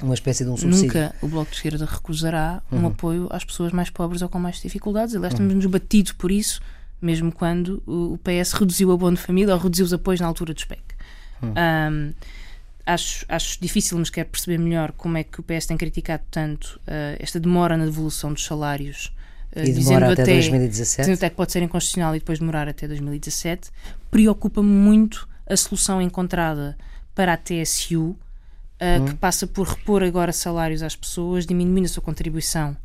Uma 0.00 0.14
espécie 0.14 0.44
de 0.44 0.50
um 0.50 0.56
subsídio. 0.56 0.86
Nunca 0.86 1.14
o 1.20 1.26
Bloco 1.26 1.50
de 1.50 1.56
Esquerda 1.56 1.84
recusará 1.84 2.62
um 2.70 2.76
Uhum. 2.76 2.86
apoio 2.86 3.26
às 3.30 3.44
pessoas 3.44 3.72
mais 3.72 3.90
pobres 3.90 4.22
ou 4.22 4.28
com 4.28 4.38
mais 4.38 4.62
dificuldades. 4.62 5.16
Aliás, 5.16 5.34
temos-nos 5.34 5.66
batido 5.66 6.14
por 6.14 6.30
isso, 6.30 6.60
mesmo 7.02 7.32
quando 7.32 7.82
o 7.84 8.16
PS 8.18 8.52
reduziu 8.52 8.90
o 8.90 8.92
abono 8.92 9.16
de 9.16 9.22
família 9.22 9.52
ou 9.52 9.60
reduziu 9.60 9.84
os 9.84 9.92
apoios 9.92 10.20
na 10.20 10.28
altura 10.28 10.54
do 10.54 10.60
SPEC. 10.60 10.80
Hum. 11.42 11.52
Ahm, 11.56 12.12
acho, 12.86 13.26
acho 13.28 13.60
difícil, 13.60 13.98
mas 13.98 14.10
quero 14.10 14.28
perceber 14.28 14.58
melhor 14.58 14.92
como 14.92 15.18
é 15.18 15.24
que 15.24 15.40
o 15.40 15.42
PS 15.42 15.66
tem 15.66 15.76
criticado 15.76 16.22
tanto 16.30 16.78
ah, 16.86 17.16
esta 17.18 17.40
demora 17.40 17.76
na 17.76 17.84
devolução 17.84 18.32
dos 18.32 18.44
salários. 18.44 19.12
Ah, 19.62 19.64
E 19.66 19.72
demora 19.72 20.12
até 20.12 20.22
até 20.22 20.32
2017. 20.34 21.00
dizendo 21.02 21.16
até 21.16 21.30
que 21.30 21.36
pode 21.36 21.52
ser 21.52 21.62
inconstitucional 21.62 22.14
e 22.16 22.18
depois 22.18 22.38
demorar 22.38 22.68
até 22.68 22.86
2017. 22.88 23.70
Preocupa-me 24.10 24.68
muito 24.68 25.28
a 25.48 25.56
solução 25.56 26.00
encontrada 26.02 26.76
para 27.14 27.32
a 27.32 27.36
TSU, 27.36 28.10
uh, 28.10 28.16
que 29.06 29.14
passa 29.14 29.46
por 29.46 29.66
repor 29.66 30.02
agora 30.02 30.32
salários 30.32 30.82
às 30.82 30.94
pessoas, 30.94 31.44
diminuindo 31.46 31.86
a 31.86 31.88
sua 31.88 32.02
contribuição 32.02 32.76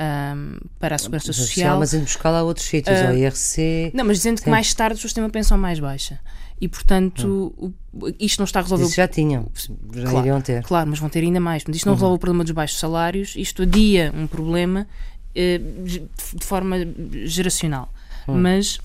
um, 0.00 0.58
para 0.78 0.94
a 0.94 0.98
segurança 0.98 1.32
social. 1.32 1.78
Mas 1.78 1.92
indo 1.94 2.02
buscá-la 2.04 2.38
a 2.38 2.42
outros 2.42 2.66
sítios, 2.66 3.00
ao 3.02 3.14
IRC. 3.14 3.90
Não, 3.94 4.04
mas 4.04 4.18
dizendo 4.18 4.38
que 4.38 4.44
Sim. 4.44 4.50
mais 4.50 4.72
tarde 4.74 4.98
o 4.98 5.02
sistema 5.02 5.28
pensão 5.28 5.58
mais 5.58 5.80
baixa. 5.80 6.20
E, 6.60 6.66
portanto, 6.68 7.54
o- 7.56 7.72
isto 8.18 8.38
não 8.40 8.44
está 8.44 8.58
a 8.58 8.62
resolver 8.62 8.84
Isso 8.84 8.94
já 8.96 9.06
tinham, 9.06 9.46
já 9.94 10.02
Claro, 10.02 10.18
iriam 10.18 10.40
ter. 10.40 10.62
Claro, 10.64 10.90
mas 10.90 10.98
vão 10.98 11.08
ter 11.08 11.20
ainda 11.20 11.38
mais. 11.40 11.62
Portanto, 11.62 11.76
isto 11.76 11.86
não 11.86 11.94
resolve 11.94 12.16
o 12.16 12.18
problema 12.18 12.42
dos 12.44 12.52
baixos 12.52 12.78
salários, 12.80 13.34
isto 13.36 13.62
adia 13.62 14.12
um 14.14 14.26
problema 14.26 14.80
eh, 14.80 14.86
de 15.34 16.08
de 16.34 16.44
forma 16.44 16.76
geracional. 17.24 17.92
Mas, 18.26 18.78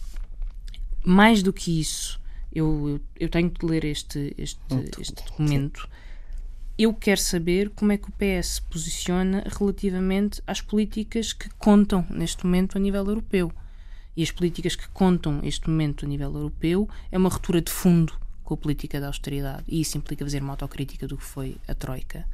mais 1.04 1.44
do 1.44 1.52
que 1.52 1.80
isso, 1.80 2.20
eu, 2.52 3.00
eu, 3.20 3.28
tenho 3.28 3.50
de 3.50 3.66
ler 3.66 3.84
este, 3.84 4.34
este, 4.38 4.60
este 5.00 5.16
documento. 5.16 5.88
Eu 6.78 6.94
quero 6.94 7.20
saber 7.20 7.70
como 7.72 7.92
é 7.92 7.98
que 7.98 8.10
o 8.10 8.14
PS 8.14 8.48
se 8.48 8.62
posiciona 8.64 9.44
relativamente 9.60 10.42
às 10.48 10.62
políticas 10.62 11.34
que 11.34 11.50
contam 11.58 12.06
neste 12.10 12.46
momento 12.46 12.78
a 12.78 12.80
nível 12.80 13.06
europeu. 13.06 13.52
E 14.16 14.24
as 14.24 14.32
políticas 14.32 14.76
que 14.76 14.88
contam 14.90 15.42
este 15.44 15.70
momento 15.70 16.06
a 16.06 16.08
nível 16.08 16.34
europeu 16.34 16.88
é 17.12 17.18
uma 17.18 17.30
ruptura 17.30 17.62
de 17.62 17.72
fundo 17.72 18.14
com 18.44 18.54
a 18.54 18.58
política 18.58 19.00
da 19.00 19.08
austeridade. 19.08 19.64
E 19.68 19.82
isso 19.82 19.98
implica 19.98 20.24
fazer 20.24 20.42
uma 20.42 20.54
autocrítica 20.54 21.08
do 21.08 21.18
que 21.18 21.24
foi 21.24 21.58
a 21.68 21.76
Troika 21.76 22.26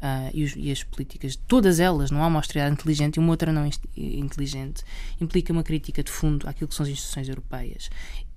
ah, 0.00 0.30
e, 0.34 0.44
os- 0.44 0.54
e 0.56 0.70
as 0.70 0.82
políticas, 0.82 1.36
todas 1.48 1.80
elas, 1.80 2.10
não 2.10 2.22
há 2.22 2.26
uma 2.26 2.38
austeridade 2.38 2.74
inteligente 2.74 3.16
e 3.16 3.20
uma 3.20 3.30
outra 3.30 3.52
não 3.52 3.66
inst- 3.66 3.84
inteligente. 3.96 4.82
Implica 5.20 5.52
uma 5.52 5.62
crítica 5.62 6.02
de 6.02 6.10
fundo 6.10 6.48
àquilo 6.48 6.68
que 6.68 6.74
são 6.74 6.84
as 6.84 6.90
instituições 6.90 7.28
europeias. 7.28 7.90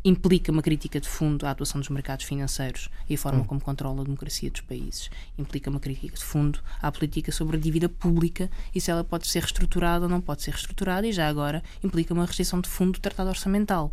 Implica 0.06 0.52
uma 0.52 0.62
crítica 0.62 1.02
de 1.02 1.10
fundo 1.10 1.46
à 1.46 1.52
atuação 1.52 1.82
dos 1.82 1.90
mercados 1.90 2.24
financeiros 2.26 2.88
e 3.10 3.16
a 3.16 3.18
forma 3.18 3.44
como 3.44 3.60
controla 3.60 4.02
a 4.02 4.04
democracia 4.06 4.50
dos 4.50 4.62
países. 4.62 5.10
Implica 5.38 5.70
uma 5.70 5.80
crítica 5.82 6.16
de 6.16 6.24
fundo 6.24 6.60
à 6.82 6.90
política 6.92 7.32
sobre 7.32 7.58
a 7.58 7.60
dívida 7.60 7.90
pública 7.90 8.50
e 8.74 8.80
se 8.80 8.90
ela 8.90 9.04
pode 9.04 9.28
ser 9.28 9.40
reestruturada 9.40 10.06
ou 10.06 10.10
não 10.10 10.22
pode 10.22 10.44
ser 10.44 10.52
reestruturada, 10.52 11.06
e 11.06 11.12
já 11.12 11.28
agora 11.28 11.62
implica 11.84 12.14
uma 12.14 12.26
restrição 12.26 12.62
de 12.62 12.70
fundo 12.70 12.94
do 12.94 13.00
tratado 13.02 13.30
orçamental. 13.30 13.92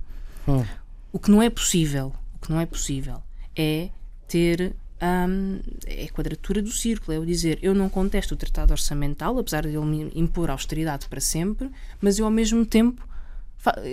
O 1.11 1.19
que 1.19 1.31
não 1.31 1.43
é 1.43 1.51
possível, 1.51 2.13
o 2.37 2.39
que 2.47 2.53
não 2.53 2.61
é 2.61 2.67
possível 2.67 3.21
é 3.57 3.89
ter 4.29 4.77
hum, 5.03 5.61
é 5.87 6.05
a 6.05 6.13
quadratura 6.13 6.63
do 6.63 6.71
círculo, 6.71 7.17
é 7.17 7.19
o 7.19 7.27
dizer 7.27 7.59
eu 7.63 7.75
não 7.75 7.89
contesto 7.89 8.35
o 8.35 8.37
tratado 8.37 8.73
orçamental, 8.73 9.39
apesar 9.39 9.63
de 9.63 9.69
ele 9.69 9.85
me 9.85 10.13
impor 10.15 10.51
austeridade 10.51 11.09
para 11.09 11.21
sempre, 11.21 11.71
mas 12.01 12.19
eu 12.19 12.25
ao 12.25 12.31
mesmo 12.31 12.65
tempo 12.65 13.07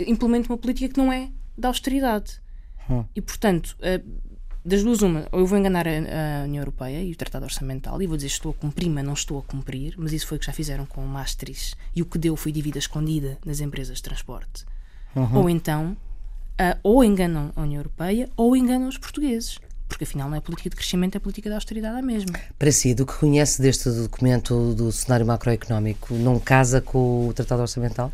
implemento 0.08 0.52
uma 0.52 0.58
política 0.58 0.94
que 0.94 0.98
não 0.98 1.12
é 1.12 1.30
da 1.58 1.70
austeridade. 1.70 2.42
E 3.16 3.22
portanto, 3.22 3.78
eh, 3.82 4.02
das 4.64 4.84
duas, 4.84 5.02
uma, 5.02 5.28
ou 5.32 5.40
eu 5.40 5.46
vou 5.46 5.58
enganar 5.58 5.88
a, 5.88 5.92
a, 5.92 6.44
União 6.44 6.62
Europeia 6.62 7.02
e 7.02 7.12
o 7.12 7.16
Tratado 7.16 7.46
Orçamental 7.46 8.02
e 8.02 8.08
vou 8.08 8.16
dizer 8.16 8.28
estou 8.28 8.52
a 8.52 8.54
cumprir, 8.54 8.90
mas 8.90 9.04
não 9.04 9.14
estou 9.14 9.40
a 9.40 9.42
cumprir, 9.42 9.96
mas 9.98 10.14
isso 10.14 10.28
foi 10.28 10.38
o 10.38 10.40
que 10.40 10.46
já 10.46 10.54
fizeram 10.54 10.86
com 10.86 11.04
o 11.04 11.08
Maastricht 11.08 11.76
e 11.96 12.02
o 12.02 12.06
que 12.06 12.18
deu 12.18 12.36
foi 12.36 12.52
dívida 12.52 12.78
escondida 12.78 13.38
nas 13.46 13.60
empresas 13.60 13.98
de 13.98 14.04
transporte. 14.04 14.66
Uhum. 15.16 15.38
Ou 15.38 15.50
então, 15.50 15.98
uh, 16.60 16.80
ou 16.84 17.04
enganam 17.04 17.52
a 17.56 17.62
União 17.62 17.80
Europeia 17.80 18.30
ou 18.38 18.56
enganam 18.56 18.88
os 18.88 18.98
portugueses. 18.98 19.58
Porque 19.92 20.06
afinal 20.06 20.30
não 20.30 20.38
é 20.38 20.40
política 20.40 20.70
de 20.70 20.76
crescimento, 20.78 21.18
é 21.18 21.20
política 21.20 21.50
de 21.50 21.56
austeridade 21.56 22.00
a 22.00 22.02
mesma. 22.02 22.32
Para 22.58 22.72
si, 22.72 22.94
do 22.94 23.06
que 23.06 23.14
conhece 23.14 23.62
deste 23.62 23.90
documento 23.90 24.74
do 24.74 24.90
cenário 24.90 25.26
macroeconómico, 25.26 26.14
não 26.14 26.40
casa 26.40 26.80
com 26.80 27.28
o 27.28 27.34
Tratado 27.34 27.62
Orçamental? 27.62 28.10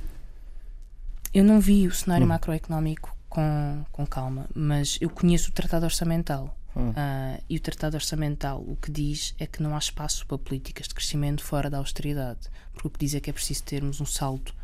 Eu 1.31 1.43
não 1.43 1.59
vi 1.59 1.85
o 1.85 1.93
cenário 1.93 2.25
hum. 2.25 2.29
macroeconómico 2.29 3.15
com, 3.29 3.85
com 3.91 4.07
calma, 4.07 4.47
mas 4.55 4.97
eu 4.99 5.07
conheço 5.07 5.51
o 5.51 5.53
Tratado 5.53 5.85
Orçamental. 5.85 6.57
Hum. 6.75 6.89
Uh, 6.89 7.43
e 7.47 7.57
o 7.57 7.59
Tratado 7.59 7.95
Orçamental 7.95 8.59
o 8.67 8.75
que 8.75 8.91
diz 8.91 9.35
é 9.37 9.45
que 9.45 9.61
não 9.61 9.75
há 9.75 9.77
espaço 9.77 10.25
para 10.25 10.39
políticas 10.39 10.87
de 10.87 10.95
crescimento 10.95 11.43
fora 11.43 11.69
da 11.69 11.77
austeridade. 11.77 12.39
Porque 12.73 12.87
o 12.87 12.89
que 12.89 12.99
diz 12.99 13.13
é 13.13 13.19
que 13.19 13.29
é 13.29 13.33
preciso 13.33 13.63
termos 13.63 14.01
um 14.01 14.05
salto 14.05 14.55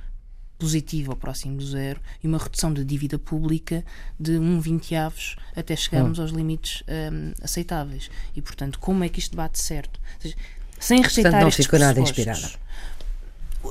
positivo 0.63 1.11
ao 1.11 1.17
próximo 1.17 1.57
do 1.57 1.65
zero 1.65 1.99
e 2.23 2.27
uma 2.27 2.37
redução 2.37 2.73
da 2.73 2.83
dívida 2.83 3.19
pública 3.19 3.83
de 4.17 4.37
um 4.37 4.61
20 4.61 4.95
avos 4.95 5.35
até 5.53 5.75
chegarmos 5.75 6.19
hum. 6.19 6.21
aos 6.21 6.31
limites 6.31 6.83
um, 6.87 7.33
aceitáveis. 7.43 8.09
E, 8.33 8.41
portanto, 8.41 8.79
como 8.79 9.03
é 9.03 9.09
que 9.09 9.19
isto 9.19 9.35
bate 9.35 9.59
certo? 9.59 9.99
Seja, 10.19 10.35
sem 10.79 11.01
rejeitar 11.01 11.33
portanto, 11.33 11.43
não 11.43 11.51
ficou 11.51 11.79
nada 11.79 11.99
inspirada. 11.99 12.49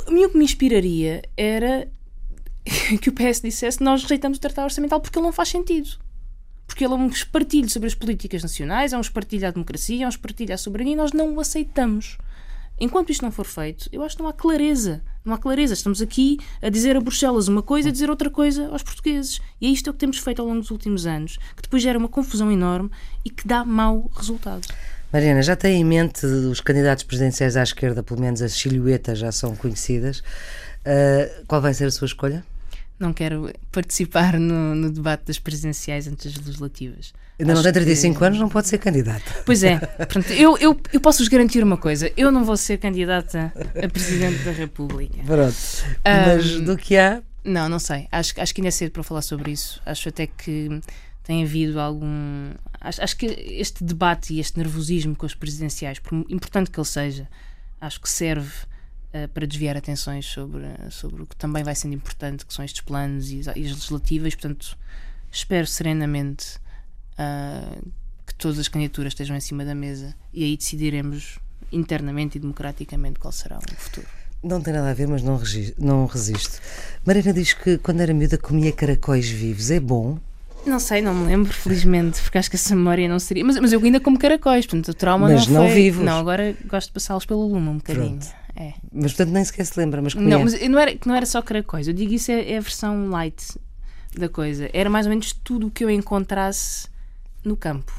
A 0.07 0.11
mim 0.11 0.26
o 0.26 0.30
que 0.30 0.36
me 0.36 0.45
inspiraria 0.45 1.22
era 1.34 1.88
que 3.01 3.09
o 3.09 3.12
PS 3.12 3.40
dissesse 3.40 3.82
nós 3.82 4.03
rejeitamos 4.03 4.36
o 4.36 4.40
Tratado 4.43 4.66
Orçamental 4.66 5.01
porque 5.01 5.18
ele 5.18 5.24
não 5.24 5.32
faz 5.32 5.49
sentido. 5.49 5.88
Porque 6.66 6.84
ele 6.84 6.93
é 6.93 6.97
um 6.97 7.09
espartilho 7.09 7.70
sobre 7.70 7.88
as 7.88 7.95
políticas 7.95 8.43
nacionais, 8.43 8.93
é 8.93 8.99
um 8.99 9.01
espartilho 9.01 9.49
à 9.49 9.51
democracia, 9.51 10.05
é 10.05 10.07
um 10.07 10.11
espartilho 10.11 10.53
à 10.53 10.59
soberania 10.59 10.93
e 10.93 10.97
nós 10.97 11.12
não 11.14 11.34
o 11.34 11.40
aceitamos. 11.40 12.18
Enquanto 12.78 13.09
isto 13.11 13.22
não 13.22 13.32
for 13.32 13.47
feito, 13.47 13.88
eu 13.90 14.03
acho 14.03 14.16
que 14.16 14.22
não 14.22 14.28
há 14.28 14.32
clareza. 14.34 15.03
Não 15.24 15.34
há 15.34 15.38
clareza. 15.38 15.74
Estamos 15.74 16.02
aqui 16.02 16.38
a 16.60 16.68
dizer 16.68 16.96
a 16.96 17.00
Bruxelas 17.00 17.48
uma 17.48 17.62
coisa 17.62 17.88
e 17.88 17.90
a 17.90 17.92
dizer 17.92 18.10
outra 18.10 18.30
coisa 18.30 18.68
aos 18.68 18.82
portugueses. 18.82 19.40
E 19.60 19.66
é 19.66 19.70
isto 19.70 19.90
o 19.90 19.92
que 19.92 19.98
temos 19.98 20.18
feito 20.18 20.42
ao 20.42 20.48
longo 20.48 20.60
dos 20.60 20.70
últimos 20.70 21.06
anos, 21.06 21.38
que 21.56 21.62
depois 21.62 21.82
gera 21.82 21.98
uma 21.98 22.08
confusão 22.08 22.50
enorme 22.50 22.90
e 23.24 23.30
que 23.30 23.46
dá 23.46 23.64
mau 23.64 24.10
resultado. 24.14 24.66
Mariana, 25.12 25.42
já 25.42 25.54
tem 25.54 25.80
em 25.80 25.84
mente 25.84 26.24
os 26.24 26.60
candidatos 26.60 27.04
presidenciais 27.04 27.56
à 27.56 27.62
esquerda, 27.62 28.02
pelo 28.02 28.20
menos 28.20 28.40
as 28.40 28.52
silhuetas 28.52 29.18
já 29.18 29.30
são 29.30 29.54
conhecidas. 29.54 30.20
Uh, 30.20 31.44
qual 31.46 31.60
vai 31.60 31.74
ser 31.74 31.84
a 31.84 31.90
sua 31.90 32.06
escolha? 32.06 32.44
não 33.02 33.12
quero 33.12 33.52
participar 33.70 34.38
no, 34.38 34.74
no 34.74 34.90
debate 34.90 35.24
das 35.26 35.38
presidenciais 35.38 36.06
antes 36.06 36.32
das 36.32 36.46
legislativas. 36.46 37.12
Ainda 37.43 37.55
não 37.55 37.62
tem 37.62 37.72
35 37.72 38.18
que... 38.18 38.24
anos, 38.24 38.38
não 38.38 38.49
pode 38.49 38.68
ser 38.68 38.78
candidata. 38.78 39.43
Pois 39.45 39.64
é. 39.64 39.78
Pronto, 40.07 40.32
eu, 40.32 40.57
eu, 40.59 40.80
eu 40.93 41.01
posso-vos 41.01 41.28
garantir 41.28 41.62
uma 41.62 41.76
coisa: 41.76 42.11
eu 42.16 42.30
não 42.30 42.45
vou 42.45 42.57
ser 42.57 42.78
candidata 42.78 43.53
a 43.82 43.88
Presidente 43.88 44.45
da 44.45 44.53
República. 44.53 45.18
Pronto. 45.24 45.57
Mas 46.05 46.57
um, 46.57 46.64
do 46.64 46.76
que 46.76 46.97
há. 46.97 47.20
Não, 47.45 47.68
não 47.68 47.80
sei. 47.80 48.07
Acho, 48.12 48.40
acho 48.40 48.55
que 48.55 48.61
ainda 48.61 48.68
é 48.68 48.70
cedo 48.70 48.93
para 48.93 49.03
falar 49.03 49.22
sobre 49.22 49.51
isso. 49.51 49.82
Acho 49.84 50.09
até 50.09 50.28
que 50.28 50.80
tem 51.24 51.43
havido 51.43 51.80
algum. 51.80 52.53
Acho, 52.80 53.03
acho 53.03 53.16
que 53.16 53.26
este 53.26 53.82
debate 53.82 54.34
e 54.34 54.40
este 54.40 54.59
nervosismo 54.59 55.16
com 55.16 55.26
os 55.26 55.34
presidenciais, 55.34 55.99
por 55.99 56.14
importante 56.28 56.70
que 56.70 56.78
ele 56.78 56.86
seja, 56.86 57.28
acho 57.80 58.01
que 58.01 58.09
serve 58.09 58.53
uh, 59.12 59.28
para 59.34 59.47
desviar 59.47 59.76
atenções 59.76 60.26
sobre, 60.26 60.64
sobre 60.90 61.22
o 61.22 61.26
que 61.26 61.34
também 61.34 61.64
vai 61.64 61.74
sendo 61.74 61.95
importante, 61.95 62.47
que 62.47 62.55
são 62.55 62.64
estes 62.64 62.82
planos 62.82 63.30
e, 63.30 63.36
e 63.36 63.40
as 63.40 63.57
legislativas. 63.57 64.34
Portanto, 64.36 64.78
espero 65.30 65.66
serenamente 65.66 66.61
uh, 67.22 67.92
que 68.26 68.34
todas 68.34 68.58
as 68.58 68.68
candidaturas 68.68 69.12
estejam 69.12 69.36
em 69.36 69.40
cima 69.40 69.64
da 69.64 69.74
mesa 69.74 70.14
e 70.32 70.44
aí 70.44 70.56
decidiremos 70.56 71.38
internamente 71.70 72.38
e 72.38 72.40
democraticamente 72.40 73.18
qual 73.18 73.32
será 73.32 73.58
o 73.58 73.76
futuro. 73.76 74.06
Não 74.42 74.60
tem 74.60 74.74
nada 74.74 74.90
a 74.90 74.94
ver, 74.94 75.06
mas 75.06 75.22
não, 75.22 75.40
não 75.78 76.06
resisto. 76.06 76.60
Mariana 77.06 77.32
diz 77.32 77.52
que 77.52 77.78
quando 77.78 78.00
era 78.00 78.12
miúda 78.12 78.36
comia 78.36 78.72
caracóis 78.72 79.28
vivos. 79.28 79.70
É 79.70 79.78
bom? 79.78 80.18
Não 80.66 80.78
sei, 80.78 81.00
não 81.00 81.14
me 81.14 81.26
lembro, 81.26 81.52
felizmente, 81.52 82.20
porque 82.22 82.38
acho 82.38 82.50
que 82.50 82.56
essa 82.56 82.74
memória 82.74 83.08
não 83.08 83.18
seria. 83.18 83.44
Mas, 83.44 83.58
mas 83.58 83.72
eu 83.72 83.82
ainda 83.82 84.00
como 84.00 84.18
caracóis, 84.18 84.66
portanto 84.66 84.88
o 84.88 84.94
trauma 84.94 85.28
mas 85.28 85.46
não, 85.46 85.62
não 85.62 85.66
foi. 85.66 85.74
vivos. 85.74 86.04
Não, 86.04 86.18
agora 86.18 86.56
gosto 86.66 86.88
de 86.88 86.94
passá-los 86.94 87.24
pelo 87.24 87.46
lume 87.46 87.68
um 87.68 87.76
bocadinho. 87.76 88.18
É. 88.54 88.74
Mas 88.92 89.12
portanto 89.12 89.32
nem 89.32 89.44
sequer 89.44 89.64
se 89.64 89.78
lembra, 89.78 90.02
mas 90.02 90.14
comia. 90.14 90.36
Não, 90.36 90.44
mas 90.44 90.68
não 90.68 90.78
era, 90.78 90.96
não 91.06 91.14
era 91.14 91.26
só 91.26 91.40
caracóis. 91.40 91.88
Eu 91.88 91.94
digo 91.94 92.12
isso 92.12 92.30
é, 92.30 92.52
é 92.52 92.58
a 92.58 92.60
versão 92.60 93.08
light 93.10 93.58
da 94.16 94.28
coisa. 94.28 94.68
Era 94.72 94.90
mais 94.90 95.06
ou 95.06 95.10
menos 95.10 95.32
tudo 95.32 95.68
o 95.68 95.70
que 95.70 95.84
eu 95.84 95.90
encontrasse 95.90 96.88
no 97.45 97.57
campo. 97.57 97.93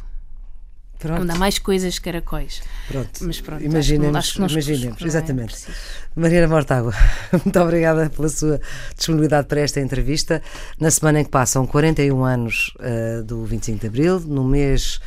Pronto. 1.03 1.21
Onde 1.21 1.31
há 1.33 1.35
mais 1.35 1.59
coisas 1.59 1.99
caracóis. 1.99 2.61
Pronto. 2.87 3.09
Mas 3.23 3.41
pronto, 3.41 3.61
imaginemos, 3.61 4.15
acho 4.15 4.33
que 4.33 4.39
imaginemos, 4.39 5.01
é 5.01 5.05
exatamente. 5.05 5.55
É 5.69 5.73
Mariana 6.15 6.47
Mortágua, 6.47 6.93
muito 7.43 7.59
obrigada 7.59 8.09
pela 8.09 8.29
sua 8.29 8.61
disponibilidade 8.95 9.47
para 9.47 9.59
esta 9.59 9.81
entrevista. 9.81 10.41
Na 10.79 10.89
semana 10.89 11.19
em 11.19 11.25
que 11.25 11.29
passam 11.29 11.67
41 11.67 12.23
anos 12.23 12.73
uh, 12.79 13.21
do 13.23 13.43
25 13.43 13.81
de 13.81 13.87
Abril, 13.87 14.19
no 14.21 14.45
mês 14.45 15.01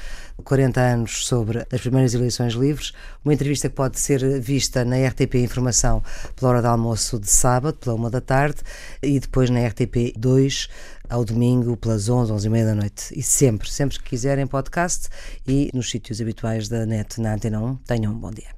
40 0.44 0.80
anos 0.80 1.26
sobre 1.26 1.66
as 1.72 1.80
primeiras 1.80 2.14
eleições 2.14 2.52
livres, 2.52 2.92
uma 3.24 3.32
entrevista 3.32 3.68
que 3.68 3.74
pode 3.74 3.98
ser 3.98 4.40
vista 4.40 4.84
na 4.84 4.96
RTP 5.08 5.36
Informação 5.36 6.02
pela 6.34 6.50
hora 6.50 6.60
de 6.60 6.66
almoço 6.66 7.18
de 7.18 7.28
sábado, 7.28 7.78
pela 7.78 7.94
uma 7.94 8.10
da 8.10 8.20
tarde, 8.20 8.58
e 9.02 9.18
depois 9.18 9.48
na 9.50 9.66
RTP 9.66 10.12
2 10.16 10.68
ao 11.08 11.24
domingo 11.24 11.76
pelas 11.76 12.08
11, 12.08 12.32
11 12.32 12.46
e 12.46 12.50
meia 12.50 12.66
da 12.66 12.74
noite. 12.74 13.12
E 13.14 13.22
sempre, 13.22 13.70
sempre 13.70 13.98
que 13.98 14.10
quiserem 14.10 14.46
podcast 14.46 15.08
e 15.46 15.70
nos 15.74 15.90
sítios 15.90 16.20
habituais 16.20 16.68
da 16.68 16.86
net 16.86 17.20
na 17.20 17.34
Antena 17.34 17.60
1. 17.60 17.76
Tenham 17.76 18.12
um 18.12 18.18
bom 18.18 18.30
dia. 18.30 18.54